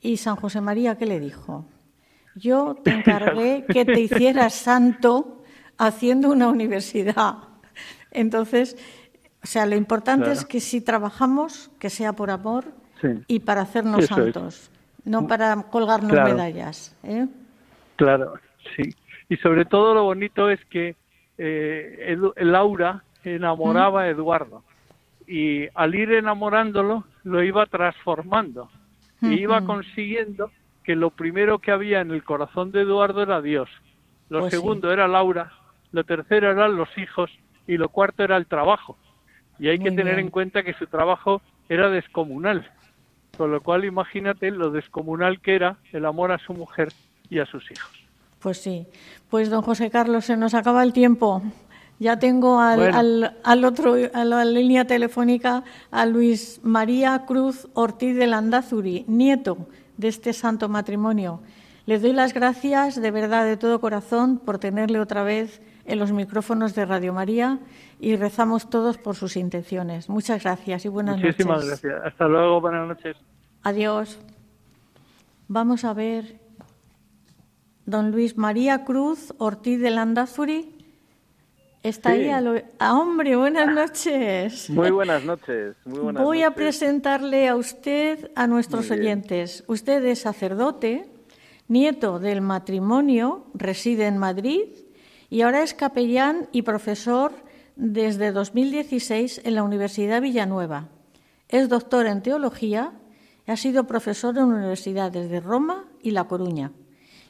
Y 0.04 0.18
San 0.18 0.36
José 0.36 0.60
María, 0.60 0.96
¿qué 0.98 1.06
le 1.06 1.18
dijo? 1.18 1.64
Yo 2.36 2.74
te 2.84 2.90
encargué 2.90 3.64
que 3.66 3.84
te 3.86 4.00
hicieras 4.00 4.52
santo 4.54 5.42
haciendo 5.78 6.30
una 6.30 6.48
universidad. 6.48 7.36
Entonces, 8.10 8.76
o 9.42 9.46
sea, 9.46 9.64
lo 9.66 9.76
importante 9.76 10.24
Claro. 10.26 10.38
es 10.38 10.44
que 10.44 10.60
si 10.60 10.80
trabajamos, 10.82 11.70
que 11.78 11.88
sea 11.90 12.12
por 12.12 12.30
amor 12.30 12.66
Sí. 13.00 13.08
y 13.28 13.40
para 13.40 13.62
hacernos 13.62 14.04
Eso 14.04 14.14
es. 14.26 14.34
santos, 14.34 14.70
no 15.04 15.26
para 15.26 15.62
colgarnos 15.64 16.12
Claro. 16.12 16.28
medallas. 16.34 16.94
¿eh? 17.02 17.26
Claro, 17.96 18.34
sí. 18.76 18.94
Y 19.30 19.36
sobre 19.38 19.64
todo 19.64 19.94
lo 19.94 20.04
bonito 20.04 20.50
es 20.50 20.60
que 20.66 20.96
eh, 21.38 22.16
Laura 22.36 23.02
enamoraba 23.24 24.02
a 24.02 24.08
Eduardo 24.08 24.62
y 25.26 25.66
al 25.74 25.94
ir 25.94 26.12
enamorándolo 26.12 27.04
lo 27.24 27.42
iba 27.42 27.64
transformando 27.66 28.68
y 29.32 29.40
iba 29.40 29.64
consiguiendo 29.64 30.50
que 30.82 30.96
lo 30.96 31.10
primero 31.10 31.58
que 31.58 31.70
había 31.72 32.00
en 32.00 32.10
el 32.10 32.22
corazón 32.24 32.70
de 32.72 32.82
Eduardo 32.82 33.22
era 33.22 33.40
Dios, 33.40 33.68
lo 34.28 34.40
Pues 34.40 34.52
sí. 34.52 34.56
segundo 34.58 34.92
era 34.92 35.08
Laura, 35.08 35.52
lo 35.92 36.04
tercero 36.04 36.50
eran 36.50 36.76
los 36.76 36.88
hijos 36.98 37.30
y 37.66 37.76
lo 37.76 37.88
cuarto 37.88 38.22
era 38.24 38.36
el 38.36 38.46
trabajo. 38.46 38.96
Y 39.58 39.68
hay 39.68 39.78
que 39.78 39.90
tener 39.90 40.16
bien. 40.16 40.26
en 40.26 40.30
cuenta 40.30 40.62
que 40.62 40.74
su 40.74 40.86
trabajo 40.86 41.40
era 41.68 41.88
descomunal, 41.88 42.70
con 43.36 43.50
lo 43.52 43.60
cual 43.62 43.84
imagínate 43.84 44.50
lo 44.50 44.70
descomunal 44.70 45.40
que 45.40 45.54
era 45.54 45.76
el 45.92 46.04
amor 46.04 46.32
a 46.32 46.38
su 46.38 46.52
mujer 46.52 46.88
y 47.30 47.38
a 47.38 47.46
sus 47.46 47.70
hijos. 47.70 47.90
Pues 48.40 48.58
sí. 48.60 48.86
Pues 49.30 49.48
don 49.48 49.62
José 49.62 49.90
Carlos, 49.90 50.26
se 50.26 50.36
nos 50.36 50.52
acaba 50.54 50.82
el 50.82 50.92
tiempo. 50.92 51.42
Ya 52.00 52.18
tengo 52.18 52.58
al, 52.60 52.78
Bueno. 52.80 52.98
al, 52.98 53.36
al 53.44 53.64
otro, 53.64 53.94
a 54.12 54.24
la 54.24 54.44
línea 54.44 54.84
telefónica 54.86 55.62
a 55.90 56.06
Luis 56.06 56.60
María 56.62 57.24
Cruz 57.26 57.68
Ortiz 57.74 58.16
de 58.16 58.26
Landazuri, 58.26 59.04
nieto 59.06 59.56
de 59.96 60.08
este 60.08 60.32
santo 60.32 60.68
matrimonio. 60.68 61.40
Le 61.86 61.98
doy 61.98 62.12
las 62.12 62.34
gracias 62.34 63.00
de 63.00 63.10
verdad, 63.10 63.44
de 63.44 63.56
todo 63.56 63.80
corazón, 63.80 64.38
por 64.38 64.58
tenerle 64.58 64.98
otra 65.00 65.22
vez 65.22 65.60
en 65.84 65.98
los 65.98 66.12
micrófonos 66.12 66.74
de 66.74 66.84
Radio 66.86 67.12
María 67.12 67.58
y 68.00 68.16
rezamos 68.16 68.68
todos 68.70 68.98
por 68.98 69.14
sus 69.16 69.36
intenciones. 69.36 70.08
Muchas 70.08 70.42
gracias 70.42 70.84
y 70.84 70.88
buenas 70.88 71.18
Muchísimas 71.18 71.64
noches. 71.64 71.82
gracias. 71.82 72.12
Hasta 72.12 72.26
luego, 72.26 72.60
buenas 72.60 72.88
noches. 72.88 73.16
Adiós. 73.62 74.18
Vamos 75.46 75.84
a 75.84 75.92
ver. 75.94 76.40
Don 77.86 78.10
Luis 78.10 78.36
María 78.38 78.84
Cruz 78.84 79.34
Ortiz 79.38 79.78
de 79.78 79.90
Landazuri, 79.90 80.73
Está 81.84 82.12
ahí 82.12 82.30
a 82.30 82.40
lo... 82.40 82.54
ah, 82.78 82.98
hombre, 82.98 83.36
buenas 83.36 83.70
noches. 83.70 84.70
Muy 84.70 84.90
buenas 84.90 85.22
noches. 85.22 85.76
Muy 85.84 85.98
buenas 85.98 86.22
Voy 86.22 86.42
a 86.42 86.52
presentarle 86.52 87.46
a 87.46 87.56
usted 87.56 88.30
a 88.34 88.46
nuestros 88.46 88.90
oyentes. 88.90 89.64
Usted 89.66 90.02
es 90.06 90.20
sacerdote, 90.20 91.04
nieto 91.68 92.18
del 92.20 92.40
matrimonio, 92.40 93.44
reside 93.52 94.06
en 94.06 94.16
Madrid 94.16 94.64
y 95.28 95.42
ahora 95.42 95.62
es 95.62 95.74
capellán 95.74 96.48
y 96.52 96.62
profesor 96.62 97.32
desde 97.76 98.32
2016 98.32 99.42
en 99.44 99.54
la 99.54 99.62
Universidad 99.62 100.22
Villanueva. 100.22 100.88
Es 101.50 101.68
doctor 101.68 102.06
en 102.06 102.22
teología 102.22 102.94
y 103.46 103.50
ha 103.50 103.58
sido 103.58 103.86
profesor 103.86 104.38
en 104.38 104.44
universidades 104.44 105.28
de 105.28 105.38
Roma 105.38 105.84
y 106.00 106.12
La 106.12 106.24
Coruña. 106.24 106.72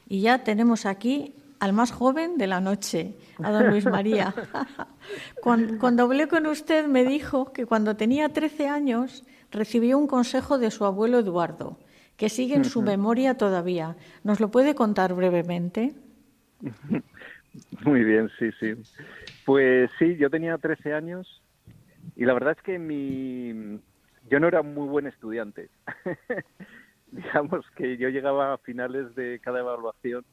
Y 0.07 0.21
ya 0.21 0.45
tenemos 0.45 0.85
aquí 0.85 1.33
al 1.59 1.73
más 1.73 1.91
joven 1.91 2.37
de 2.37 2.47
la 2.47 2.59
noche, 2.59 3.15
a 3.41 3.51
don 3.51 3.69
Luis 3.69 3.85
María. 3.85 4.33
Cuando, 5.41 5.77
cuando 5.77 6.03
hablé 6.03 6.27
con 6.27 6.47
usted 6.47 6.87
me 6.87 7.05
dijo 7.05 7.53
que 7.53 7.67
cuando 7.67 7.95
tenía 7.95 8.29
13 8.29 8.67
años 8.67 9.23
recibió 9.51 9.97
un 9.99 10.07
consejo 10.07 10.57
de 10.57 10.71
su 10.71 10.85
abuelo 10.85 11.19
Eduardo, 11.19 11.77
que 12.17 12.29
sigue 12.29 12.55
en 12.55 12.65
su 12.65 12.81
memoria 12.81 13.37
todavía. 13.37 13.95
¿Nos 14.23 14.39
lo 14.39 14.49
puede 14.49 14.73
contar 14.73 15.13
brevemente? 15.13 15.93
Muy 17.83 18.03
bien, 18.03 18.29
sí, 18.39 18.49
sí. 18.59 18.73
Pues 19.45 19.91
sí, 19.99 20.15
yo 20.17 20.29
tenía 20.29 20.57
13 20.57 20.93
años 20.93 21.41
y 22.15 22.25
la 22.25 22.33
verdad 22.33 22.55
es 22.57 22.63
que 22.63 22.79
mi... 22.79 23.79
yo 24.29 24.39
no 24.39 24.47
era 24.47 24.61
muy 24.61 24.87
buen 24.87 25.07
estudiante. 25.07 25.69
Digamos 27.11 27.65
que 27.75 27.97
yo 27.97 28.09
llegaba 28.09 28.53
a 28.53 28.57
finales 28.57 29.13
de 29.15 29.39
cada 29.39 29.59
evaluación 29.59 30.25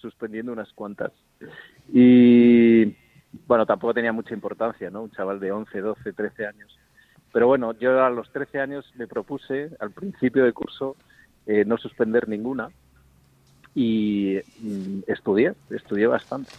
suspendiendo 0.00 0.52
unas 0.52 0.72
cuantas. 0.72 1.12
Y 1.92 2.94
bueno, 3.46 3.66
tampoco 3.66 3.94
tenía 3.94 4.12
mucha 4.12 4.34
importancia, 4.34 4.90
¿no? 4.90 5.02
Un 5.02 5.10
chaval 5.10 5.40
de 5.40 5.52
11, 5.52 5.80
12, 5.80 6.12
13 6.12 6.46
años. 6.46 6.78
Pero 7.32 7.48
bueno, 7.48 7.72
yo 7.72 8.02
a 8.04 8.10
los 8.10 8.30
13 8.32 8.60
años 8.60 8.90
me 8.96 9.06
propuse 9.06 9.70
al 9.80 9.90
principio 9.90 10.44
del 10.44 10.54
curso 10.54 10.96
eh, 11.46 11.64
no 11.64 11.76
suspender 11.76 12.28
ninguna 12.28 12.70
y 13.74 14.40
mm, 14.58 15.00
estudié, 15.06 15.54
estudié 15.70 16.06
bastante. 16.06 16.50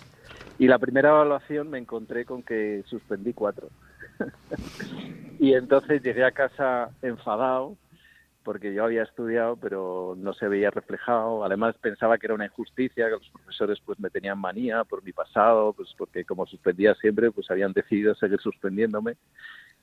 Y 0.59 0.67
la 0.67 0.79
primera 0.79 1.09
evaluación 1.09 1.69
me 1.69 1.77
encontré 1.77 2.25
con 2.25 2.43
que 2.43 2.83
suspendí 2.87 3.33
cuatro. 3.33 3.69
y 5.39 5.53
entonces 5.53 6.01
llegué 6.01 6.23
a 6.23 6.31
casa 6.31 6.89
enfadado 7.01 7.75
porque 8.47 8.73
yo 8.73 8.85
había 8.85 9.03
estudiado 9.03 9.57
pero 9.57 10.15
no 10.17 10.31
se 10.31 10.47
veía 10.47 10.71
reflejado. 10.71 11.43
Además 11.43 11.75
pensaba 11.81 12.17
que 12.17 12.27
era 12.27 12.33
una 12.33 12.45
injusticia, 12.45 13.07
que 13.07 13.11
los 13.11 13.29
profesores 13.29 13.77
pues 13.85 13.99
me 13.99 14.09
tenían 14.09 14.39
manía 14.39 14.85
por 14.85 15.03
mi 15.03 15.11
pasado, 15.11 15.73
pues 15.73 15.93
porque 15.97 16.23
como 16.23 16.45
suspendía 16.45 16.95
siempre 16.95 17.29
pues 17.29 17.51
habían 17.51 17.73
decidido 17.73 18.15
seguir 18.15 18.39
suspendiéndome. 18.39 19.17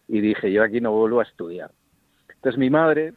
Y 0.08 0.22
dije, 0.22 0.50
yo 0.50 0.62
aquí 0.62 0.80
no 0.80 0.92
vuelvo 0.92 1.20
a 1.20 1.24
estudiar. 1.24 1.72
Entonces 2.36 2.58
mi 2.58 2.70
madre, 2.70 3.12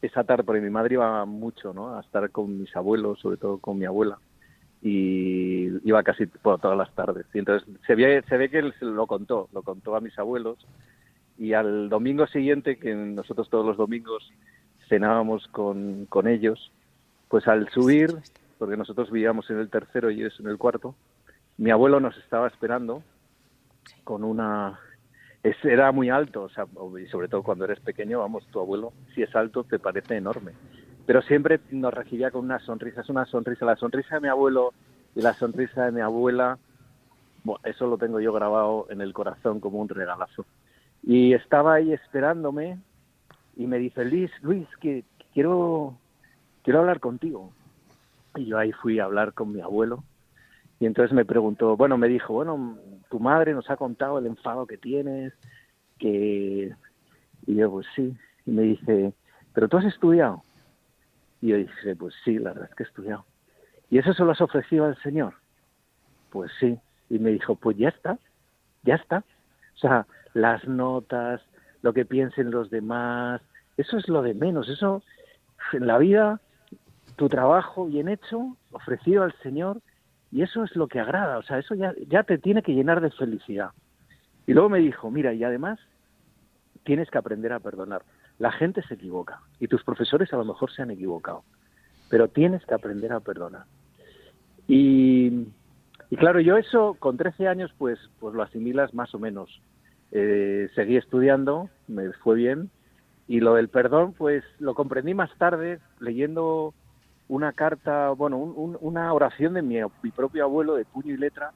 esa 0.00 0.24
tarde, 0.24 0.44
porque 0.44 0.62
mi 0.62 0.70
madre 0.70 0.94
iba 0.94 1.26
mucho 1.26 1.74
¿no? 1.74 1.98
a 1.98 2.00
estar 2.00 2.30
con 2.30 2.58
mis 2.58 2.74
abuelos, 2.74 3.20
sobre 3.20 3.36
todo 3.36 3.58
con 3.58 3.76
mi 3.76 3.84
abuela, 3.84 4.18
y 4.80 5.66
iba 5.86 6.02
casi 6.02 6.24
por 6.24 6.58
todas 6.58 6.78
las 6.78 6.94
tardes. 6.94 7.26
Y 7.34 7.40
entonces 7.40 7.68
se 7.86 7.94
ve, 7.94 8.24
se 8.26 8.38
ve 8.38 8.48
que 8.48 8.60
él 8.60 8.72
lo 8.80 9.06
contó, 9.06 9.50
lo 9.52 9.60
contó 9.60 9.94
a 9.94 10.00
mis 10.00 10.18
abuelos, 10.18 10.56
y 11.38 11.52
al 11.52 11.88
domingo 11.88 12.26
siguiente, 12.26 12.78
que 12.78 12.94
nosotros 12.94 13.48
todos 13.48 13.64
los 13.64 13.76
domingos 13.76 14.30
cenábamos 14.88 15.46
con, 15.48 16.06
con 16.06 16.26
ellos, 16.26 16.72
pues 17.28 17.46
al 17.46 17.68
subir, 17.70 18.16
porque 18.58 18.76
nosotros 18.76 19.10
vivíamos 19.10 19.48
en 19.50 19.58
el 19.58 19.70
tercero 19.70 20.10
y 20.10 20.20
ellos 20.20 20.38
en 20.40 20.48
el 20.48 20.58
cuarto, 20.58 20.96
mi 21.56 21.70
abuelo 21.70 22.00
nos 22.00 22.16
estaba 22.18 22.48
esperando 22.48 23.02
con 24.04 24.24
una... 24.24 24.80
Era 25.62 25.92
muy 25.92 26.10
alto, 26.10 26.42
o 26.42 26.48
sea, 26.48 26.66
y 27.00 27.06
sobre 27.06 27.28
todo 27.28 27.44
cuando 27.44 27.64
eres 27.64 27.78
pequeño, 27.80 28.18
vamos, 28.18 28.44
tu 28.48 28.58
abuelo, 28.58 28.92
si 29.14 29.22
es 29.22 29.34
alto, 29.36 29.62
te 29.62 29.78
parece 29.78 30.16
enorme. 30.16 30.52
Pero 31.06 31.22
siempre 31.22 31.60
nos 31.70 31.94
recibía 31.94 32.30
con 32.30 32.44
una 32.44 32.58
sonrisa, 32.58 33.00
es 33.00 33.08
una 33.08 33.24
sonrisa. 33.24 33.64
La 33.64 33.76
sonrisa 33.76 34.16
de 34.16 34.20
mi 34.20 34.28
abuelo 34.28 34.74
y 35.14 35.22
la 35.22 35.32
sonrisa 35.34 35.86
de 35.86 35.92
mi 35.92 36.00
abuela, 36.00 36.58
bueno, 37.44 37.60
eso 37.64 37.86
lo 37.86 37.96
tengo 37.96 38.20
yo 38.20 38.32
grabado 38.32 38.88
en 38.90 39.00
el 39.00 39.12
corazón 39.12 39.60
como 39.60 39.78
un 39.78 39.88
regalazo. 39.88 40.44
Y 41.02 41.32
estaba 41.34 41.74
ahí 41.74 41.92
esperándome 41.92 42.78
y 43.56 43.66
me 43.66 43.78
dice, 43.78 44.04
Luis, 44.04 44.30
Luis, 44.42 44.68
que 44.80 45.04
quiero, 45.32 45.98
quiero 46.62 46.80
hablar 46.80 47.00
contigo. 47.00 47.52
Y 48.36 48.46
yo 48.46 48.58
ahí 48.58 48.72
fui 48.72 48.98
a 48.98 49.04
hablar 49.04 49.32
con 49.32 49.52
mi 49.52 49.60
abuelo. 49.60 50.04
Y 50.80 50.86
entonces 50.86 51.12
me 51.12 51.24
preguntó, 51.24 51.76
bueno, 51.76 51.98
me 51.98 52.08
dijo, 52.08 52.34
bueno, 52.34 52.78
tu 53.10 53.18
madre 53.18 53.52
nos 53.52 53.68
ha 53.70 53.76
contado 53.76 54.18
el 54.18 54.26
enfado 54.26 54.66
que 54.66 54.78
tienes, 54.78 55.32
que... 55.98 56.74
Y 57.46 57.54
yo, 57.54 57.70
pues 57.70 57.86
sí. 57.96 58.16
Y 58.46 58.50
me 58.50 58.62
dice, 58.62 59.12
¿pero 59.54 59.68
tú 59.68 59.78
has 59.78 59.86
estudiado? 59.86 60.44
Y 61.40 61.48
yo 61.48 61.56
dije, 61.56 61.96
pues 61.96 62.14
sí, 62.24 62.38
la 62.38 62.52
verdad 62.52 62.68
es 62.70 62.76
que 62.76 62.82
he 62.84 62.86
estudiado. 62.86 63.24
¿Y 63.90 63.98
eso 63.98 64.12
se 64.12 64.22
lo 64.24 64.32
has 64.32 64.40
ofrecido 64.40 64.84
al 64.84 64.96
Señor? 65.02 65.34
Pues 66.30 66.52
sí. 66.60 66.78
Y 67.10 67.18
me 67.18 67.30
dijo, 67.30 67.56
pues 67.56 67.76
ya 67.76 67.88
está, 67.88 68.18
ya 68.82 68.96
está. 68.96 69.24
O 69.78 69.80
sea, 69.80 70.06
las 70.34 70.66
notas, 70.66 71.40
lo 71.82 71.92
que 71.92 72.04
piensen 72.04 72.50
los 72.50 72.68
demás, 72.68 73.40
eso 73.76 73.96
es 73.96 74.08
lo 74.08 74.22
de 74.22 74.34
menos. 74.34 74.68
Eso, 74.68 75.02
en 75.72 75.86
la 75.86 75.98
vida, 75.98 76.40
tu 77.16 77.28
trabajo 77.28 77.86
bien 77.86 78.08
hecho, 78.08 78.56
ofrecido 78.72 79.22
al 79.22 79.32
Señor, 79.40 79.80
y 80.32 80.42
eso 80.42 80.64
es 80.64 80.74
lo 80.74 80.88
que 80.88 80.98
agrada. 80.98 81.38
O 81.38 81.42
sea, 81.42 81.58
eso 81.58 81.76
ya, 81.76 81.94
ya 82.08 82.24
te 82.24 82.38
tiene 82.38 82.62
que 82.62 82.74
llenar 82.74 83.00
de 83.00 83.12
felicidad. 83.12 83.70
Y 84.48 84.52
luego 84.52 84.68
me 84.68 84.80
dijo, 84.80 85.10
mira, 85.12 85.32
y 85.32 85.44
además 85.44 85.78
tienes 86.84 87.08
que 87.10 87.18
aprender 87.18 87.52
a 87.52 87.60
perdonar. 87.60 88.02
La 88.38 88.50
gente 88.50 88.82
se 88.82 88.94
equivoca 88.94 89.40
y 89.60 89.68
tus 89.68 89.84
profesores 89.84 90.32
a 90.32 90.36
lo 90.36 90.44
mejor 90.44 90.72
se 90.72 90.82
han 90.82 90.90
equivocado, 90.90 91.44
pero 92.08 92.28
tienes 92.28 92.64
que 92.64 92.74
aprender 92.74 93.12
a 93.12 93.20
perdonar. 93.20 93.64
Y, 94.66 95.48
y 96.10 96.16
claro, 96.16 96.40
yo 96.40 96.56
eso 96.56 96.96
con 96.98 97.16
13 97.16 97.46
años 97.46 97.72
pues, 97.78 97.98
pues 98.18 98.34
lo 98.34 98.42
asimilas 98.42 98.94
más 98.94 99.14
o 99.14 99.18
menos. 99.18 99.60
Eh, 100.12 100.68
seguí 100.74 100.96
estudiando, 100.96 101.68
me 101.86 102.12
fue 102.14 102.36
bien, 102.36 102.70
y 103.26 103.40
lo 103.40 103.54
del 103.54 103.68
perdón 103.68 104.14
pues 104.14 104.42
lo 104.58 104.74
comprendí 104.74 105.12
más 105.14 105.30
tarde 105.36 105.80
leyendo 106.00 106.72
una 107.28 107.52
carta, 107.52 108.08
bueno, 108.10 108.38
un- 108.38 108.54
un- 108.56 108.78
una 108.80 109.12
oración 109.12 109.52
de 109.54 109.60
mi, 109.62 109.76
mi 110.02 110.10
propio 110.10 110.44
abuelo 110.44 110.76
de 110.76 110.86
puño 110.86 111.12
y 111.12 111.18
letra, 111.18 111.52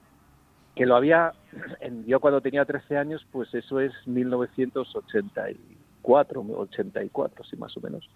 que 0.76 0.84
lo 0.84 0.96
había, 0.96 1.32
en- 1.80 2.04
yo 2.04 2.20
cuando 2.20 2.42
tenía 2.42 2.64
13 2.66 2.98
años, 2.98 3.26
pues 3.32 3.52
eso 3.54 3.80
es 3.80 3.92
1984, 4.06 6.42
84, 6.42 7.44
sí, 7.44 7.56
más 7.56 7.74
o 7.76 7.80
menos. 7.80 8.08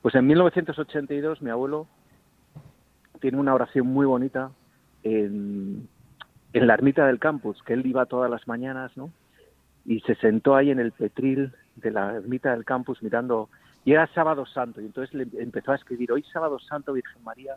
Pues 0.00 0.14
en 0.14 0.26
1982 0.26 1.42
mi 1.42 1.50
abuelo 1.50 1.86
tiene 3.20 3.38
una 3.38 3.54
oración 3.54 3.86
muy 3.86 4.06
bonita 4.06 4.50
en, 5.02 5.86
en 6.52 6.66
la 6.66 6.74
ermita 6.74 7.06
del 7.06 7.18
campus, 7.18 7.62
que 7.62 7.72
él 7.74 7.86
iba 7.86 8.06
todas 8.06 8.30
las 8.30 8.46
mañanas, 8.48 8.96
¿no? 8.96 9.10
Y 9.84 10.00
se 10.00 10.14
sentó 10.16 10.54
ahí 10.54 10.70
en 10.70 10.80
el 10.80 10.92
petril 10.92 11.52
de 11.76 11.90
la 11.90 12.16
ermita 12.16 12.52
del 12.52 12.64
campus 12.64 13.02
mirando, 13.02 13.48
y 13.84 13.92
era 13.92 14.06
sábado 14.08 14.46
santo, 14.46 14.80
y 14.80 14.86
entonces 14.86 15.14
le 15.14 15.42
empezó 15.42 15.72
a 15.72 15.76
escribir, 15.76 16.12
hoy 16.12 16.22
sábado 16.32 16.58
santo, 16.58 16.92
Virgen 16.92 17.24
María, 17.24 17.56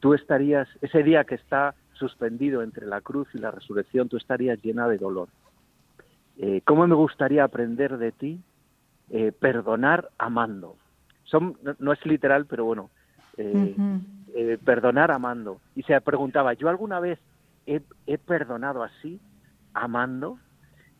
tú 0.00 0.14
estarías, 0.14 0.68
ese 0.82 1.02
día 1.02 1.24
que 1.24 1.36
está 1.36 1.74
suspendido 1.94 2.62
entre 2.62 2.86
la 2.86 3.00
cruz 3.00 3.28
y 3.34 3.38
la 3.38 3.50
resurrección, 3.50 4.08
tú 4.08 4.16
estarías 4.16 4.62
llena 4.62 4.88
de 4.88 4.98
dolor. 4.98 5.28
Eh, 6.36 6.60
¿Cómo 6.64 6.86
me 6.86 6.94
gustaría 6.94 7.44
aprender 7.44 7.98
de 7.98 8.12
ti 8.12 8.40
eh, 9.10 9.32
perdonar 9.32 10.10
amando? 10.18 10.76
Son, 11.24 11.56
no, 11.62 11.74
no 11.78 11.92
es 11.92 12.04
literal, 12.06 12.46
pero 12.46 12.64
bueno, 12.64 12.90
eh, 13.36 13.74
eh, 14.34 14.58
perdonar 14.64 15.10
amando. 15.10 15.60
Y 15.74 15.82
se 15.82 16.00
preguntaba, 16.00 16.52
¿yo 16.54 16.68
alguna 16.68 17.00
vez 17.00 17.18
he, 17.66 17.80
he 18.06 18.18
perdonado 18.18 18.82
así, 18.82 19.20
amando? 19.74 20.38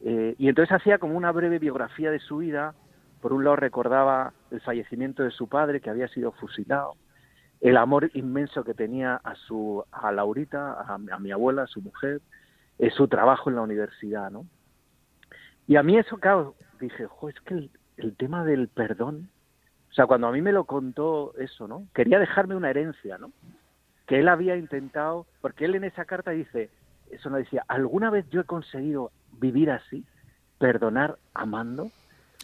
Eh, 0.05 0.35
y 0.39 0.49
entonces 0.49 0.75
hacía 0.75 0.99
como 0.99 1.17
una 1.17 1.33
breve 1.33 1.59
biografía 1.59 2.11
de 2.11 2.21
su 2.21 2.39
vida. 2.39 2.75
Por 3.21 3.33
un 3.33 3.45
lado 3.45 3.57
recordaba 3.57 4.33
el 4.51 4.61
fallecimiento 4.61 5.23
de 5.23 5.31
su 5.31 5.49
padre, 5.49 5.81
que 5.81 5.91
había 5.91 6.09
sido 6.09 6.33
fusilado, 6.33 6.95
el 7.61 7.77
amor 7.77 8.11
inmenso 8.15 8.63
que 8.63 8.75
tenía 8.75 9.17
a 9.17 9.35
su 9.35 9.85
a 9.91 10.13
Laurita, 10.13 10.81
a, 10.81 10.99
mi 10.99 11.33
abuela, 11.33 11.63
a 11.65 11.67
su 11.67 11.83
mujer, 11.83 12.21
eh, 12.79 12.91
su 12.91 13.09
trabajo 13.09 13.51
en 13.51 13.57
la 13.57 13.63
universidad, 13.63 14.31
¿no? 14.31 14.47
Y 15.67 15.77
a 15.77 15.83
mí 15.83 15.99
eso, 15.99 16.19
claro, 16.19 16.55
dije, 16.81 17.07
jo, 17.07 17.29
es 17.29 17.41
que 17.41 17.55
el, 17.55 17.71
el 17.97 18.17
tema 18.17 18.45
del 18.45 18.69
perdón, 18.69 19.29
o 19.91 19.93
sea, 19.93 20.07
cuando 20.07 20.29
a 20.29 20.33
mí 20.33 20.41
me 20.41 20.53
lo 20.53 20.65
contó 20.65 21.35
eso, 21.39 21.67
¿no? 21.67 21.89
Quería 21.93 22.21
dejarme 22.21 22.55
una 22.55 22.71
herencia, 22.71 23.19
¿no? 23.19 23.33
Que 24.07 24.21
él 24.21 24.29
había 24.29 24.57
intentado, 24.57 25.27
porque 25.41 25.65
él 25.65 25.75
en 25.75 25.85
esa 25.85 26.05
carta 26.05 26.31
dice, 26.31 26.71
eso 27.11 27.31
no 27.31 27.37
decía, 27.37 27.65
¿alguna 27.69 28.11
vez 28.11 28.29
yo 28.31 28.41
he 28.41 28.45
conseguido 28.45 29.11
vivir 29.41 29.71
así? 29.71 30.05
Perdonar 30.59 31.19
amando. 31.35 31.91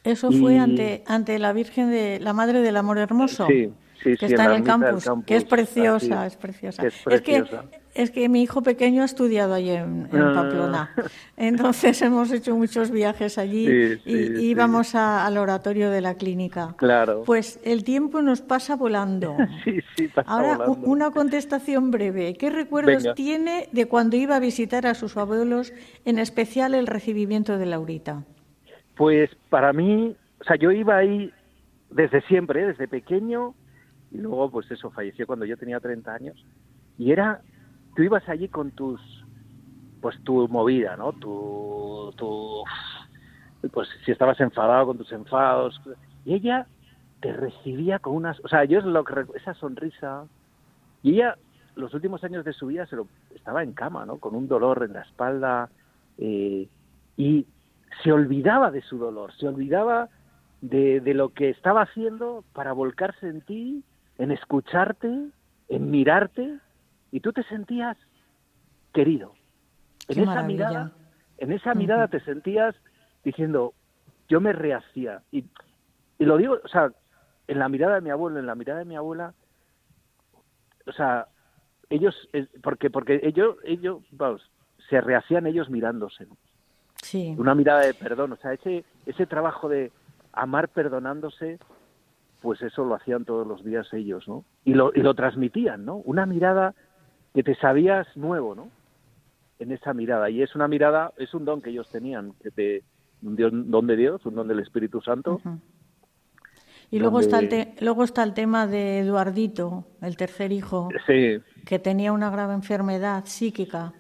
Eso 0.05 0.31
fue 0.31 0.59
ante, 0.59 1.03
ante 1.07 1.39
la 1.39 1.53
Virgen 1.53 1.91
de 1.91 2.21
la 2.21 2.35
Madre 2.35 2.61
del 2.61 2.77
Amor 2.77 2.99
Hermoso. 2.99 3.47
Sí, 3.47 3.73
Sí, 4.05 4.17
que 4.19 4.29
sí, 4.29 4.35
está 4.35 4.45
en 4.45 4.51
el 4.53 4.63
campus, 4.65 5.03
campus, 5.05 5.25
que 5.25 5.35
es 5.37 5.45
preciosa, 5.45 6.27
es 6.27 6.37
preciosa. 6.37 6.83
que 6.83 6.89
es 6.89 7.03
preciosa. 7.03 7.65
que 7.71 7.81
es 8.03 8.11
que 8.11 8.29
mi 8.29 8.43
hijo 8.43 8.61
pequeño 8.63 9.01
ha 9.03 9.07
estudiado 9.07 9.55
allí 9.55 9.71
en, 9.71 10.09
en 10.13 10.21
Ah. 10.21 10.33
Pamplona, 10.35 10.91
entonces 11.39 12.03
hemos 12.03 12.31
hecho 12.31 12.55
muchos 12.55 12.91
viajes 12.91 13.39
allí 13.39 13.67
Sí, 13.67 14.01
y 14.05 14.41
íbamos 14.51 14.95
a- 14.95 15.25
al 15.25 15.39
oratorio 15.39 15.91
de 15.91 16.03
la 16.03 16.15
clínica. 16.17 16.75
Claro. 16.77 17.23
Pues 17.25 17.59
el 17.65 17.83
tiempo 17.83 18.21
nos 18.21 18.43
pasa 18.43 18.77
volando. 18.77 19.37
Sí, 19.65 19.79
sí, 19.97 20.09
pasa 20.09 20.31
Ahora, 20.31 20.57
volando. 20.59 20.87
una 20.87 21.11
contestación 21.11 21.91
breve. 21.91 22.35
¿Qué 22.35 22.51
recuerdos 22.51 23.05
Venga. 23.05 23.15
tiene 23.15 23.69
de 23.73 23.87
cuando 23.87 24.17
iba 24.17 24.37
a 24.37 24.41
visitar 24.41 24.87
a 24.87 24.93
sus 24.95 25.17
abuelos, 25.17 25.73
en 26.05 26.19
especial 26.19 26.75
el 26.75 26.87
recibimiento 26.87 27.57
de 27.57 27.65
Laurita? 27.67 28.23
Pues 28.97 29.31
para 29.49 29.73
mí, 29.73 30.15
o 30.41 30.45
sea, 30.45 30.57
yo 30.57 30.71
iba 30.73 30.99
ahí 30.99 31.33
desde 31.91 32.21
siempre, 32.23 32.67
desde 32.67 32.87
pequeño, 32.89 33.55
y 34.15 34.19
luego, 34.19 34.49
pues 34.49 34.71
eso, 34.71 34.91
falleció 34.91 35.27
cuando 35.27 35.45
yo 35.45 35.57
tenía 35.57 35.81
30 35.81 36.15
años, 36.15 36.47
y 36.97 37.11
era, 37.11 37.43
tú 37.97 38.03
ibas 38.03 38.27
allí 38.29 38.49
con 38.49 38.71
tus, 38.71 39.01
pues 40.01 40.17
tu 40.23 40.47
movida, 40.47 40.97
¿no? 40.97 41.13
Tu, 41.15 42.15
tu, 42.17 42.63
pues 43.73 43.89
si 44.05 44.13
estabas 44.13 44.39
enfadado 44.41 44.87
con 44.87 44.99
tus 44.99 45.11
enfados, 45.11 45.81
y 46.25 46.35
ella 46.35 46.69
te 47.21 47.33
recibía 47.33 47.99
con 47.99 48.15
unas, 48.15 48.39
o 48.45 48.49
sea, 48.49 48.65
yo 48.65 48.79
es 48.79 48.85
lo 48.85 49.03
que, 49.03 49.27
esa 49.35 49.53
sonrisa, 49.55 50.27
y 51.03 51.15
ella, 51.15 51.37
los 51.75 51.93
últimos 51.93 52.23
años 52.23 52.45
de 52.45 52.53
su 52.53 52.69
vida, 52.69 52.87
se 52.87 52.95
lo, 52.95 53.09
estaba 53.35 53.65
en 53.65 53.73
cama, 53.73 54.07
¿no? 54.07 54.19
Con 54.19 54.37
un 54.37 54.47
dolor 54.47 54.85
en 54.85 54.93
la 54.93 55.03
espalda, 55.03 55.71
eh, 56.19 56.69
y 57.17 57.47
se 58.05 58.13
olvidaba 58.13 58.71
de 58.71 58.83
su 58.83 58.97
dolor, 58.97 59.33
se 59.35 59.49
olvidaba 59.49 60.09
de, 60.61 61.01
de 61.01 61.15
lo 61.15 61.31
que 61.31 61.51
estaba 61.51 61.83
haciendo 61.83 62.45
para 62.53 62.73
volcarse 62.73 63.29
en 63.29 63.41
ti, 63.41 63.83
en 64.19 64.31
escucharte, 64.31 65.29
en 65.69 65.91
mirarte, 65.91 66.59
y 67.11 67.21
tú 67.21 67.33
te 67.33 67.43
sentías 67.45 67.97
querido. 68.93 69.35
En 70.09 70.15
Qué 70.17 70.23
esa 70.23 70.35
maravilla. 70.35 70.69
mirada, 70.69 70.93
en 71.39 71.53
esa 71.53 71.75
mirada 71.75 72.09
te 72.09 72.21
sentías 72.21 72.75
diciendo, 73.25 73.75
yo 74.29 74.41
me 74.41 74.53
rehacía. 74.53 75.23
Y, 75.33 75.45
y 76.19 76.25
lo 76.25 76.37
digo, 76.37 76.59
o 76.63 76.69
sea, 76.69 76.91
en 77.49 77.59
la 77.59 77.69
mirada 77.69 77.97
de 77.97 78.01
mi 78.01 78.11
abuelo, 78.11 78.39
en 78.39 78.47
la 78.47 78.55
mirada 78.55 78.81
de 78.81 78.85
mi 78.85 78.97
abuela, 78.97 79.35
o 80.87 80.93
sea, 80.93 81.27
ellos, 81.91 82.15
eh, 82.33 82.47
porque, 82.63 82.91
porque 82.91 83.21
ellos, 83.23 83.57
ellos, 83.65 84.03
vamos, 84.11 84.43
se 84.89 85.01
rehacían 85.01 85.47
ellos 85.47 85.71
mirándose. 85.71 86.27
Sí. 87.03 87.35
una 87.37 87.55
mirada 87.55 87.81
de 87.81 87.93
perdón, 87.93 88.33
o 88.33 88.37
sea, 88.37 88.55
ese, 88.55 88.83
ese 89.05 89.27
trabajo 89.27 89.69
de 89.69 89.93
amar 90.33 90.69
perdonándose, 90.69 91.59
pues 92.45 92.61
eso 92.61 92.85
lo 92.85 92.95
hacían 92.95 93.25
todos 93.25 93.47
los 93.47 93.65
días 93.65 93.87
ellos, 93.95 94.29
¿no? 94.29 94.45
Y 94.67 94.75
lo, 94.75 94.93
y 94.95 95.01
lo 95.01 95.15
transmitían, 95.15 95.87
¿no? 95.87 95.97
Una 95.97 96.27
mirada 96.27 96.75
que 97.33 97.43
te 97.43 97.55
sabías 97.55 98.07
nuevo, 98.17 98.55
¿no? 98.55 98.69
En 99.59 99.73
esa 99.73 99.95
mirada. 99.95 100.29
Y 100.29 100.43
es 100.43 100.55
una 100.55 100.69
mirada, 100.69 101.13
es 101.17 101.33
un 101.33 101.47
don 101.47 101.63
que 101.63 101.71
ellos 101.71 101.89
tenían, 101.91 102.35
que 102.43 102.51
te, 102.51 102.83
un 103.23 103.71
don 103.71 103.87
de 103.87 103.97
Dios, 103.97 104.27
un 104.27 104.35
don 104.35 104.47
del 104.47 104.61
Espíritu 104.61 105.01
Santo. 105.01 105.41
Y 106.91 106.99
luego 106.99 107.23
donde- 107.23 107.25
está, 107.27 107.39
el 107.39 107.49
te- 107.49 107.83
luego 107.83 108.05
está 108.05 108.23
el 108.23 108.35
tema 108.35 108.67
de 108.67 108.99
Eduardito, 108.99 109.85
el 110.03 110.17
tercer 110.19 110.53
hijo, 110.53 110.91
Sí, 111.07 111.41
que 111.65 111.79
tenía 111.79 112.13
una 112.13 112.29
grave 112.31 112.53
enfermedad 112.53 113.25
psíquica 113.25 113.95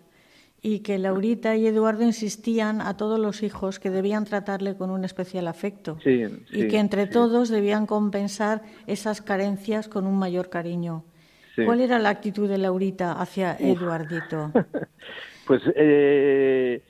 y 0.67 0.81
que 0.81 0.97
Laurita 0.97 1.57
y 1.57 1.67
Eduardo 1.67 2.05
insistían 2.05 2.81
a 2.81 2.97
todos 2.97 3.21
los 3.21 3.43
hijos 3.43 3.79
que 3.79 3.91
debían 3.91 4.25
tratarle 4.25 4.79
con 4.79 4.89
un 4.89 5.05
especial 5.05 5.47
afecto 5.47 5.99
sí, 6.03 6.25
y 6.51 6.69
que 6.69 6.79
entre 6.79 7.05
sí, 7.05 7.12
todos 7.12 7.51
debían 7.51 7.85
compensar 7.85 8.62
esas 8.87 9.21
carencias 9.21 9.89
con 9.89 10.07
un 10.07 10.19
mayor 10.19 10.49
cariño. 10.49 11.05
¿Cuál 11.67 11.83
era 11.83 11.99
la 11.99 12.09
actitud 12.09 12.49
de 12.49 12.57
Laurita 12.57 13.12
hacia 13.12 13.55
Eduardito? 13.61 14.51
Pues, 15.47 15.61
eh, 15.77 16.83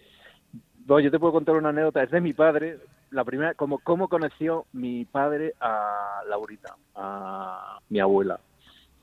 yo 0.87 1.11
te 1.11 1.19
puedo 1.19 1.33
contar 1.33 1.57
una 1.57 1.71
anécdota. 1.71 2.05
Es 2.05 2.13
de 2.13 2.21
mi 2.21 2.33
padre. 2.33 2.79
La 3.11 3.25
primera, 3.25 3.55
como 3.55 3.81
cómo 3.81 4.07
conoció 4.07 4.67
mi 4.73 5.05
padre 5.05 5.55
a 5.59 6.21
Laurita, 6.29 6.77
a 6.95 7.81
mi 7.89 7.99
abuela. 7.99 8.39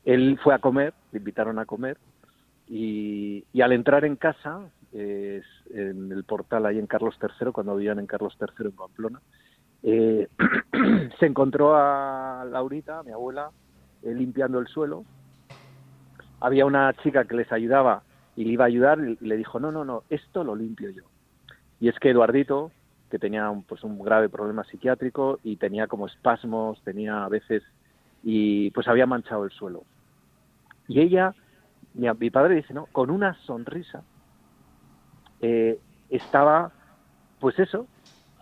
Él 0.06 0.38
fue 0.42 0.54
a 0.54 0.58
comer, 0.58 0.94
le 1.12 1.18
invitaron 1.18 1.58
a 1.58 1.66
comer, 1.66 1.98
y, 2.74 3.44
y 3.52 3.60
al 3.60 3.72
entrar 3.72 4.06
en 4.06 4.16
casa, 4.16 4.62
es 4.92 5.44
en 5.74 6.10
el 6.10 6.24
portal 6.24 6.64
ahí 6.64 6.78
en 6.78 6.86
Carlos 6.86 7.18
III, 7.20 7.52
cuando 7.52 7.76
vivían 7.76 7.98
en 7.98 8.06
Carlos 8.06 8.34
III 8.40 8.68
en 8.68 8.72
Pamplona, 8.72 9.20
eh, 9.82 10.26
se 11.20 11.26
encontró 11.26 11.76
a 11.76 12.46
Laurita, 12.50 13.02
mi 13.02 13.12
abuela, 13.12 13.50
eh, 14.02 14.14
limpiando 14.14 14.58
el 14.58 14.68
suelo. 14.68 15.04
Había 16.40 16.64
una 16.64 16.94
chica 17.02 17.26
que 17.26 17.36
les 17.36 17.52
ayudaba 17.52 18.04
y 18.36 18.46
le 18.46 18.52
iba 18.54 18.64
a 18.64 18.68
ayudar 18.68 18.98
y 19.00 19.18
le 19.20 19.36
dijo, 19.36 19.60
no, 19.60 19.70
no, 19.70 19.84
no, 19.84 20.04
esto 20.08 20.42
lo 20.42 20.56
limpio 20.56 20.88
yo. 20.88 21.02
Y 21.78 21.88
es 21.88 21.98
que 21.98 22.08
Eduardito, 22.08 22.70
que 23.10 23.18
tenía 23.18 23.52
pues 23.68 23.84
un 23.84 24.02
grave 24.02 24.30
problema 24.30 24.64
psiquiátrico 24.64 25.40
y 25.44 25.56
tenía 25.56 25.88
como 25.88 26.06
espasmos, 26.06 26.80
tenía 26.84 27.22
a 27.22 27.28
veces, 27.28 27.62
y 28.22 28.70
pues 28.70 28.88
había 28.88 29.04
manchado 29.04 29.44
el 29.44 29.50
suelo. 29.50 29.84
Y 30.88 31.00
ella, 31.00 31.34
mi, 31.94 32.30
padre 32.30 32.56
dice, 32.56 32.74
no, 32.74 32.86
con 32.86 33.10
una 33.10 33.34
sonrisa, 33.44 34.04
eh, 35.40 35.78
estaba, 36.08 36.72
pues 37.40 37.58
eso, 37.58 37.86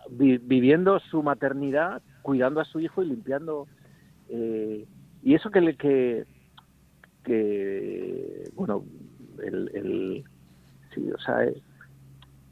vi- 0.09 0.37
viviendo 0.37 0.99
su 0.99 1.23
maternidad, 1.23 2.01
cuidando 2.21 2.61
a 2.61 2.65
su 2.65 2.79
hijo 2.79 3.03
y 3.03 3.07
limpiando. 3.07 3.67
eh, 4.29 4.85
y 5.23 5.35
eso 5.35 5.51
que 5.51 5.61
le 5.61 5.75
que, 5.75 6.25
que 7.23 8.49
bueno, 8.55 8.83
el, 9.43 9.69
el 9.73 10.23
sí, 10.93 11.11
o 11.11 11.17
sea, 11.19 11.43
eh, 11.45 11.61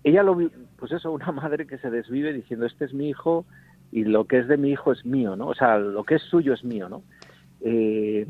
ella 0.03 0.23
lo 0.23 0.37
pues 0.77 0.91
eso, 0.91 1.11
una 1.11 1.31
madre 1.31 1.67
que 1.67 1.77
se 1.77 1.89
desvive 1.89 2.33
diciendo 2.33 2.65
este 2.65 2.85
es 2.85 2.93
mi 2.93 3.09
hijo 3.09 3.45
y 3.91 4.03
lo 4.03 4.25
que 4.25 4.39
es 4.39 4.47
de 4.47 4.57
mi 4.57 4.71
hijo 4.71 4.91
es 4.91 5.05
mío, 5.05 5.35
¿no? 5.35 5.47
O 5.47 5.55
sea, 5.55 5.77
lo 5.79 6.03
que 6.03 6.15
es 6.15 6.21
suyo 6.23 6.53
es 6.53 6.63
mío, 6.63 6.89
¿no? 6.89 7.03
Eh, 7.61 8.27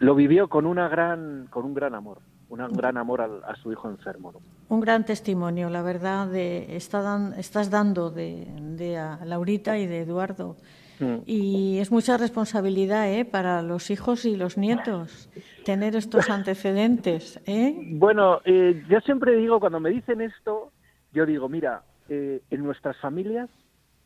lo 0.00 0.14
vivió 0.14 0.48
con 0.48 0.66
una 0.66 0.88
gran, 0.88 1.46
con 1.50 1.64
un 1.64 1.74
gran 1.74 1.94
amor, 1.94 2.18
un 2.48 2.58
gran 2.72 2.96
amor 2.96 3.20
al- 3.20 3.44
a, 3.44 3.54
su 3.56 3.70
hijo 3.70 3.88
enfermo, 3.88 4.32
¿no? 4.32 4.40
Un 4.68 4.80
gran 4.80 5.04
testimonio, 5.04 5.70
la 5.70 5.82
verdad, 5.82 6.26
de, 6.26 6.74
está 6.76 7.00
dan- 7.02 7.34
estás 7.38 7.70
dando 7.70 8.10
de, 8.10 8.46
de 8.76 8.98
a 8.98 9.24
Laurita 9.24 9.78
y 9.78 9.86
de 9.86 10.00
Eduardo. 10.00 10.56
Mm. 11.00 11.16
Y 11.26 11.78
es 11.78 11.90
mucha 11.92 12.16
responsabilidad 12.18 13.08
¿eh? 13.10 13.24
para 13.24 13.62
los 13.62 13.90
hijos 13.90 14.24
y 14.26 14.36
los 14.36 14.58
nietos 14.58 15.30
tener 15.64 15.96
estos 15.96 16.28
antecedentes. 16.30 17.40
¿eh? 17.46 17.76
Bueno, 17.92 18.40
eh, 18.44 18.82
yo 18.88 19.00
siempre 19.00 19.36
digo, 19.36 19.60
cuando 19.60 19.80
me 19.80 19.90
dicen 19.90 20.20
esto, 20.20 20.72
yo 21.12 21.24
digo, 21.26 21.48
mira, 21.48 21.82
eh, 22.08 22.42
en 22.50 22.62
nuestras 22.64 22.96
familias 22.98 23.48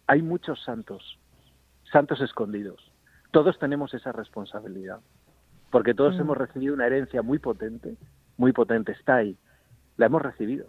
hay 0.06 0.22
muchos 0.22 0.62
santos, 0.64 1.18
santos 1.90 2.20
escondidos. 2.20 2.90
Todos 3.32 3.58
tenemos 3.58 3.92
esa 3.94 4.12
responsabilidad, 4.12 5.00
porque 5.74 5.92
todos 5.92 6.14
Mm. 6.14 6.20
hemos 6.20 6.38
recibido 6.38 6.72
una 6.72 6.86
herencia 6.86 7.20
muy 7.22 7.40
potente, 7.40 7.96
muy 8.36 8.52
potente, 8.52 8.92
está 8.92 9.16
ahí, 9.16 9.36
la 9.96 10.06
hemos 10.06 10.22
recibido. 10.22 10.68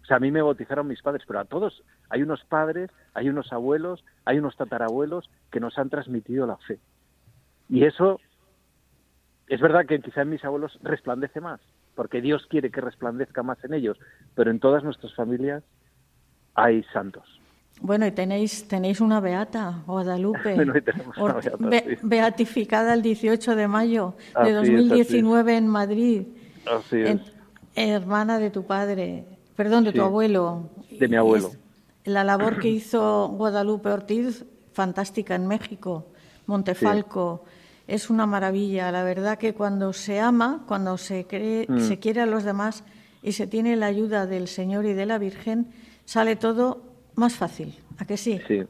O 0.00 0.06
sea, 0.06 0.16
a 0.16 0.20
mí 0.20 0.30
me 0.30 0.40
bautizaron 0.40 0.88
mis 0.88 1.02
padres, 1.02 1.22
pero 1.26 1.40
a 1.40 1.44
todos 1.44 1.84
hay 2.08 2.22
unos 2.22 2.42
padres, 2.46 2.90
hay 3.12 3.28
unos 3.28 3.52
abuelos, 3.52 4.02
hay 4.24 4.38
unos 4.38 4.56
tatarabuelos 4.56 5.28
que 5.50 5.60
nos 5.60 5.76
han 5.76 5.90
transmitido 5.90 6.46
la 6.46 6.56
fe. 6.56 6.80
Y 7.68 7.84
eso 7.84 8.20
es 9.48 9.60
verdad 9.60 9.84
que 9.84 10.00
quizá 10.00 10.22
en 10.22 10.30
mis 10.30 10.44
abuelos 10.46 10.78
resplandece 10.82 11.42
más, 11.42 11.60
porque 11.94 12.22
Dios 12.22 12.46
quiere 12.46 12.70
que 12.70 12.80
resplandezca 12.80 13.42
más 13.42 13.62
en 13.64 13.74
ellos, 13.74 13.98
pero 14.34 14.50
en 14.50 14.60
todas 14.60 14.82
nuestras 14.82 15.14
familias 15.14 15.62
hay 16.54 16.84
santos. 16.84 17.37
Bueno, 17.80 18.06
y 18.06 18.10
tenéis, 18.10 18.66
tenéis 18.66 19.00
una 19.00 19.20
beata, 19.20 19.82
Guadalupe, 19.86 20.54
Bueno, 20.54 20.72
una 21.16 21.34
beata, 21.34 21.56
be- 21.60 21.98
beatificada 22.02 22.92
el 22.94 23.02
18 23.02 23.54
de 23.54 23.68
mayo 23.68 24.14
de 24.42 24.50
es, 24.50 24.56
así 24.56 24.72
2019 24.72 25.56
en 25.56 25.68
Madrid, 25.68 26.22
Así 26.66 26.96
en- 26.96 27.22
hermana 27.76 28.38
de 28.40 28.50
tu 28.50 28.64
padre, 28.66 29.24
perdón, 29.54 29.84
de 29.84 29.92
Sí, 29.92 29.98
tu 29.98 30.02
abuelo. 30.04 30.70
de 30.90 31.06
mi 31.08 31.16
abuelo. 31.16 31.48
Es- 31.48 31.58
la 32.12 32.24
labor 32.24 32.58
que 32.58 32.68
hizo 32.78 33.28
Guadalupe 33.28 33.90
Ortiz, 33.90 34.44
fantástica 34.72 35.34
en 35.36 35.46
México, 35.46 36.06
Montefalco, 36.46 37.44
es 37.86 38.10
una 38.10 38.26
maravilla. 38.26 38.90
La 38.90 39.04
verdad 39.04 39.38
que 39.38 39.54
cuando 39.54 39.92
se 39.92 40.18
ama, 40.20 40.64
cuando 40.66 40.98
se, 40.98 41.26
cree, 41.26 41.66
Mm. 41.68 41.78
se 41.80 41.98
quiere 42.00 42.20
a 42.22 42.26
los 42.26 42.42
demás 42.44 42.82
y 43.22 43.32
se 43.32 43.46
tiene 43.46 43.76
la 43.76 43.86
ayuda 43.86 44.26
del 44.26 44.48
Señor 44.48 44.84
y 44.86 44.94
de 44.94 45.06
la 45.06 45.18
Virgen, 45.18 45.68
sale 46.04 46.34
todo 46.36 46.82
más 47.18 47.36
fácil. 47.36 47.74
¿A 47.98 48.04
que 48.04 48.16
sí? 48.16 48.40
Sí, 48.46 48.62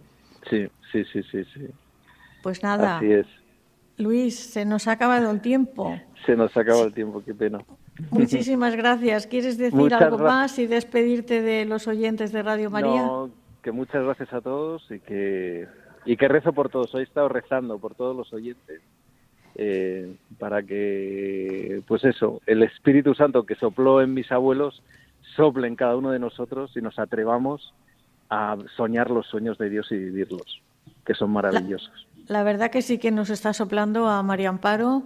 sí, 0.48 0.68
sí, 0.92 1.04
sí, 1.12 1.22
sí, 1.30 1.44
sí. 1.54 1.66
Pues 2.42 2.62
nada, 2.62 2.98
Así 2.98 3.12
es. 3.12 3.26
Luis, 3.98 4.38
se 4.38 4.64
nos 4.64 4.86
ha 4.86 4.92
acabado 4.92 5.30
el 5.30 5.40
tiempo. 5.40 5.98
Se 6.24 6.36
nos 6.36 6.56
acaba 6.56 6.82
el 6.82 6.94
tiempo, 6.94 7.22
qué 7.24 7.34
pena. 7.34 7.58
Muchísimas 8.10 8.76
gracias. 8.76 9.26
¿Quieres 9.26 9.58
decir 9.58 9.78
Muchas 9.78 10.02
algo 10.02 10.18
más 10.18 10.58
y 10.58 10.66
despedirte 10.66 11.42
de 11.42 11.64
los 11.64 11.88
oyentes 11.88 12.32
de 12.32 12.42
Radio 12.42 12.70
María? 12.70 13.02
No, 13.02 13.30
que 13.62 13.72
muchas 13.72 14.04
gracias 14.04 14.32
a 14.32 14.40
todos 14.40 14.88
y 14.90 15.00
que 15.00 15.66
y 16.04 16.16
que 16.16 16.28
rezo 16.28 16.52
por 16.52 16.68
todos. 16.68 16.94
Hoy 16.94 17.00
he 17.02 17.04
estado 17.04 17.28
rezando 17.28 17.78
por 17.78 17.94
todos 17.94 18.16
los 18.16 18.32
oyentes 18.32 18.80
eh, 19.56 20.16
para 20.38 20.62
que, 20.62 21.82
pues 21.86 22.04
eso, 22.04 22.40
el 22.46 22.62
Espíritu 22.62 23.14
Santo 23.14 23.44
que 23.44 23.56
sopló 23.56 24.00
en 24.00 24.14
mis 24.14 24.30
abuelos 24.30 24.82
sople 25.36 25.66
en 25.66 25.76
cada 25.76 25.96
uno 25.96 26.10
de 26.10 26.18
nosotros 26.18 26.70
y 26.76 26.80
nos 26.80 26.98
atrevamos 26.98 27.74
a 28.30 28.56
soñar 28.76 29.10
los 29.10 29.26
sueños 29.26 29.58
de 29.58 29.70
Dios 29.70 29.86
y 29.90 29.96
vivirlos, 29.96 30.62
que 31.04 31.14
son 31.14 31.30
maravillosos. 31.30 32.06
La, 32.26 32.42
verdad 32.42 32.70
que 32.70 32.82
sí 32.82 32.98
que 32.98 33.10
nos 33.10 33.30
está 33.30 33.52
soplando 33.52 34.08
a 34.08 34.22
María 34.22 34.50
Amparo, 34.50 35.02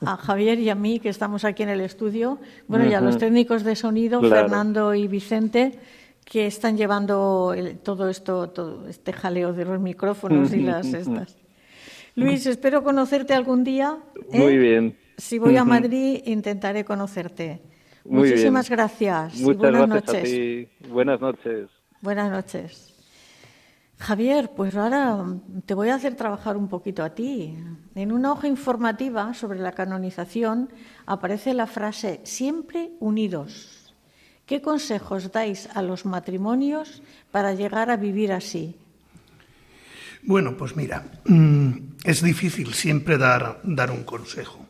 a 0.00 0.16
Javier 0.16 0.58
y 0.58 0.70
a 0.70 0.74
mí, 0.74 1.00
que 1.00 1.08
estamos 1.08 1.44
aquí 1.44 1.62
en 1.62 1.70
el 1.70 1.80
estudio, 1.80 2.38
bueno, 2.68 2.86
y 2.86 2.94
a 2.94 3.00
los 3.00 3.18
técnicos 3.18 3.64
de 3.64 3.76
sonido, 3.76 4.20
Fernando 4.20 4.94
y 4.94 5.06
Vicente, 5.08 5.78
que 6.24 6.46
están 6.46 6.76
llevando 6.76 7.54
todo 7.82 8.08
esto, 8.08 8.48
todo 8.50 8.88
este 8.88 9.12
jaleo 9.12 9.52
de 9.52 9.64
los 9.64 9.80
micrófonos 9.80 10.52
y 10.52 10.60
las 10.60 10.86
estas. 10.94 11.36
Luis, 12.14 12.46
espero 12.46 12.82
conocerte 12.82 13.34
algún 13.34 13.62
día. 13.62 13.98
¿eh? 14.32 14.38
Muy 14.38 14.56
bien. 14.56 14.96
Si 15.18 15.38
voy 15.38 15.56
a 15.56 15.64
Madrid, 15.64 16.22
intentaré 16.24 16.84
conocerte. 16.84 17.60
Muchísimas 18.04 18.70
gracias. 18.70 19.38
Muchas 19.40 19.58
buenas 19.58 19.88
gracias 19.88 20.06
noches. 20.06 20.22
a 20.22 20.24
ti. 20.24 20.88
Buenas 20.88 21.20
noches. 21.20 21.75
Buenas 22.02 22.30
noches. 22.30 22.92
Javier, 23.98 24.50
pues 24.54 24.76
ahora 24.76 25.24
te 25.64 25.72
voy 25.72 25.88
a 25.88 25.94
hacer 25.94 26.14
trabajar 26.14 26.56
un 26.56 26.68
poquito 26.68 27.02
a 27.02 27.14
ti. 27.14 27.56
En 27.94 28.12
una 28.12 28.32
hoja 28.32 28.46
informativa 28.46 29.32
sobre 29.32 29.58
la 29.58 29.72
canonización 29.72 30.68
aparece 31.06 31.54
la 31.54 31.66
frase 31.66 32.20
siempre 32.24 32.90
unidos. 33.00 33.94
¿Qué 34.44 34.60
consejos 34.60 35.32
dais 35.32 35.68
a 35.74 35.82
los 35.82 36.04
matrimonios 36.04 37.02
para 37.32 37.54
llegar 37.54 37.90
a 37.90 37.96
vivir 37.96 38.32
así? 38.32 38.76
Bueno, 40.22 40.56
pues 40.56 40.76
mira, 40.76 41.04
mm, 41.24 41.96
es 42.04 42.22
difícil 42.22 42.74
siempre 42.74 43.16
dar, 43.16 43.60
dar 43.64 43.90
un 43.90 44.04
consejo, 44.04 44.66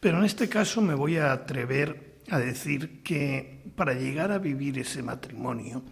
pero 0.00 0.18
en 0.18 0.24
este 0.24 0.48
caso 0.48 0.80
me 0.80 0.94
voy 0.94 1.16
a 1.16 1.32
atrever 1.32 2.18
a 2.30 2.38
decir 2.38 3.02
que 3.02 3.62
para 3.76 3.94
llegar 3.94 4.32
a 4.32 4.38
vivir 4.38 4.78
ese 4.78 5.02
matrimonio, 5.02 5.82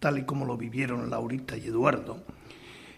tal 0.00 0.18
y 0.18 0.24
como 0.24 0.44
lo 0.44 0.56
vivieron 0.56 1.08
Laurita 1.08 1.56
y 1.56 1.66
Eduardo, 1.66 2.24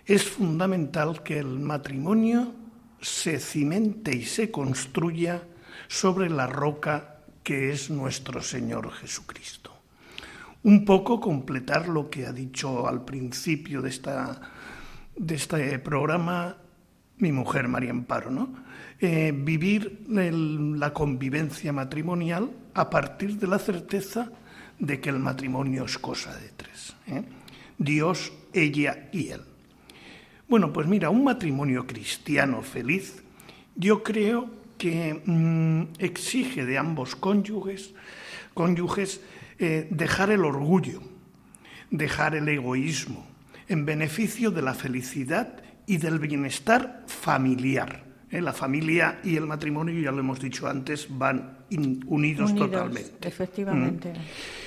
es 0.07 0.25
fundamental 0.25 1.23
que 1.23 1.39
el 1.39 1.59
matrimonio 1.59 2.55
se 3.01 3.39
cimente 3.39 4.17
y 4.17 4.25
se 4.25 4.51
construya 4.51 5.43
sobre 5.89 6.31
la 6.31 6.47
roca 6.47 7.19
que 7.43 7.73
es 7.73 7.91
nuestro 7.91 8.41
Señor 8.41 8.91
Jesucristo. 8.93 9.73
Un 10.63 10.85
poco 10.85 11.21
completar 11.21 11.89
lo 11.89 12.09
que 12.09 12.27
ha 12.27 12.33
dicho 12.33 12.89
al 12.89 13.05
principio 13.05 13.83
de 13.83 13.91
esta 13.91 14.41
de 15.17 15.35
este 15.35 15.79
programa 15.79 16.57
mi 17.19 17.31
mujer 17.31 17.69
María 17.69 17.91
Amparo, 17.91 18.31
¿no? 18.31 18.53
Eh, 18.99 19.33
vivir 19.35 20.05
la 20.09 20.93
convivencia 20.93 21.73
matrimonial 21.73 22.51
a 22.75 22.91
partir 22.91 23.39
de 23.39 23.47
la 23.47 23.59
certeza 23.59 24.31
de 24.83 25.01
que 25.01 25.11
el 25.11 25.21
matrimonio 25.21 25.85
es 25.85 25.97
cosa 25.97 26.37
de 26.37 26.49
tres. 26.57 26.95
¿eh? 27.07 27.23
Dios, 27.79 28.33
ella 28.53 29.09
y 29.13 29.29
él. 29.29 29.41
Bueno, 30.49 30.73
pues 30.73 30.89
mira, 30.89 31.09
un 31.09 31.23
matrimonio 31.23 31.87
cristiano 31.87 32.63
feliz, 32.63 33.23
yo 33.77 34.03
creo 34.03 34.51
que 34.77 35.23
mm, 35.25 35.83
exige 36.01 36.67
de 36.67 36.79
ambos 36.79 37.15
cónyuges, 37.15 37.95
cónyuges 38.55 39.21
eh, 39.61 39.87
dejar 39.89 40.33
el 40.33 40.45
orgullo, 40.45 41.01
dejar 41.91 42.35
el 42.35 42.49
egoísmo, 42.49 43.25
en 43.69 43.87
beneficio 43.87 44.51
de 44.51 44.63
la 44.63 44.75
felicidad 44.75 45.63
y 45.87 45.99
del 45.99 46.19
bienestar 46.19 47.05
familiar. 47.07 48.03
¿eh? 48.33 48.41
La 48.41 48.53
familia 48.53 49.21
y 49.23 49.37
el 49.37 49.47
matrimonio, 49.47 49.99
ya 50.01 50.11
lo 50.11 50.19
hemos 50.19 50.41
dicho 50.41 50.67
antes, 50.67 51.07
van 51.09 51.59
unidos, 51.71 52.53
totalmente. 52.57 53.29
Efectivamente. 53.29 54.13
¿Mm? 54.13 54.62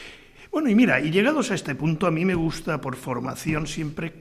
Bueno, 0.56 0.70
y 0.70 0.76
mira, 0.76 1.02
y 1.02 1.12
llegados 1.12 1.52
a 1.52 1.56
este 1.56 1.76
punto, 1.76 2.08
a 2.08 2.12
mí 2.12 2.24
me 2.24 2.34
gusta 2.34 2.80
por 2.80 2.96
formación 2.96 3.68
siempre 3.68 4.14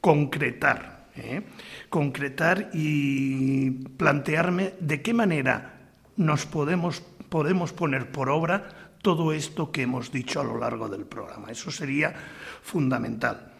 concretar, 0.00 1.10
¿eh? 1.14 1.42
concretar 1.90 2.70
y 2.72 3.70
plantearme 3.70 4.72
de 4.80 5.02
qué 5.02 5.12
manera 5.12 5.90
nos 6.16 6.46
podemos, 6.46 7.02
podemos 7.28 7.74
poner 7.74 8.10
por 8.10 8.30
obra 8.30 8.94
todo 9.02 9.34
esto 9.34 9.70
que 9.70 9.82
hemos 9.82 10.10
dicho 10.10 10.40
a 10.40 10.44
lo 10.44 10.58
largo 10.58 10.88
del 10.88 11.04
programa. 11.04 11.50
Eso 11.50 11.70
sería 11.70 12.14
fundamental. 12.62 13.52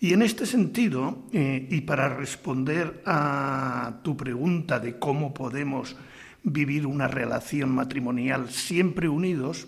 Y 0.00 0.12
en 0.12 0.20
este 0.20 0.44
sentido, 0.44 1.24
eh, 1.32 1.66
y 1.70 1.80
para 1.80 2.10
responder 2.10 3.02
a 3.06 4.00
tu 4.02 4.18
pregunta 4.18 4.80
de 4.80 4.98
cómo 4.98 5.32
podemos 5.32 5.96
vivir 6.42 6.86
una 6.86 7.08
relación 7.08 7.70
matrimonial 7.70 8.50
siempre 8.50 9.08
unidos, 9.08 9.66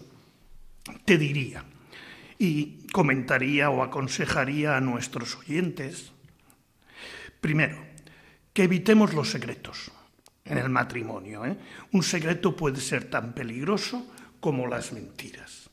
te 1.06 1.16
diría 1.16 1.64
y 2.40 2.88
comentaría 2.90 3.68
o 3.68 3.84
aconsejaría 3.84 4.76
a 4.76 4.80
nuestros 4.80 5.36
oyentes, 5.36 6.10
primero, 7.40 7.76
que 8.52 8.64
evitemos 8.64 9.12
los 9.12 9.30
secretos 9.30 9.92
en 10.44 10.58
el 10.58 10.70
matrimonio. 10.70 11.44
¿eh? 11.44 11.56
Un 11.92 12.02
secreto 12.02 12.56
puede 12.56 12.80
ser 12.80 13.04
tan 13.04 13.34
peligroso 13.34 14.10
como 14.40 14.66
las 14.66 14.92
mentiras. 14.92 15.68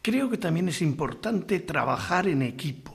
Creo 0.00 0.30
que 0.30 0.38
también 0.38 0.68
es 0.68 0.80
importante 0.80 1.60
trabajar 1.60 2.28
en 2.28 2.42
equipo 2.42 2.94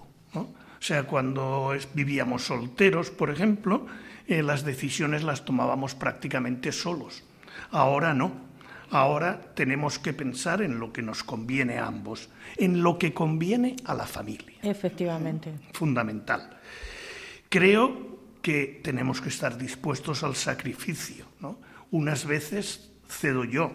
o 0.79 0.81
sea, 0.81 1.03
cuando 1.03 1.75
vivíamos 1.93 2.43
solteros, 2.43 3.09
por 3.11 3.29
ejemplo, 3.29 3.85
eh, 4.27 4.41
las 4.41 4.63
decisiones 4.63 5.23
las 5.23 5.43
tomábamos 5.43 5.93
prácticamente 5.93 6.71
solos. 6.71 7.23
Ahora 7.71 8.13
no. 8.13 8.48
Ahora 8.91 9.53
tenemos 9.55 9.99
que 9.99 10.13
pensar 10.13 10.61
en 10.61 10.79
lo 10.79 10.91
que 10.91 11.01
nos 11.01 11.23
conviene 11.23 11.77
a 11.77 11.87
ambos, 11.87 12.29
en 12.57 12.81
lo 12.81 12.97
que 12.97 13.13
conviene 13.13 13.75
a 13.85 13.93
la 13.93 14.05
familia. 14.05 14.57
Efectivamente. 14.63 15.53
Fundamental. 15.73 16.49
Creo 17.49 18.19
que 18.41 18.81
tenemos 18.83 19.21
que 19.21 19.29
estar 19.29 19.57
dispuestos 19.57 20.23
al 20.23 20.35
sacrificio. 20.35 21.25
¿no? 21.39 21.59
Unas 21.91 22.25
veces 22.25 22.91
cedo 23.07 23.43
yo, 23.43 23.71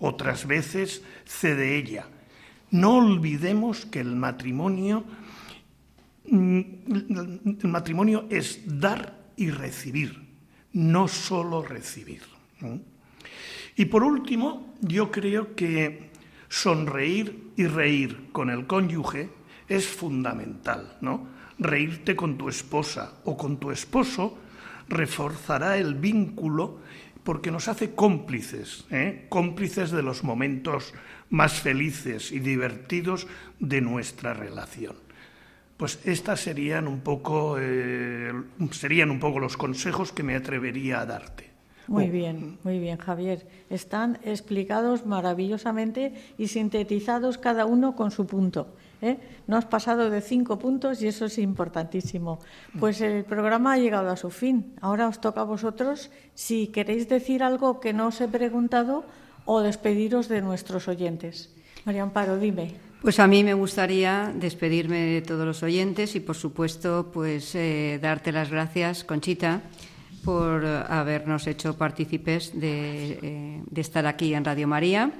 otras 0.00 0.46
veces 0.46 1.02
cede 1.24 1.76
ella. 1.76 2.06
No 2.70 2.96
olvidemos 2.96 3.86
que 3.86 4.00
el 4.00 4.16
matrimonio 4.16 5.04
Mm, 6.30 6.60
el 7.62 7.68
matrimonio 7.68 8.26
es 8.28 8.60
dar 8.66 9.16
y 9.36 9.50
recibir, 9.50 10.26
no 10.72 11.08
solo 11.08 11.62
recibir. 11.62 12.22
Y 13.78 13.84
por 13.84 14.02
último, 14.02 14.74
yo 14.80 15.12
creo 15.12 15.54
que 15.54 16.10
sonreír 16.48 17.52
y 17.56 17.68
reír 17.68 18.26
con 18.32 18.50
el 18.50 18.66
cónyuge 18.66 19.30
es 19.68 19.86
fundamental, 19.86 20.98
¿no? 21.00 21.28
Reírte 21.60 22.16
con 22.16 22.36
tu 22.36 22.48
esposa 22.48 23.14
o 23.24 23.36
con 23.36 23.58
tu 23.58 23.70
esposo 23.70 24.36
reforzará 24.88 25.78
el 25.78 25.94
vínculo 25.94 26.80
porque 27.22 27.52
nos 27.52 27.68
hace 27.68 27.94
cómplices, 27.94 28.84
¿eh? 28.90 29.26
cómplices 29.28 29.92
de 29.92 30.02
los 30.02 30.24
momentos 30.24 30.92
más 31.30 31.60
felices 31.60 32.32
y 32.32 32.40
divertidos 32.40 33.28
de 33.60 33.80
nuestra 33.80 34.34
relación. 34.34 34.96
Pues 35.76 36.00
estas 36.04 36.40
serían 36.40 36.88
un 36.88 37.02
poco, 37.02 37.58
eh, 37.60 38.32
serían 38.72 39.12
un 39.12 39.20
poco 39.20 39.38
los 39.38 39.56
consejos 39.56 40.10
que 40.10 40.24
me 40.24 40.34
atrevería 40.34 41.00
a 41.00 41.06
darte. 41.06 41.47
Muy 41.88 42.08
oh. 42.08 42.12
bien, 42.12 42.58
muy 42.62 42.78
bien, 42.78 42.98
Javier. 42.98 43.46
Están 43.70 44.18
explicados 44.22 45.06
maravillosamente 45.06 46.14
y 46.36 46.48
sintetizados 46.48 47.38
cada 47.38 47.66
uno 47.66 47.96
con 47.96 48.10
su 48.10 48.26
punto. 48.26 48.68
¿eh? 49.00 49.16
No 49.46 49.56
has 49.56 49.64
pasado 49.64 50.10
de 50.10 50.20
cinco 50.20 50.58
puntos 50.58 51.02
y 51.02 51.08
eso 51.08 51.24
es 51.24 51.38
importantísimo. 51.38 52.38
Pues 52.78 53.00
el 53.00 53.24
programa 53.24 53.72
ha 53.72 53.78
llegado 53.78 54.10
a 54.10 54.16
su 54.16 54.30
fin. 54.30 54.74
Ahora 54.80 55.08
os 55.08 55.20
toca 55.20 55.40
a 55.40 55.44
vosotros 55.44 56.10
si 56.34 56.68
queréis 56.68 57.08
decir 57.08 57.42
algo 57.42 57.80
que 57.80 57.92
no 57.92 58.08
os 58.08 58.20
he 58.20 58.28
preguntado 58.28 59.04
o 59.46 59.60
despediros 59.60 60.28
de 60.28 60.42
nuestros 60.42 60.88
oyentes. 60.88 61.54
María 61.86 62.02
Amparo, 62.02 62.36
dime. 62.38 62.74
Pues 63.00 63.20
a 63.20 63.28
mí 63.28 63.44
me 63.44 63.54
gustaría 63.54 64.32
despedirme 64.34 64.98
de 64.98 65.22
todos 65.22 65.46
los 65.46 65.62
oyentes 65.62 66.16
y, 66.16 66.20
por 66.20 66.34
supuesto, 66.34 67.10
pues 67.14 67.54
eh, 67.54 67.98
darte 68.02 68.32
las 68.32 68.50
gracias, 68.50 69.04
Conchita, 69.04 69.62
por 70.18 70.64
habernos 70.66 71.46
hecho 71.46 71.76
partícipes 71.76 72.52
eh, 72.60 73.62
de, 73.64 73.80
estar 73.80 74.06
aquí 74.06 74.34
en 74.34 74.44
Radio 74.44 74.68
María. 74.68 75.12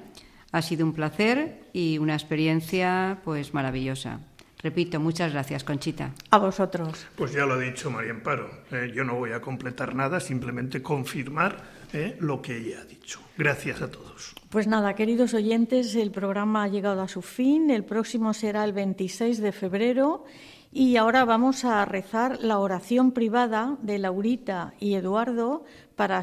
Ha 0.53 0.63
sido 0.63 0.85
un 0.85 0.93
placer 0.93 1.61
y 1.73 1.99
una 1.99 2.15
experiencia, 2.15 3.19
pues, 3.25 3.55
maravillosa. 3.55 4.21
Repito, 4.63 4.99
muchas 4.99 5.33
gracias, 5.33 5.63
Conchita. 5.63 6.13
A 6.31 6.39
vosotros. 6.39 7.07
Pues 7.17 7.33
ya 7.33 7.47
lo 7.47 7.55
ha 7.55 7.59
dicho 7.59 7.91
María 7.91 8.11
Amparo. 8.11 8.51
Eh, 8.73 8.93
yo 8.95 9.05
no 9.05 9.15
voy 9.15 9.33
a 9.33 9.41
completar 9.41 9.95
nada, 9.95 10.21
simplemente 10.21 10.83
confirmar 10.83 11.79
lo 12.21 12.43
que 12.43 12.59
ella 12.59 12.81
ha 12.83 12.85
dicho. 12.85 13.19
Gracias 13.39 13.81
a 13.81 13.91
todos. 13.91 14.35
Pues 14.51 14.67
nada, 14.67 14.95
queridos 14.95 15.33
oyentes, 15.35 15.95
el 15.95 16.11
programa 16.11 16.65
ha 16.65 16.69
llegado 16.69 17.03
a 17.03 17.09
su 17.09 17.23
fin. 17.23 17.71
El 17.71 17.85
próximo 17.85 18.35
será 18.35 18.65
el 18.65 18.73
26 18.73 19.41
de 19.41 19.53
febrero 19.53 20.25
Y 20.71 20.97
ahora 20.97 21.25
vamos 21.25 21.65
a 21.65 21.85
rezar 21.85 22.41
la 22.41 22.59
oración 22.59 23.13
privada 23.13 23.77
de 23.81 23.99
Laurita 23.99 24.75
y 24.79 24.95
Eduardo 24.95 25.65
para, 25.97 26.23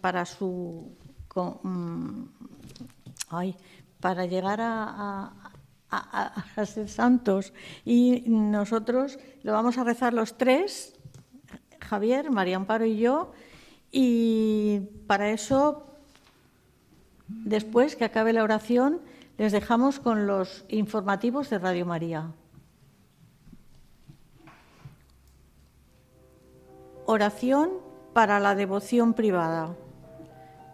para 0.00 0.24
su 0.24 0.92
mm, 1.34 2.22
para 4.00 4.26
llegar 4.26 4.60
a, 4.60 5.32
a, 5.90 6.66
ser 6.66 6.88
santos. 6.88 7.52
Y 7.84 8.24
nosotros 8.26 9.18
lo 9.42 9.52
vamos 9.52 9.78
a 9.78 9.84
rezar 9.84 10.12
los 10.12 10.36
tres, 10.36 10.94
Javier, 11.80 12.30
María 12.30 12.56
Amparo 12.56 12.84
y 12.84 12.98
yo, 12.98 13.32
y 13.92 14.80
para 15.06 15.30
eso, 15.30 15.86
después 17.28 17.96
que 17.96 18.04
acabe 18.04 18.32
la 18.32 18.42
oración, 18.42 19.00
les 19.38 19.52
dejamos 19.52 20.00
con 20.00 20.26
los 20.26 20.64
informativos 20.68 21.50
de 21.50 21.58
Radio 21.58 21.86
María. 21.86 22.32
Oración 27.08 27.70
para 28.12 28.40
la 28.40 28.56
devoción 28.56 29.14
privada. 29.14 29.76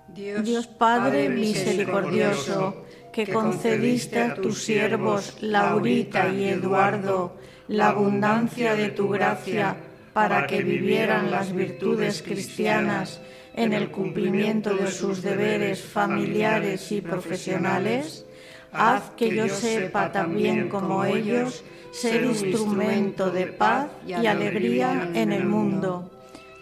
Dios, 0.08 0.66
Padre, 0.66 1.28
misericordioso, 1.28 2.86
que 3.12 3.26
concediste 3.26 4.20
a 4.20 4.34
tus 4.34 4.62
siervos 4.62 5.36
Laurita 5.42 6.30
y 6.30 6.44
Eduardo 6.44 7.36
la 7.68 7.88
abundancia 7.88 8.74
de 8.74 8.88
tu 8.88 9.10
gracia 9.10 9.76
para 10.14 10.46
que 10.46 10.62
vivieran 10.62 11.30
las 11.30 11.52
virtudes 11.52 12.22
cristianas 12.22 13.20
en 13.54 13.74
el 13.74 13.90
cumplimiento 13.90 14.74
de 14.74 14.90
sus 14.90 15.22
deberes 15.22 15.84
familiares 15.84 16.90
y 16.92 17.02
profesionales, 17.02 18.24
haz 18.72 19.10
que 19.10 19.34
yo 19.34 19.48
sepa 19.48 20.10
también 20.12 20.70
como 20.70 21.04
ellos 21.04 21.62
ser 21.90 22.24
instrumento 22.24 23.30
de 23.30 23.46
paz 23.48 23.88
y 24.06 24.14
alegría 24.26 25.10
en 25.14 25.32
el 25.32 25.44
mundo. 25.44 26.11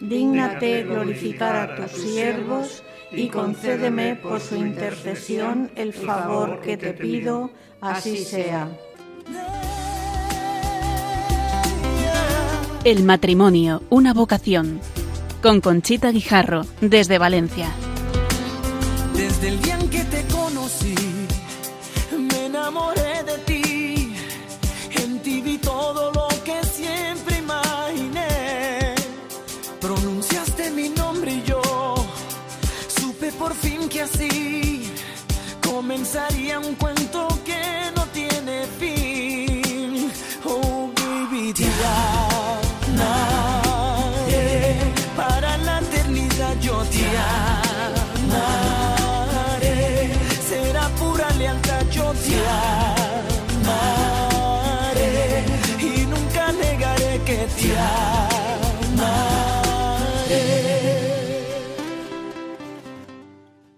Dígnate 0.01 0.83
glorificar 0.83 1.55
a 1.55 1.75
tus 1.75 1.91
siervos 1.91 2.83
y 3.11 3.27
concédeme 3.27 4.15
por 4.15 4.39
su 4.41 4.55
intercesión 4.55 5.69
el 5.75 5.93
favor 5.93 6.59
que 6.61 6.75
te 6.75 6.93
pido, 6.93 7.51
así 7.79 8.17
sea. 8.17 8.67
El 12.83 13.03
matrimonio, 13.03 13.83
una 13.91 14.11
vocación. 14.13 14.79
Con 15.43 15.61
Conchita 15.61 16.11
Guijarro, 16.11 16.65
desde 16.81 17.19
Valencia. 17.19 17.69
Desde 19.13 19.49
el 19.49 19.61
día 19.61 19.77
en 19.79 19.89
que 19.89 20.03
te 20.03 20.23
conocí, 20.33 20.95